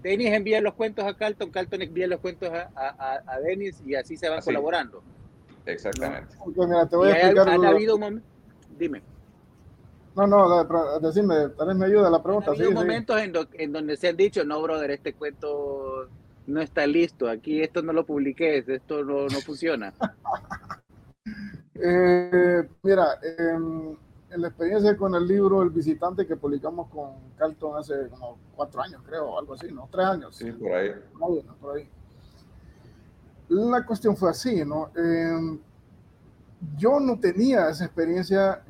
Denis 0.03 0.29
envía 0.29 0.61
los 0.61 0.75
cuentos 0.75 1.05
a 1.05 1.15
Carlton, 1.15 1.51
Carlton 1.51 1.83
envía 1.83 2.07
los 2.07 2.21
cuentos 2.21 2.51
a, 2.51 2.71
a, 2.75 3.21
a 3.27 3.41
Denis 3.41 3.83
y 3.85 3.95
así 3.95 4.17
se 4.17 4.29
van 4.29 4.39
así. 4.39 4.47
colaborando. 4.47 5.03
Exactamente. 5.67 6.35
No, 6.39 6.67
mira, 6.67 6.87
te 6.87 6.97
voy 6.97 7.11
a 7.11 7.13
explicar. 7.13 7.49
¿Ha, 7.49 7.53
ha 7.53 7.71
habido 7.71 7.95
un 7.97 8.01
momento? 8.01 8.27
Dime. 8.79 9.03
No, 10.17 10.27
no, 10.27 10.99
decime, 11.01 11.51
tal 11.57 11.69
vez 11.69 11.77
me 11.77 11.87
ayuda 11.87 12.11
la 12.11 12.23
pregunta. 12.23 12.51
Ha 12.51 12.55
habido 12.55 12.71
sí, 12.71 12.75
momentos 12.75 13.17
sí. 13.17 13.25
En, 13.25 13.33
do, 13.33 13.47
en, 13.53 13.73
donde 13.73 13.97
se 13.97 14.09
han 14.09 14.17
dicho, 14.17 14.45
no, 14.45 14.61
brother, 14.63 14.91
este 14.91 15.13
cuento 15.13 16.09
no 16.47 16.61
está 16.61 16.87
listo, 16.87 17.29
aquí 17.29 17.61
esto 17.61 17.83
no 17.83 17.93
lo 17.93 18.05
publiqué, 18.05 18.65
esto 18.67 19.05
no, 19.05 19.27
no 19.27 19.41
funciona. 19.41 19.93
eh, 21.75 22.69
mira, 22.83 23.19
eh, 23.23 23.59
en 24.31 24.43
la 24.43 24.49
experiencia 24.49 24.97
con 24.97 25.15
el 25.15 25.27
libro 25.27 25.63
El 25.63 25.71
visitante 25.71 26.27
que 26.27 26.37
publicamos 26.37 26.89
con 26.89 27.13
Carlton 27.37 27.77
hace 27.79 28.09
como 28.11 28.39
cuatro 28.55 28.83
años, 28.83 29.03
creo, 29.05 29.39
algo 29.39 29.55
así, 29.55 29.73
¿no? 29.73 29.89
Tres 29.91 30.07
años. 30.07 30.37
Sí, 30.37 30.53
por 30.53 30.73
ahí. 30.73 30.91
No, 31.19 31.55
por 31.61 31.77
ahí 31.77 31.89
la 33.49 33.85
cuestión 33.85 34.17
fue 34.17 34.31
así, 34.31 34.65
¿no? 34.65 34.91
Eh, 34.97 35.59
yo 36.77 37.01
no 37.01 37.19
tenía 37.19 37.69
esa 37.71 37.85
experiencia 37.85 38.63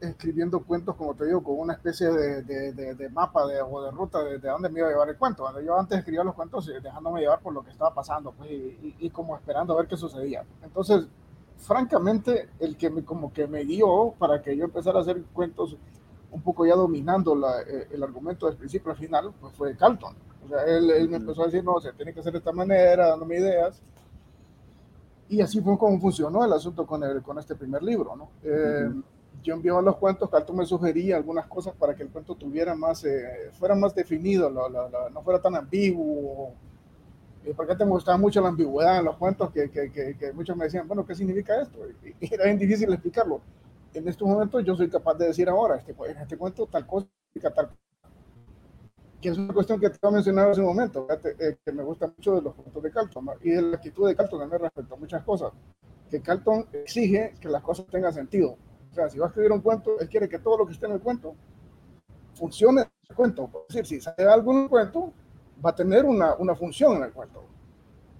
escribiendo 0.00 0.62
cuentos, 0.62 0.94
como 0.94 1.14
te 1.14 1.26
digo, 1.26 1.42
con 1.42 1.58
una 1.58 1.72
especie 1.72 2.08
de, 2.08 2.42
de, 2.42 2.72
de, 2.72 2.94
de 2.94 3.08
mapa 3.08 3.44
o 3.44 3.82
de 3.82 3.90
ruta 3.90 4.22
de, 4.22 4.38
dónde 4.38 4.68
me 4.68 4.78
iba 4.78 4.88
a 4.88 4.92
llevar 4.92 5.08
el 5.08 5.16
cuento. 5.16 5.44
Yo 5.60 5.78
antes 5.78 5.98
escribía 5.98 6.22
los 6.22 6.36
cuentos 6.36 6.70
dejándome 6.82 7.20
llevar 7.20 7.40
por 7.40 7.52
lo 7.52 7.64
que 7.64 7.70
estaba 7.70 7.92
pasando 7.92 8.32
pues, 8.32 8.50
y, 8.50 8.54
y, 8.54 8.96
y, 9.00 9.10
como 9.10 9.34
esperando 9.36 9.74
a 9.74 9.78
ver 9.78 9.88
qué 9.88 9.96
sucedía. 9.96 10.44
Entonces, 10.62 11.06
francamente, 11.62 12.50
el 12.60 12.76
que 12.76 12.90
me, 12.90 13.04
como 13.04 13.32
que 13.32 13.46
me 13.46 13.64
guió 13.64 14.14
para 14.18 14.42
que 14.42 14.56
yo 14.56 14.64
empezara 14.64 14.98
a 14.98 15.02
hacer 15.02 15.22
cuentos 15.32 15.76
un 16.30 16.42
poco 16.42 16.66
ya 16.66 16.74
dominando 16.74 17.34
la, 17.34 17.60
eh, 17.62 17.88
el 17.90 18.02
argumento 18.02 18.46
del 18.46 18.56
principio 18.56 18.90
al 18.92 18.98
final, 18.98 19.32
pues 19.40 19.52
fue 19.54 19.76
Carlton. 19.76 20.14
O 20.44 20.48
sea, 20.48 20.64
él, 20.64 20.90
él 20.90 21.08
me 21.08 21.16
empezó 21.18 21.42
a 21.42 21.46
decir, 21.46 21.62
no, 21.62 21.78
se 21.80 21.92
tiene 21.92 22.12
que 22.12 22.20
hacer 22.20 22.32
de 22.32 22.38
esta 22.38 22.52
manera, 22.52 23.08
dándome 23.08 23.38
ideas 23.38 23.80
y 25.32 25.40
así 25.40 25.62
fue 25.62 25.78
como 25.78 25.98
funcionó 25.98 26.44
el 26.44 26.52
asunto 26.52 26.86
con, 26.86 27.02
el, 27.02 27.22
con 27.22 27.38
este 27.38 27.54
primer 27.54 27.82
libro. 27.82 28.14
¿no? 28.14 28.28
Eh, 28.44 28.84
uh 28.86 28.90
-huh. 28.90 29.02
Yo 29.42 29.54
enviaba 29.54 29.80
los 29.80 29.96
cuentos, 29.96 30.28
Carlton 30.28 30.56
me 30.56 30.66
sugería 30.66 31.16
algunas 31.16 31.46
cosas 31.46 31.74
para 31.74 31.96
que 31.96 32.02
el 32.02 32.10
cuento 32.10 32.34
tuviera 32.34 32.74
más, 32.74 33.02
eh, 33.04 33.50
fuera 33.58 33.74
más 33.74 33.94
definido, 33.94 34.50
la, 34.50 34.68
la, 34.68 35.10
no 35.10 35.22
fuera 35.22 35.40
tan 35.40 35.56
ambiguo. 35.56 36.52
Porque 37.56 37.74
te 37.74 37.84
gustaba 37.84 38.16
mucho 38.16 38.40
la 38.40 38.48
ambigüedad 38.48 38.98
en 38.98 39.06
los 39.06 39.16
cuentos, 39.16 39.50
que, 39.50 39.70
que, 39.70 39.90
que, 39.90 40.16
que, 40.16 40.32
muchos 40.32 40.56
me 40.56 40.64
decían, 40.64 40.86
bueno, 40.86 41.04
¿qué 41.04 41.14
significa 41.14 41.60
esto? 41.60 41.78
Y, 42.04 42.14
y 42.24 42.34
era 42.34 42.44
bien 42.44 42.58
difícil 42.58 42.92
explicarlo. 42.92 43.40
En 43.94 44.06
estos 44.08 44.26
momentos 44.28 44.64
yo 44.64 44.76
soy 44.76 44.88
capaz 44.88 45.14
de 45.14 45.26
decir 45.26 45.48
ahora, 45.48 45.76
este, 45.76 45.94
en 46.08 46.18
este 46.18 46.36
cuento 46.36 46.66
tal 46.66 46.86
cosa 46.86 47.06
significa 47.32 47.52
tal 47.52 47.70
que 49.22 49.28
es 49.28 49.38
una 49.38 49.54
cuestión 49.54 49.78
que 49.78 49.88
te 49.88 49.98
voy 50.02 50.10
a 50.10 50.14
mencionar 50.14 50.50
hace 50.50 50.60
un 50.60 50.66
momento, 50.66 51.06
eh, 51.08 51.56
que 51.64 51.72
me 51.72 51.84
gusta 51.84 52.08
mucho 52.08 52.34
de 52.34 52.42
los 52.42 52.54
cuentos 52.54 52.82
de 52.82 52.90
Carlton 52.90 53.26
y 53.40 53.50
de 53.50 53.62
la 53.62 53.76
actitud 53.76 54.08
de 54.08 54.16
Carlton 54.16 54.40
también 54.40 54.60
respecto 54.60 54.94
a 54.94 54.98
muchas 54.98 55.22
cosas. 55.22 55.52
Que 56.10 56.20
Carlton 56.20 56.66
exige 56.72 57.34
que 57.40 57.48
las 57.48 57.62
cosas 57.62 57.86
tengan 57.86 58.12
sentido. 58.12 58.56
O 58.90 58.94
sea, 58.94 59.08
si 59.08 59.18
va 59.18 59.26
a 59.26 59.28
escribir 59.28 59.52
un 59.52 59.60
cuento, 59.60 59.98
él 60.00 60.08
quiere 60.08 60.28
que 60.28 60.40
todo 60.40 60.58
lo 60.58 60.66
que 60.66 60.72
esté 60.72 60.86
en 60.86 60.92
el 60.92 61.00
cuento 61.00 61.36
funcione 62.34 62.82
en 62.82 62.88
el 63.08 63.16
cuento. 63.16 63.48
Es 63.68 63.76
decir, 63.76 63.86
si 63.86 64.00
sale 64.00 64.28
algo 64.28 64.52
en 64.52 64.64
el 64.64 64.68
cuento, 64.68 65.12
va 65.64 65.70
a 65.70 65.74
tener 65.74 66.04
una, 66.04 66.34
una 66.34 66.54
función 66.54 66.96
en 66.96 67.04
el 67.04 67.12
cuento. 67.12 67.44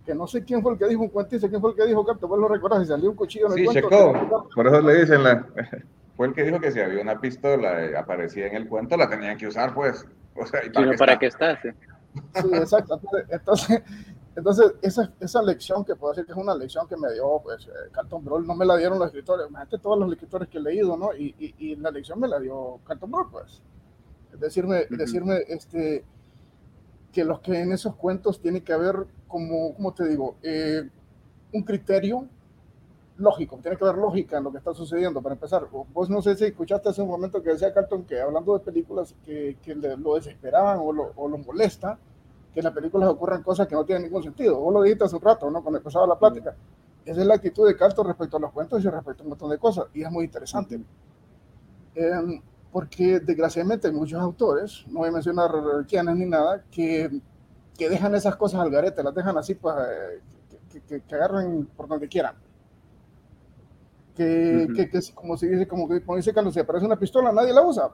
Que 0.05 0.15
no 0.15 0.27
sé 0.27 0.45
quién 0.45 0.63
fue 0.63 0.73
el 0.73 0.79
que 0.79 0.89
dijo 0.89 1.03
un 1.03 1.09
cuentista, 1.09 1.49
quién 1.49 1.61
fue 1.61 1.71
el 1.71 1.77
que 1.77 1.87
dijo 1.87 2.05
Carlton, 2.05 2.29
vos 2.29 2.39
lo 2.39 2.49
recordás, 2.49 2.83
si 2.83 2.87
salió 2.87 3.11
un 3.11 3.17
cuchillo 3.17 3.47
en 3.47 3.53
el 3.53 3.59
sí, 3.59 3.65
cuento. 3.65 3.89
Checó. 3.89 4.49
Por 4.55 4.67
eso 4.67 4.81
le 4.81 5.01
dicen, 5.01 5.23
la... 5.23 5.47
fue 6.17 6.27
el 6.27 6.35
que 6.35 6.45
dijo 6.45 6.61
que 6.61 6.73
si 6.73 6.81
había 6.81 7.03
una 7.03 7.21
pistola 7.21 7.85
eh, 7.85 7.97
aparecía 7.97 8.47
en 8.47 8.57
el 8.57 8.69
cuento, 8.69 8.97
la 8.97 9.09
tenían 9.09 9.37
que 9.37 9.47
usar, 9.47 9.75
pues. 9.75 10.05
O 10.35 10.47
sea, 10.47 10.63
¿para, 10.73 10.91
qué, 10.91 10.97
para 10.97 11.19
qué 11.19 11.27
estás? 11.27 11.59
¿sí? 11.61 11.69
sí, 12.41 12.49
exacto. 12.55 12.99
Entonces, 13.29 13.83
entonces 14.35 14.73
esa, 14.81 15.13
esa, 15.21 15.43
lección 15.43 15.85
que 15.85 15.95
puedo 15.95 16.15
decir 16.15 16.25
que 16.25 16.33
es 16.33 16.39
una 16.39 16.55
lección 16.55 16.89
que 16.89 16.97
me 16.97 17.13
dio, 17.13 17.39
pues, 17.43 17.67
eh, 17.67 17.91
Carlton 17.93 18.25
Broll, 18.25 18.47
no 18.47 18.55
me 18.55 18.65
la 18.65 18.79
dieron 18.79 18.99
los 18.99 19.09
escritores, 19.09 19.47
imagínate 19.47 19.77
todos 19.79 19.99
los 19.99 20.11
escritores 20.11 20.49
que 20.49 20.57
he 20.57 20.63
leído, 20.63 20.97
¿no? 20.97 21.15
Y, 21.15 21.35
y, 21.39 21.55
y 21.59 21.77
la 21.77 21.91
lección 21.91 22.19
me 22.19 22.29
la 22.29 22.41
dio 22.41 22.81
Carlton 22.87 23.11
Broll, 23.11 23.31
pues. 23.31 23.61
Es 24.33 24.41
decirme, 24.41 24.87
uh 24.89 24.95
-huh. 24.95 24.97
decirme 24.97 25.37
este, 25.49 26.03
que 27.13 27.25
los 27.25 27.41
que 27.41 27.61
en 27.61 27.73
esos 27.73 27.95
cuentos 27.95 28.41
tiene 28.41 28.63
que 28.63 28.73
haber, 28.73 29.07
como, 29.29 29.75
como 29.75 29.93
te 29.93 30.09
digo, 30.09 30.37
eh, 30.43 30.89
un 31.53 31.63
criterio 31.63 32.27
lógico, 33.19 33.59
tiene 33.61 33.77
que 33.77 33.85
haber 33.85 33.99
lógica 33.99 34.39
en 34.39 34.45
lo 34.45 34.51
que 34.51 34.59
está 34.59 34.73
sucediendo. 34.73 35.21
Para 35.21 35.35
empezar, 35.35 35.69
vos 35.71 36.09
no 36.09 36.23
sé 36.23 36.35
si 36.37 36.45
escuchaste 36.45 36.89
hace 36.89 37.03
un 37.03 37.09
momento 37.09 37.43
que 37.43 37.51
decía 37.51 37.73
Carlton 37.73 38.05
que 38.05 38.21
hablando 38.21 38.59
de 38.59 38.65
películas 38.65 39.15
que, 39.25 39.59
que 39.63 39.75
lo 39.75 40.15
desesperaban 40.15 40.79
o 40.81 40.93
lo, 40.93 41.13
o 41.17 41.29
lo, 41.29 41.39
molesta, 41.39 41.99
que 42.53 42.61
en 42.61 42.65
las 42.65 42.73
películas 42.73 43.09
ocurran 43.11 43.43
cosas 43.43 43.67
que 43.69 43.75
no 43.75 43.85
tienen 43.85 44.05
ningún 44.05 44.23
sentido. 44.23 44.59
Vos 44.59 44.73
lo 44.73 44.83
dijiste 44.83 45.05
hace 45.05 45.17
un 45.17 45.23
rato, 45.23 45.51
¿no? 45.51 45.63
Cuando 45.63 45.79
empezaba 45.79 46.07
la 46.07 46.19
plática. 46.19 46.51
Mm. 46.51 47.11
Esa 47.11 47.21
es 47.21 47.27
la 47.27 47.35
actitud 47.35 47.67
de 47.67 47.77
Carlton 47.77 48.07
respecto 48.07 48.39
a 48.39 48.41
los 48.41 48.53
cuentos 48.53 48.83
y 48.83 48.89
respecto 48.89 49.23
a 49.23 49.25
un 49.25 49.31
montón 49.31 49.51
de 49.51 49.59
cosas, 49.59 49.87
y 49.93 50.03
es 50.03 50.11
muy 50.11 50.25
interesante. 50.25 50.79
Mm. 50.79 50.85
Eh, 51.95 52.43
porque 52.73 53.21
desgraciadamente 53.21 53.89
hay 53.89 53.95
muchos 53.95 54.21
autores, 54.21 54.85
no 54.89 55.01
voy 55.01 55.11
a 55.11 55.13
mencionar 55.13 55.51
quiénes 55.87 56.17
ni 56.17 56.27
nada, 56.27 56.65
que, 56.71 57.21
que 57.79 57.89
dejan 57.89 58.15
esas 58.15 58.37
cosas 58.37 58.61
al 58.61 58.71
garete, 58.71 59.03
las 59.03 59.15
dejan 59.15 59.37
así, 59.37 59.55
pues, 59.55 59.75
eh, 59.77 60.21
que, 60.71 60.81
que, 60.81 61.01
que 61.03 61.15
agarren 61.15 61.67
por 61.77 61.87
donde 61.87 62.09
quieran 62.09 62.35
que, 64.15 64.67
uh 64.69 64.71
-huh. 64.71 64.77
que, 64.77 64.91
que, 64.91 65.01
como 65.15 65.37
se 65.37 65.49
dice, 65.49 65.67
como, 65.67 65.89
como 65.89 66.17
dice 66.17 66.33
cuando 66.33 66.51
se 66.51 66.61
aparece 66.61 66.87
una 66.87 66.99
pistola, 66.99 67.33
nadie 67.33 67.53
la 67.53 67.63
usa. 67.63 67.91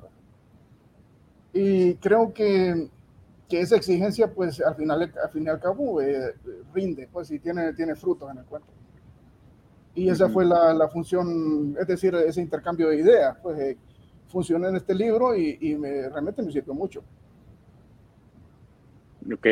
Y 1.53 1.95
creo 1.97 2.33
que, 2.33 2.91
que 3.49 3.61
esa 3.61 3.77
exigencia, 3.77 4.33
pues 4.33 4.61
al 4.61 4.75
final, 4.75 5.13
al 5.23 5.31
fin 5.31 5.45
y 5.45 5.49
al 5.49 5.61
cabo, 5.61 6.01
eh, 6.01 6.35
rinde, 6.75 7.09
pues 7.13 7.31
y 7.31 7.39
tiene, 7.39 7.73
tiene 7.75 7.95
frutos 7.95 8.31
en 8.31 8.39
el 8.39 8.45
cuento. 8.45 8.69
Y 9.95 10.09
esa 10.11 10.27
uh 10.27 10.29
-huh. 10.29 10.33
fue 10.33 10.45
la, 10.45 10.75
la, 10.75 10.89
función, 10.89 11.77
es 11.81 11.87
decir, 11.87 12.15
ese 12.15 12.41
intercambio 12.41 12.89
de 12.89 12.97
ideas, 12.97 13.37
pues 13.43 13.59
eh, 13.59 13.79
funciona 14.29 14.69
en 14.69 14.77
este 14.77 14.95
libro 14.95 15.37
y, 15.37 15.59
y 15.61 15.75
me 15.77 16.09
realmente 16.09 16.43
me 16.43 16.53
sirvió 16.53 16.75
mucho. 16.75 17.03
Ok, 19.33 19.47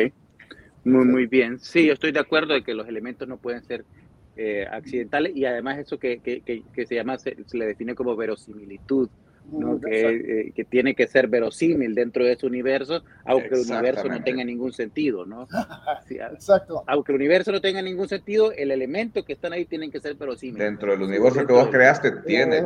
muy, 0.85 1.05
muy 1.05 1.25
bien. 1.27 1.59
Sí, 1.59 1.85
yo 1.85 1.93
estoy 1.93 2.11
de 2.11 2.19
acuerdo 2.19 2.53
de 2.53 2.63
que 2.63 2.73
los 2.73 2.87
elementos 2.87 3.27
no 3.27 3.37
pueden 3.37 3.63
ser 3.63 3.85
eh, 4.35 4.65
accidentales 4.71 5.35
y 5.35 5.45
además 5.45 5.79
eso 5.79 5.99
que, 5.99 6.19
que, 6.19 6.41
que, 6.41 6.63
que 6.73 6.85
se 6.85 6.95
llama, 6.95 7.17
se, 7.17 7.35
se, 7.45 7.57
le 7.57 7.65
define 7.65 7.95
como 7.95 8.15
verosimilitud 8.15 9.09
¿no? 9.51 9.79
Que, 9.79 10.09
eh, 10.47 10.51
que 10.55 10.63
tiene 10.65 10.93
que 10.95 11.07
ser 11.07 11.27
verosímil 11.27 11.95
dentro 11.95 12.23
de 12.25 12.33
ese 12.33 12.45
universo, 12.45 13.03
aunque 13.25 13.49
el 13.55 13.61
universo 13.69 14.07
no 14.07 14.23
tenga 14.23 14.43
ningún 14.43 14.73
sentido, 14.73 15.25
¿no? 15.25 15.47
Sí, 16.07 16.15
Exacto. 16.17 16.83
aunque 16.87 17.11
el 17.11 17.17
universo 17.17 17.51
no 17.51 17.59
tenga 17.61 17.81
ningún 17.81 18.07
sentido, 18.07 18.51
el 18.51 18.71
elemento 18.71 19.23
que 19.25 19.33
están 19.33 19.53
ahí 19.53 19.65
tienen 19.65 19.91
que 19.91 19.99
ser 19.99 20.15
verosímiles. 20.15 20.59
Dentro 20.65 20.91
del 20.91 21.01
universo 21.01 21.33
que 21.35 21.39
Dentro 21.39 21.55
vos 21.55 21.65
del- 21.65 21.73
creaste, 21.73 22.11
tiene 22.25 22.63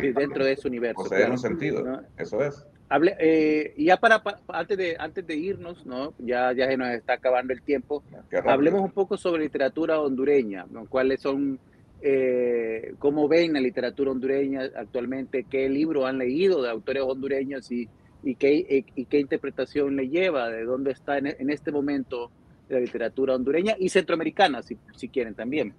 que 0.00 0.12
dentro 0.12 0.44
de 0.44 0.52
ese 0.52 0.68
universo. 0.68 1.02
poseer 1.02 1.20
claro. 1.20 1.32
un 1.34 1.38
sentido. 1.38 1.82
¿no? 1.84 2.02
Eso 2.16 2.42
es. 2.44 2.66
Hable, 2.90 3.16
eh, 3.18 3.74
ya 3.76 3.98
para, 3.98 4.22
pa- 4.22 4.40
antes 4.48 4.78
de 4.78 4.96
antes 4.98 5.26
de 5.26 5.36
irnos, 5.36 5.84
¿no? 5.84 6.14
Ya, 6.18 6.52
ya 6.54 6.66
se 6.68 6.76
nos 6.78 6.88
está 6.88 7.14
acabando 7.14 7.52
el 7.52 7.60
tiempo. 7.60 8.02
Hablemos 8.46 8.80
un 8.80 8.92
poco 8.92 9.18
sobre 9.18 9.42
literatura 9.42 10.00
hondureña, 10.00 10.64
¿no? 10.70 10.86
¿Cuáles 10.86 11.20
son, 11.20 11.58
eh, 12.00 12.94
cómo 12.98 13.28
ven 13.28 13.52
la 13.52 13.60
literatura 13.60 14.10
hondureña 14.10 14.62
actualmente? 14.76 15.44
¿Qué 15.44 15.68
libros 15.68 16.04
han 16.04 16.18
leído 16.18 16.62
de 16.62 16.70
autores 16.70 17.02
hondureños 17.02 17.70
y, 17.70 17.88
y, 18.22 18.34
qué, 18.34 18.54
y, 18.54 18.84
y 19.00 19.04
qué 19.06 19.20
interpretación 19.20 19.96
le 19.96 20.08
lleva? 20.08 20.48
¿De 20.50 20.64
dónde 20.64 20.92
está 20.92 21.18
en, 21.18 21.26
en 21.26 21.50
este 21.50 21.72
momento 21.72 22.30
la 22.68 22.80
literatura 22.80 23.34
hondureña 23.34 23.76
y 23.78 23.88
centroamericana, 23.88 24.62
si, 24.62 24.76
si 24.96 25.08
quieren 25.08 25.34
también? 25.34 25.72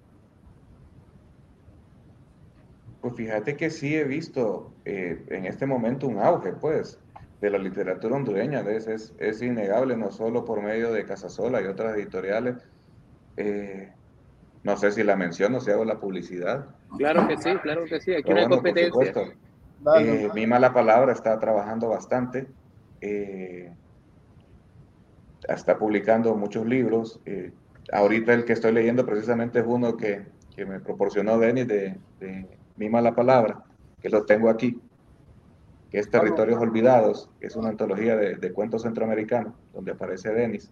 Pues 3.00 3.14
fíjate 3.14 3.56
que 3.56 3.70
sí 3.70 3.94
he 3.94 4.04
visto 4.04 4.72
eh, 4.84 5.24
en 5.28 5.46
este 5.46 5.64
momento 5.64 6.06
un 6.06 6.18
auge, 6.18 6.52
pues, 6.52 6.98
de 7.40 7.48
la 7.48 7.56
literatura 7.56 8.16
hondureña. 8.16 8.60
Es, 8.60 8.86
es, 8.86 9.14
es 9.18 9.40
innegable, 9.40 9.96
no 9.96 10.10
solo 10.10 10.44
por 10.44 10.62
medio 10.62 10.92
de 10.92 11.06
Casasola 11.06 11.62
y 11.62 11.66
otras 11.66 11.96
editoriales. 11.96 12.56
Eh, 13.38 13.90
no 14.62 14.76
sé 14.76 14.90
si 14.92 15.02
la 15.02 15.16
menciono, 15.16 15.60
si 15.60 15.70
hago 15.70 15.84
la 15.84 15.98
publicidad. 16.00 16.66
Claro 16.98 17.26
que 17.26 17.36
sí, 17.38 17.50
claro 17.62 17.84
que 17.84 18.00
sí. 18.00 18.12
Aquí 18.12 18.22
Pero 18.26 18.34
no 18.34 18.40
hay 18.40 18.46
bueno, 18.48 18.48
por 18.48 18.56
competencia. 18.72 19.12
supuesto. 19.12 19.40
Dale, 19.82 20.24
Eh, 20.26 20.30
mi 20.34 20.46
mala 20.46 20.72
palabra 20.72 21.12
está 21.12 21.38
trabajando 21.38 21.88
bastante. 21.88 22.46
eh, 23.00 23.72
está 25.48 25.78
publicando 25.78 26.34
muchos 26.36 26.66
libros. 26.66 27.20
eh, 27.24 27.52
ahorita 27.92 28.34
el 28.34 28.44
que 28.44 28.52
estoy 28.52 28.72
leyendo 28.72 29.04
precisamente 29.06 29.60
es 29.60 29.64
uno 29.66 29.96
que, 29.96 30.26
que 30.54 30.66
me 30.66 30.80
proporcionó 30.80 31.38
Denis 31.38 31.66
de, 31.66 31.98
de 32.20 32.58
Mi 32.76 32.88
mala 32.90 33.14
palabra, 33.14 33.62
que 34.00 34.10
lo 34.10 34.24
tengo 34.26 34.48
aquí, 34.50 34.78
que 35.90 35.98
es 35.98 36.10
Territorios 36.10 36.60
Olvidados, 36.60 37.30
que 37.40 37.46
es 37.48 37.56
una 37.56 37.70
antología 37.70 38.16
de, 38.16 38.36
de 38.36 38.52
cuentos 38.52 38.82
centroamericanos, 38.82 39.54
donde 39.72 39.92
aparece 39.92 40.32
Denis. 40.32 40.70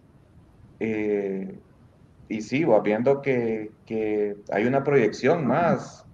Eh, 0.79 1.59
y 2.29 2.41
sí, 2.41 2.63
va 2.63 2.79
viendo 2.79 3.21
que, 3.21 3.71
que 3.87 4.37
hay 4.51 4.65
una 4.65 4.83
proyección 4.83 5.47
más 5.47 6.05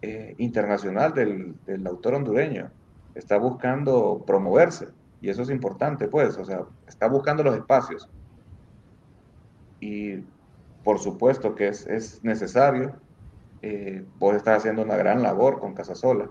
eh, 0.00 0.34
internacional 0.38 1.12
del, 1.12 1.56
del 1.66 1.86
autor 1.86 2.14
hondureño. 2.14 2.70
Está 3.16 3.36
buscando 3.36 4.22
promoverse 4.24 4.88
y 5.20 5.28
eso 5.28 5.42
es 5.42 5.50
importante, 5.50 6.06
pues, 6.06 6.38
o 6.38 6.44
sea, 6.44 6.62
está 6.86 7.08
buscando 7.08 7.42
los 7.42 7.56
espacios. 7.56 8.08
Y 9.80 10.18
por 10.84 11.00
supuesto 11.00 11.56
que 11.56 11.68
es, 11.68 11.84
es 11.88 12.22
necesario. 12.22 12.94
Eh, 13.62 14.04
vos 14.20 14.36
estás 14.36 14.58
haciendo 14.58 14.82
una 14.82 14.96
gran 14.96 15.20
labor 15.20 15.58
con 15.58 15.74
Casasola, 15.74 16.30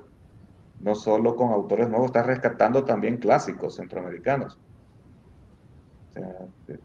no 0.79 0.95
solo 0.95 1.35
con 1.35 1.51
autores 1.51 1.89
nuevos, 1.89 2.07
estás 2.07 2.25
rescatando 2.25 2.85
también 2.85 3.17
clásicos 3.17 3.75
centroamericanos. 3.75 4.57
O 6.11 6.13
sea, 6.13 6.77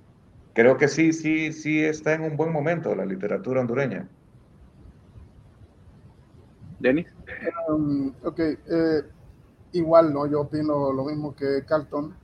creo 0.53 0.77
que 0.77 0.89
sí, 0.89 1.13
sí, 1.13 1.53
sí 1.53 1.85
está 1.85 2.15
en 2.15 2.23
un 2.23 2.37
buen 2.37 2.53
momento 2.53 2.95
la 2.95 3.05
literatura 3.05 3.61
hondureña. 3.61 4.09
Denis. 6.79 7.07
Um, 7.69 8.13
ok, 8.25 8.39
eh, 8.39 9.03
igual, 9.73 10.13
¿no? 10.13 10.27
Yo 10.27 10.41
opino 10.41 10.93
lo 10.93 11.05
mismo 11.05 11.35
que 11.35 11.65
Carlton. 11.67 12.15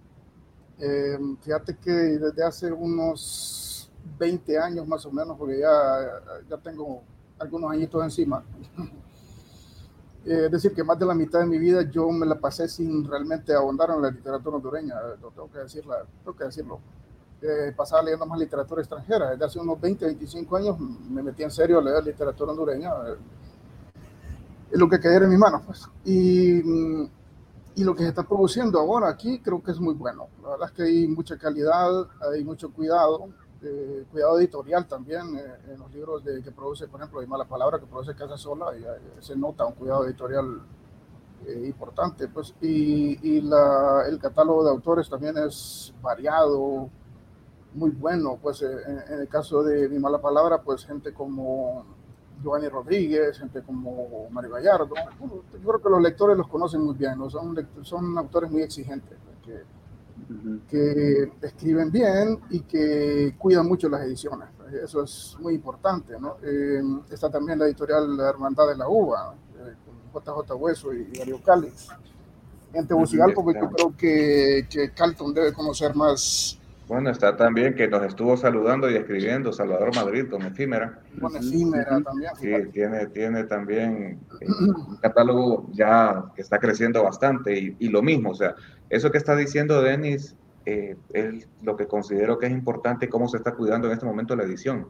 Eh, 0.78 1.18
fíjate 1.42 1.76
que 1.76 1.90
desde 1.90 2.42
hace 2.42 2.72
unos 2.72 3.90
20 4.18 4.58
años 4.58 4.86
más 4.86 5.04
o 5.06 5.12
menos, 5.12 5.36
porque 5.38 5.58
ya, 5.60 6.22
ya 6.48 6.56
tengo 6.58 7.02
algunos 7.38 7.70
añitos 7.70 8.02
encima, 8.02 8.42
eh, 10.24 10.44
es 10.46 10.50
decir, 10.50 10.74
que 10.74 10.84
más 10.84 10.98
de 10.98 11.06
la 11.06 11.14
mitad 11.14 11.40
de 11.40 11.46
mi 11.46 11.58
vida 11.58 11.82
yo 11.90 12.10
me 12.10 12.26
la 12.26 12.38
pasé 12.38 12.68
sin 12.68 13.04
realmente 13.04 13.54
ahondar 13.54 13.90
en 13.90 14.02
la 14.02 14.10
literatura 14.10 14.56
hondureña, 14.56 14.94
lo 15.20 15.30
tengo 15.30 15.50
que, 15.50 15.58
decirla, 15.58 16.04
tengo 16.24 16.36
que 16.36 16.44
decirlo. 16.44 16.80
Eh, 17.42 17.72
pasaba 17.76 18.02
leyendo 18.02 18.26
más 18.26 18.38
literatura 18.38 18.80
extranjera. 18.80 19.30
Desde 19.30 19.44
hace 19.44 19.58
unos 19.58 19.80
20, 19.80 20.06
25 20.06 20.56
años 20.56 20.78
me 20.78 21.22
metí 21.22 21.42
en 21.42 21.50
serio 21.50 21.78
a 21.78 21.82
leer 21.82 22.04
literatura 22.04 22.52
hondureña. 22.52 22.90
Eh, 23.08 23.16
lo 24.72 24.88
que 24.88 24.98
cayera 24.98 25.24
en 25.24 25.30
mis 25.30 25.38
manos, 25.38 25.62
pues. 25.64 25.88
Y, 26.04 26.58
y, 27.74 27.84
lo 27.84 27.94
que 27.94 28.02
se 28.02 28.08
está 28.08 28.22
produciendo 28.22 28.80
ahora 28.80 29.08
aquí 29.08 29.38
creo 29.40 29.62
que 29.62 29.70
es 29.70 29.80
muy 29.80 29.94
bueno. 29.94 30.28
La 30.42 30.50
verdad 30.50 30.68
es 30.68 30.72
que 30.72 30.82
hay 30.84 31.08
mucha 31.08 31.36
calidad, 31.38 32.06
hay 32.32 32.42
mucho 32.42 32.72
cuidado, 32.72 33.28
eh, 33.62 34.04
cuidado 34.12 34.38
editorial 34.38 34.86
también 34.86 35.34
eh, 35.36 35.72
en 35.72 35.78
los 35.78 35.90
libros 35.92 36.22
de, 36.22 36.42
que 36.42 36.52
produce, 36.52 36.86
por 36.88 37.00
ejemplo, 37.00 37.20
hay 37.20 37.26
mala 37.26 37.46
palabra 37.46 37.78
que 37.78 37.86
produce 37.86 38.14
Casa 38.14 38.36
Sola, 38.36 38.66
y, 38.76 38.84
se 39.22 39.34
nota 39.34 39.64
un 39.64 39.72
cuidado 39.72 40.04
editorial 40.04 40.60
eh, 41.46 41.64
importante, 41.66 42.28
pues. 42.28 42.54
Y, 42.60 43.36
y 43.36 43.40
la, 43.40 44.04
el 44.08 44.18
catálogo 44.18 44.62
de 44.64 44.70
autores 44.70 45.08
también 45.08 45.38
es 45.38 45.94
variado, 46.02 46.90
muy 47.76 47.90
bueno, 47.90 48.38
pues 48.42 48.62
en, 48.62 48.98
en 49.08 49.20
el 49.20 49.28
caso 49.28 49.62
de 49.62 49.88
Mi 49.88 49.98
Mala 49.98 50.20
Palabra, 50.20 50.60
pues 50.62 50.84
gente 50.84 51.12
como 51.12 51.84
Giovanni 52.42 52.68
Rodríguez, 52.68 53.38
gente 53.38 53.62
como 53.62 54.28
Mario 54.30 54.50
Gallardo. 54.52 54.88
Bueno, 55.18 55.42
yo 55.52 55.58
creo 55.68 55.82
que 55.82 55.90
los 55.90 56.02
lectores 56.02 56.36
los 56.36 56.48
conocen 56.48 56.82
muy 56.82 56.94
bien, 56.94 57.18
¿no? 57.18 57.30
son, 57.30 57.56
son 57.82 58.18
autores 58.18 58.50
muy 58.50 58.62
exigentes, 58.62 59.18
que, 59.44 59.52
uh 59.52 60.34
-huh. 60.34 60.60
que, 60.66 61.32
escriben 61.46 61.90
bien 61.90 62.38
y 62.50 62.60
que 62.60 63.34
cuidan 63.38 63.66
mucho 63.66 63.88
las 63.88 64.02
ediciones. 64.02 64.48
Eso 64.82 65.02
es 65.02 65.36
muy 65.40 65.54
importante. 65.54 66.18
¿no? 66.18 66.36
Eh, 66.42 66.82
está 67.10 67.30
también 67.30 67.58
la 67.58 67.66
editorial 67.66 68.16
La 68.16 68.28
Hermandad 68.28 68.68
de 68.68 68.76
la 68.76 68.88
Uva, 68.88 69.34
eh, 69.58 69.74
con 70.12 70.22
JJ 70.22 70.54
Hueso 70.54 70.92
y, 70.92 71.08
y 71.12 71.18
Darío 71.18 71.40
Cáliz. 71.42 71.88
En 72.72 72.86
Tegucigalpa, 72.86 73.42
porque 73.42 73.60
yo 73.60 73.70
creo 73.70 73.96
que, 73.96 74.66
que 74.68 74.90
Carlton 74.90 75.32
debe 75.32 75.52
conocer 75.54 75.94
más 75.94 76.58
bueno, 76.86 77.10
está 77.10 77.36
también 77.36 77.74
que 77.74 77.88
nos 77.88 78.04
estuvo 78.04 78.36
saludando 78.36 78.90
y 78.90 78.96
escribiendo 78.96 79.52
Salvador 79.52 79.94
Madrid 79.94 80.26
con 80.30 80.42
Efímera. 80.42 81.00
Con 81.20 81.36
Efímera 81.36 82.00
también. 82.00 82.30
Sí, 82.40 82.70
tiene, 82.72 83.06
tiene 83.08 83.44
también 83.44 84.20
eh, 84.40 84.46
un 84.46 84.96
catálogo 84.96 85.68
ya 85.72 86.24
que 86.34 86.42
está 86.42 86.58
creciendo 86.58 87.02
bastante 87.02 87.58
y, 87.58 87.76
y, 87.78 87.88
lo 87.88 88.02
mismo, 88.02 88.30
o 88.30 88.34
sea, 88.34 88.54
eso 88.88 89.10
que 89.10 89.18
está 89.18 89.34
diciendo 89.34 89.82
Denis 89.82 90.36
eh, 90.66 90.96
es 91.12 91.48
lo 91.62 91.76
que 91.76 91.86
considero 91.86 92.38
que 92.38 92.46
es 92.46 92.52
importante 92.52 93.08
cómo 93.08 93.28
se 93.28 93.36
está 93.36 93.54
cuidando 93.54 93.86
en 93.86 93.94
este 93.94 94.04
momento 94.04 94.34
la 94.34 94.42
edición. 94.42 94.88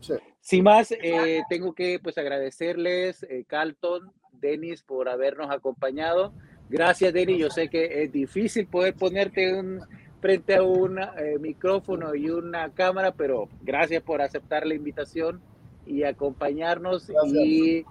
Sí. 0.00 0.14
Sin 0.40 0.62
más, 0.62 0.92
eh, 0.92 1.42
tengo 1.48 1.72
que 1.72 1.98
pues 2.00 2.18
agradecerles, 2.18 3.24
eh, 3.28 3.44
Carlton, 3.46 4.12
Denis, 4.32 4.82
por 4.82 5.08
habernos 5.08 5.50
acompañado. 5.50 6.32
Gracias, 6.68 7.12
Denis. 7.12 7.38
Yo 7.38 7.50
sé 7.50 7.68
que 7.68 8.04
es 8.04 8.12
difícil 8.12 8.66
poder 8.68 8.94
ponerte 8.94 9.58
un, 9.58 9.80
frente 10.22 10.54
a 10.54 10.62
un 10.62 11.00
eh, 11.00 11.36
micrófono 11.40 12.14
y 12.14 12.30
una 12.30 12.70
cámara, 12.70 13.12
pero 13.12 13.48
gracias 13.60 14.04
por 14.04 14.22
aceptar 14.22 14.64
la 14.64 14.74
invitación 14.74 15.40
y 15.84 16.04
acompañarnos. 16.04 17.08
Gracias. 17.08 17.44
Y 17.44 17.84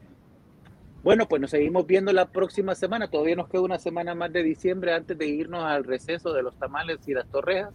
bueno, 1.04 1.28
pues 1.28 1.42
nos 1.42 1.52
seguimos 1.52 1.86
viendo 1.86 2.14
la 2.14 2.32
próxima 2.32 2.74
semana. 2.74 3.10
Todavía 3.10 3.36
nos 3.36 3.50
queda 3.50 3.62
una 3.62 3.80
semana 3.80 4.16
más 4.16 4.32
de 4.32 4.44
diciembre 4.44 4.94
antes 4.94 5.18
de 5.18 5.28
irnos 5.28 5.66
al 5.66 5.84
receso 5.84 6.32
de 6.32 6.42
los 6.42 6.56
tamales 6.56 7.06
y 7.06 7.14
las 7.14 7.28
torrejas. 7.28 7.74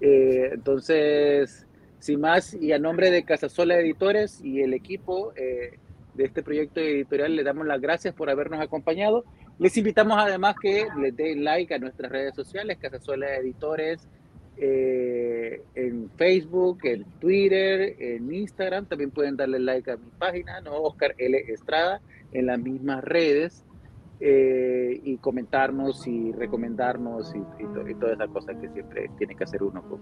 Eh, 0.00 0.48
entonces, 0.54 1.66
sin 1.98 2.20
más, 2.20 2.54
y 2.54 2.72
a 2.72 2.78
nombre 2.78 3.10
de 3.10 3.24
Casasola 3.24 3.78
Editores 3.78 4.40
y 4.42 4.62
el 4.62 4.72
equipo 4.72 5.34
eh, 5.36 5.78
de 6.14 6.24
este 6.24 6.42
proyecto 6.42 6.80
editorial, 6.80 7.36
le 7.36 7.42
damos 7.42 7.66
las 7.66 7.82
gracias 7.82 8.14
por 8.14 8.30
habernos 8.30 8.60
acompañado. 8.62 9.24
Les 9.58 9.76
invitamos 9.76 10.16
además 10.18 10.54
que 10.60 10.86
les 11.00 11.16
den 11.16 11.42
like 11.42 11.74
a 11.74 11.78
nuestras 11.78 12.12
redes 12.12 12.34
sociales, 12.34 12.78
Casasola 12.78 13.36
Editores, 13.36 14.06
eh, 14.56 15.62
en 15.74 16.10
Facebook, 16.16 16.78
en 16.84 17.04
Twitter, 17.20 17.96
en 17.98 18.32
Instagram. 18.32 18.86
También 18.86 19.10
pueden 19.10 19.36
darle 19.36 19.58
like 19.58 19.90
a 19.90 19.96
mi 19.96 20.10
página, 20.18 20.60
¿no? 20.60 20.76
Oscar 20.76 21.14
L. 21.18 21.36
Estrada, 21.48 22.00
en 22.32 22.46
las 22.46 22.58
mismas 22.60 23.02
redes. 23.02 23.64
Eh, 24.20 25.00
y 25.04 25.16
comentarnos 25.18 26.04
y 26.08 26.32
recomendarnos 26.32 27.32
y, 27.36 27.38
y, 27.38 27.66
to 27.72 27.88
y 27.88 27.94
todas 27.94 28.14
esas 28.14 28.28
cosas 28.30 28.56
que 28.60 28.68
siempre 28.70 29.08
tiene 29.16 29.36
que 29.36 29.44
hacer 29.44 29.62
uno. 29.62 29.80
Con, 29.82 30.00